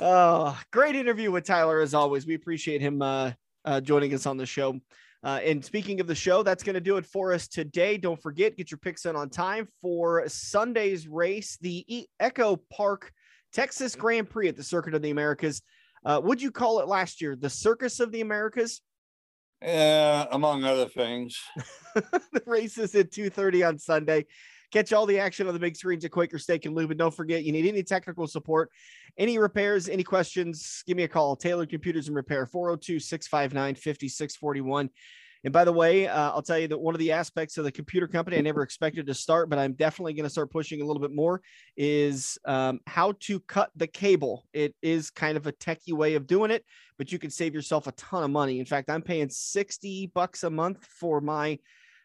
Oh, 0.02 0.58
great 0.72 0.96
interview 0.96 1.30
with 1.30 1.44
Tyler 1.44 1.80
as 1.80 1.92
always. 1.92 2.26
We 2.26 2.34
appreciate 2.34 2.80
him 2.80 3.02
uh, 3.02 3.32
uh, 3.66 3.82
joining 3.82 4.14
us 4.14 4.24
on 4.24 4.38
the 4.38 4.46
show. 4.46 4.80
Uh, 5.22 5.40
and 5.44 5.62
speaking 5.62 6.00
of 6.00 6.06
the 6.06 6.14
show, 6.14 6.42
that's 6.42 6.62
going 6.62 6.74
to 6.74 6.80
do 6.80 6.96
it 6.96 7.04
for 7.04 7.34
us 7.34 7.46
today. 7.46 7.98
Don't 7.98 8.20
forget, 8.20 8.56
get 8.56 8.70
your 8.70 8.78
picks 8.78 9.04
in 9.04 9.14
on 9.14 9.28
time 9.28 9.68
for 9.82 10.26
Sunday's 10.26 11.06
race, 11.06 11.58
the 11.60 12.08
Echo 12.18 12.56
Park 12.72 13.12
Texas 13.52 13.94
Grand 13.94 14.30
Prix 14.30 14.48
at 14.48 14.56
the 14.56 14.64
Circuit 14.64 14.94
of 14.94 15.02
the 15.02 15.10
Americas. 15.10 15.60
Uh, 16.02 16.18
would 16.24 16.40
you 16.40 16.50
call 16.50 16.80
it 16.80 16.88
last 16.88 17.20
year 17.20 17.36
the 17.36 17.50
Circus 17.50 18.00
of 18.00 18.10
the 18.10 18.22
Americas? 18.22 18.80
Yeah, 19.60 20.24
among 20.32 20.64
other 20.64 20.88
things. 20.88 21.38
the 21.94 22.42
race 22.46 22.78
is 22.78 22.94
at 22.94 23.10
2:30 23.10 23.68
on 23.68 23.78
Sunday. 23.78 24.24
Catch 24.72 24.92
all 24.92 25.06
the 25.06 25.18
action 25.18 25.46
on 25.48 25.54
the 25.54 25.60
big 25.60 25.76
screens 25.76 26.04
at 26.04 26.10
Quaker 26.10 26.38
Steak 26.38 26.64
and 26.64 26.74
Lube. 26.74 26.90
And 26.90 26.98
don't 26.98 27.14
forget, 27.14 27.44
you 27.44 27.52
need 27.52 27.66
any 27.66 27.82
technical 27.82 28.26
support, 28.26 28.70
any 29.18 29.38
repairs, 29.38 29.88
any 29.88 30.04
questions, 30.04 30.82
give 30.86 30.96
me 30.96 31.02
a 31.02 31.08
call. 31.08 31.36
Tailored 31.36 31.70
Computers 31.70 32.06
and 32.06 32.16
Repair, 32.16 32.46
402 32.46 33.00
659 33.00 33.74
5641. 33.74 34.90
And 35.42 35.52
by 35.52 35.64
the 35.64 35.72
way, 35.72 36.06
uh, 36.06 36.30
I'll 36.32 36.42
tell 36.42 36.58
you 36.58 36.68
that 36.68 36.78
one 36.78 36.94
of 36.94 36.98
the 36.98 37.12
aspects 37.12 37.56
of 37.56 37.64
the 37.64 37.72
computer 37.72 38.06
company 38.06 38.36
I 38.36 38.42
never 38.42 38.62
expected 38.62 39.06
to 39.06 39.14
start, 39.14 39.48
but 39.48 39.58
I'm 39.58 39.72
definitely 39.72 40.12
going 40.12 40.24
to 40.24 40.30
start 40.30 40.50
pushing 40.50 40.82
a 40.82 40.84
little 40.84 41.00
bit 41.00 41.14
more 41.14 41.40
is 41.76 42.38
um, 42.44 42.80
how 42.86 43.14
to 43.20 43.40
cut 43.40 43.70
the 43.74 43.86
cable. 43.86 44.44
It 44.52 44.74
is 44.82 45.10
kind 45.10 45.38
of 45.38 45.46
a 45.46 45.52
techie 45.52 45.94
way 45.94 46.14
of 46.14 46.26
doing 46.26 46.50
it, 46.50 46.64
but 46.98 47.10
you 47.10 47.18
can 47.18 47.30
save 47.30 47.54
yourself 47.54 47.86
a 47.86 47.92
ton 47.92 48.22
of 48.22 48.30
money. 48.30 48.60
In 48.60 48.66
fact, 48.66 48.90
I'm 48.90 49.02
paying 49.02 49.30
60 49.30 50.10
bucks 50.14 50.42
a 50.42 50.50
month 50.50 50.84
for 50.84 51.22
my 51.22 51.58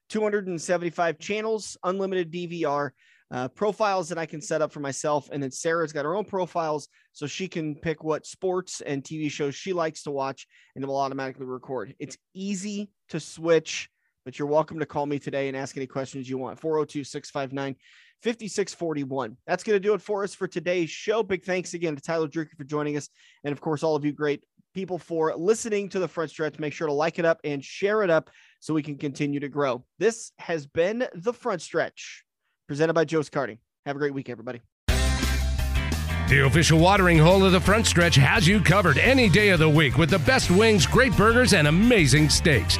275 0.09 1.19
channels, 1.19 1.77
unlimited 1.83 2.31
DVR 2.31 2.91
uh, 3.31 3.47
profiles 3.49 4.09
that 4.09 4.17
I 4.17 4.25
can 4.25 4.41
set 4.41 4.61
up 4.61 4.71
for 4.71 4.79
myself. 4.79 5.29
And 5.31 5.41
then 5.41 5.51
Sarah's 5.51 5.91
got 5.91 6.05
her 6.05 6.15
own 6.15 6.25
profiles 6.25 6.87
so 7.11 7.27
she 7.27 7.47
can 7.47 7.75
pick 7.75 8.03
what 8.03 8.25
sports 8.25 8.81
and 8.81 9.03
TV 9.03 9.29
shows 9.31 9.55
she 9.55 9.73
likes 9.73 10.03
to 10.03 10.11
watch 10.11 10.47
and 10.75 10.83
it 10.83 10.87
will 10.87 10.97
automatically 10.97 11.45
record. 11.45 11.95
It's 11.99 12.17
easy 12.33 12.89
to 13.09 13.19
switch, 13.19 13.89
but 14.23 14.37
you're 14.37 14.47
welcome 14.47 14.79
to 14.79 14.85
call 14.85 15.05
me 15.05 15.19
today 15.19 15.47
and 15.47 15.57
ask 15.57 15.75
any 15.75 15.87
questions 15.87 16.29
you 16.29 16.37
want. 16.37 16.59
402 16.59 17.03
659 17.03 17.75
5641. 18.21 19.37
That's 19.45 19.63
going 19.63 19.75
to 19.75 19.79
do 19.79 19.93
it 19.93 20.01
for 20.01 20.23
us 20.23 20.33
for 20.33 20.47
today's 20.47 20.89
show. 20.89 21.21
Big 21.21 21.43
thanks 21.43 21.73
again 21.73 21.95
to 21.95 22.01
Tyler 22.01 22.27
Drueke 22.27 22.55
for 22.57 22.63
joining 22.63 22.97
us. 22.97 23.09
And 23.43 23.51
of 23.51 23.61
course, 23.61 23.83
all 23.83 23.95
of 23.95 24.05
you 24.05 24.13
great 24.13 24.43
people 24.73 24.97
for 24.97 25.33
listening 25.35 25.89
to 25.89 25.99
the 25.99 26.07
front 26.07 26.29
stretch. 26.29 26.59
Make 26.59 26.73
sure 26.73 26.87
to 26.87 26.93
like 26.93 27.17
it 27.17 27.25
up 27.25 27.39
and 27.43 27.63
share 27.63 28.03
it 28.03 28.09
up 28.09 28.29
so 28.65 28.73
we 28.73 28.81
can 28.81 28.97
continue 28.97 29.39
to 29.39 29.47
grow. 29.47 29.83
This 29.99 30.31
has 30.39 30.65
been 30.65 31.07
the 31.13 31.31
front 31.31 31.61
stretch 31.61 32.25
presented 32.67 32.93
by 32.93 33.05
Joe's 33.05 33.29
Karting. 33.29 33.59
Have 33.85 33.95
a 33.95 33.99
great 33.99 34.15
week, 34.15 34.27
everybody. 34.27 34.59
The 34.87 36.45
official 36.47 36.79
watering 36.79 37.19
hole 37.19 37.45
of 37.45 37.51
the 37.51 37.59
front 37.59 37.85
stretch 37.85 38.15
has 38.15 38.47
you 38.47 38.59
covered 38.59 38.97
any 38.97 39.29
day 39.29 39.49
of 39.49 39.59
the 39.59 39.69
week 39.69 39.99
with 39.99 40.09
the 40.09 40.17
best 40.17 40.49
wings, 40.49 40.87
great 40.87 41.15
burgers, 41.15 41.53
and 41.53 41.67
amazing 41.67 42.27
steaks. 42.27 42.79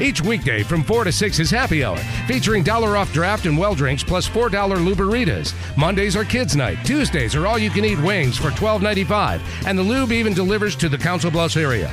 Each 0.00 0.20
weekday 0.20 0.62
from 0.62 0.84
4 0.84 1.02
to 1.02 1.10
6 1.10 1.40
is 1.40 1.50
happy 1.50 1.82
hour, 1.82 1.98
featuring 2.28 2.62
dollar 2.62 2.96
off 2.96 3.12
draft 3.12 3.46
and 3.46 3.58
well 3.58 3.74
drinks 3.74 4.04
plus 4.04 4.28
$4 4.28 4.50
Luberitas. 4.50 5.52
Mondays 5.76 6.14
are 6.14 6.24
kids' 6.24 6.54
night. 6.54 6.78
Tuesdays 6.84 7.34
are 7.34 7.48
all 7.48 7.58
you 7.58 7.70
can 7.70 7.84
eat 7.84 7.98
wings 7.98 8.38
for 8.38 8.50
$12.95. 8.50 9.40
And 9.66 9.76
the 9.76 9.82
lube 9.82 10.12
even 10.12 10.32
delivers 10.32 10.76
to 10.76 10.88
the 10.88 10.98
Council 10.98 11.32
Bluffs 11.32 11.56
area. 11.56 11.92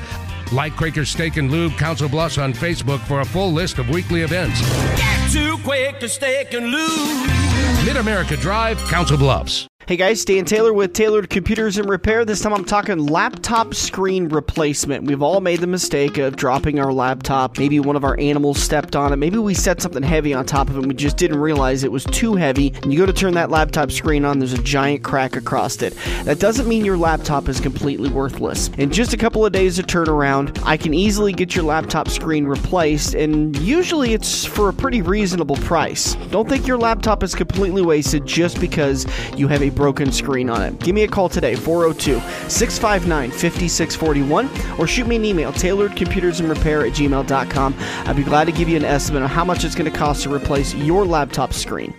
Like 0.52 0.76
Quaker 0.76 1.06
Steak 1.06 1.38
and 1.38 1.50
Lube 1.50 1.74
Council 1.78 2.10
Bluffs 2.10 2.38
on 2.38 2.54
Facebook 2.54 3.00
for 3.02 3.22
a 3.22 3.26
full 3.26 3.52
list 3.54 3.80
of 3.80 3.90
weekly 3.90 4.22
events. 4.22 4.60
Get 4.98 5.32
to 6.00 6.10
Steak 6.10 6.54
and 6.54 6.68
Lube. 6.68 7.61
Mid 7.86 7.98
America 7.98 8.38
Drive, 8.38 8.78
Council 8.90 9.18
Bluffs. 9.18 9.68
Hey 9.88 9.98
guys, 9.98 10.24
Dan 10.24 10.46
Taylor 10.46 10.72
with 10.72 10.94
Tailored 10.94 11.30
Computers 11.30 11.78
and 11.78 11.90
Repair. 11.90 12.24
This 12.24 12.40
time 12.40 12.54
I'm 12.54 12.64
talking 12.64 13.08
laptop 13.08 13.74
screen 13.74 14.30
replacement. 14.30 15.06
We've 15.06 15.24
all 15.24 15.42
made 15.42 15.60
the 15.60 15.68
mistake 15.68 16.18
of 16.18 16.38
dropping 16.38 16.80
our 16.80 16.94
laptop. 16.94 17.58
Maybe 17.58 17.80
one 17.80 17.98
of 17.98 18.06
our 18.06 18.18
animals 18.18 18.62
stepped 18.62 18.96
on 18.96 19.12
it. 19.12 19.18
Maybe 19.18 19.38
we 19.38 19.54
set 19.54 19.82
something 19.82 20.04
heavy 20.04 20.34
on 20.34 20.46
top 20.46 20.70
of 20.70 20.78
it 20.78 20.80
and 20.80 20.88
we 20.88 20.94
just 20.94 21.18
didn't 21.18 21.40
realize 21.40 21.84
it 21.84 21.92
was 21.92 22.06
too 22.06 22.36
heavy. 22.36 22.72
And 22.84 22.94
you 22.94 23.00
go 23.00 23.06
to 23.08 23.12
turn 23.12 23.34
that 23.34 23.50
laptop 23.50 23.92
screen 23.92 24.24
on, 24.24 24.40
there's 24.40 24.54
a 24.54 24.62
giant 24.62 25.04
crack 25.04 25.36
across 25.36 25.82
it. 25.82 25.98
That 26.24 26.40
doesn't 26.40 26.70
mean 26.70 26.86
your 26.86 26.96
laptop 26.96 27.50
is 27.50 27.60
completely 27.60 28.10
worthless. 28.10 28.70
In 28.78 28.92
just 28.92 29.12
a 29.12 29.18
couple 29.18 29.46
of 29.46 29.52
days 29.52 29.78
of 29.78 29.88
turnaround, 29.88 30.58
I 30.64 30.78
can 30.78 30.94
easily 30.94 31.34
get 31.34 31.54
your 31.54 31.66
laptop 31.66 32.08
screen 32.08 32.46
replaced, 32.46 33.14
and 33.16 33.58
usually 33.58 34.14
it's 34.14 34.46
for 34.46 34.70
a 34.70 34.74
pretty 34.74 35.02
reasonable 35.02 35.58
price. 35.58 36.16
Don't 36.30 36.48
think 36.48 36.66
your 36.66 36.78
laptop 36.78 37.24
is 37.24 37.36
completely 37.62 37.84
wasted 37.84 38.26
just 38.26 38.60
because 38.60 39.06
you 39.38 39.48
have 39.48 39.62
a 39.62 39.70
broken 39.70 40.12
screen 40.12 40.50
on 40.50 40.64
it. 40.64 40.80
Give 40.80 40.96
me 40.96 41.04
a 41.04 41.08
call 41.08 41.30
today, 41.30 41.56
402 41.56 42.20
659 42.50 43.30
5641, 43.30 44.80
or 44.80 44.88
shoot 44.88 45.06
me 45.06 45.18
an 45.18 45.26
email, 45.26 45.54
tailoredcomputersandrepair 45.54 46.90
at 46.90 46.96
gmail.com. 46.96 47.76
I'd 47.78 48.16
be 48.16 48.24
glad 48.24 48.46
to 48.46 48.52
give 48.52 48.68
you 48.68 48.78
an 48.78 48.84
estimate 48.84 49.22
on 49.22 49.30
how 49.30 49.46
much 49.46 49.64
it's 49.64 49.76
going 49.76 49.92
to 49.92 49.96
cost 49.96 50.24
to 50.24 50.34
replace 50.34 50.74
your 50.74 51.06
laptop 51.06 51.54
screen. 51.54 51.94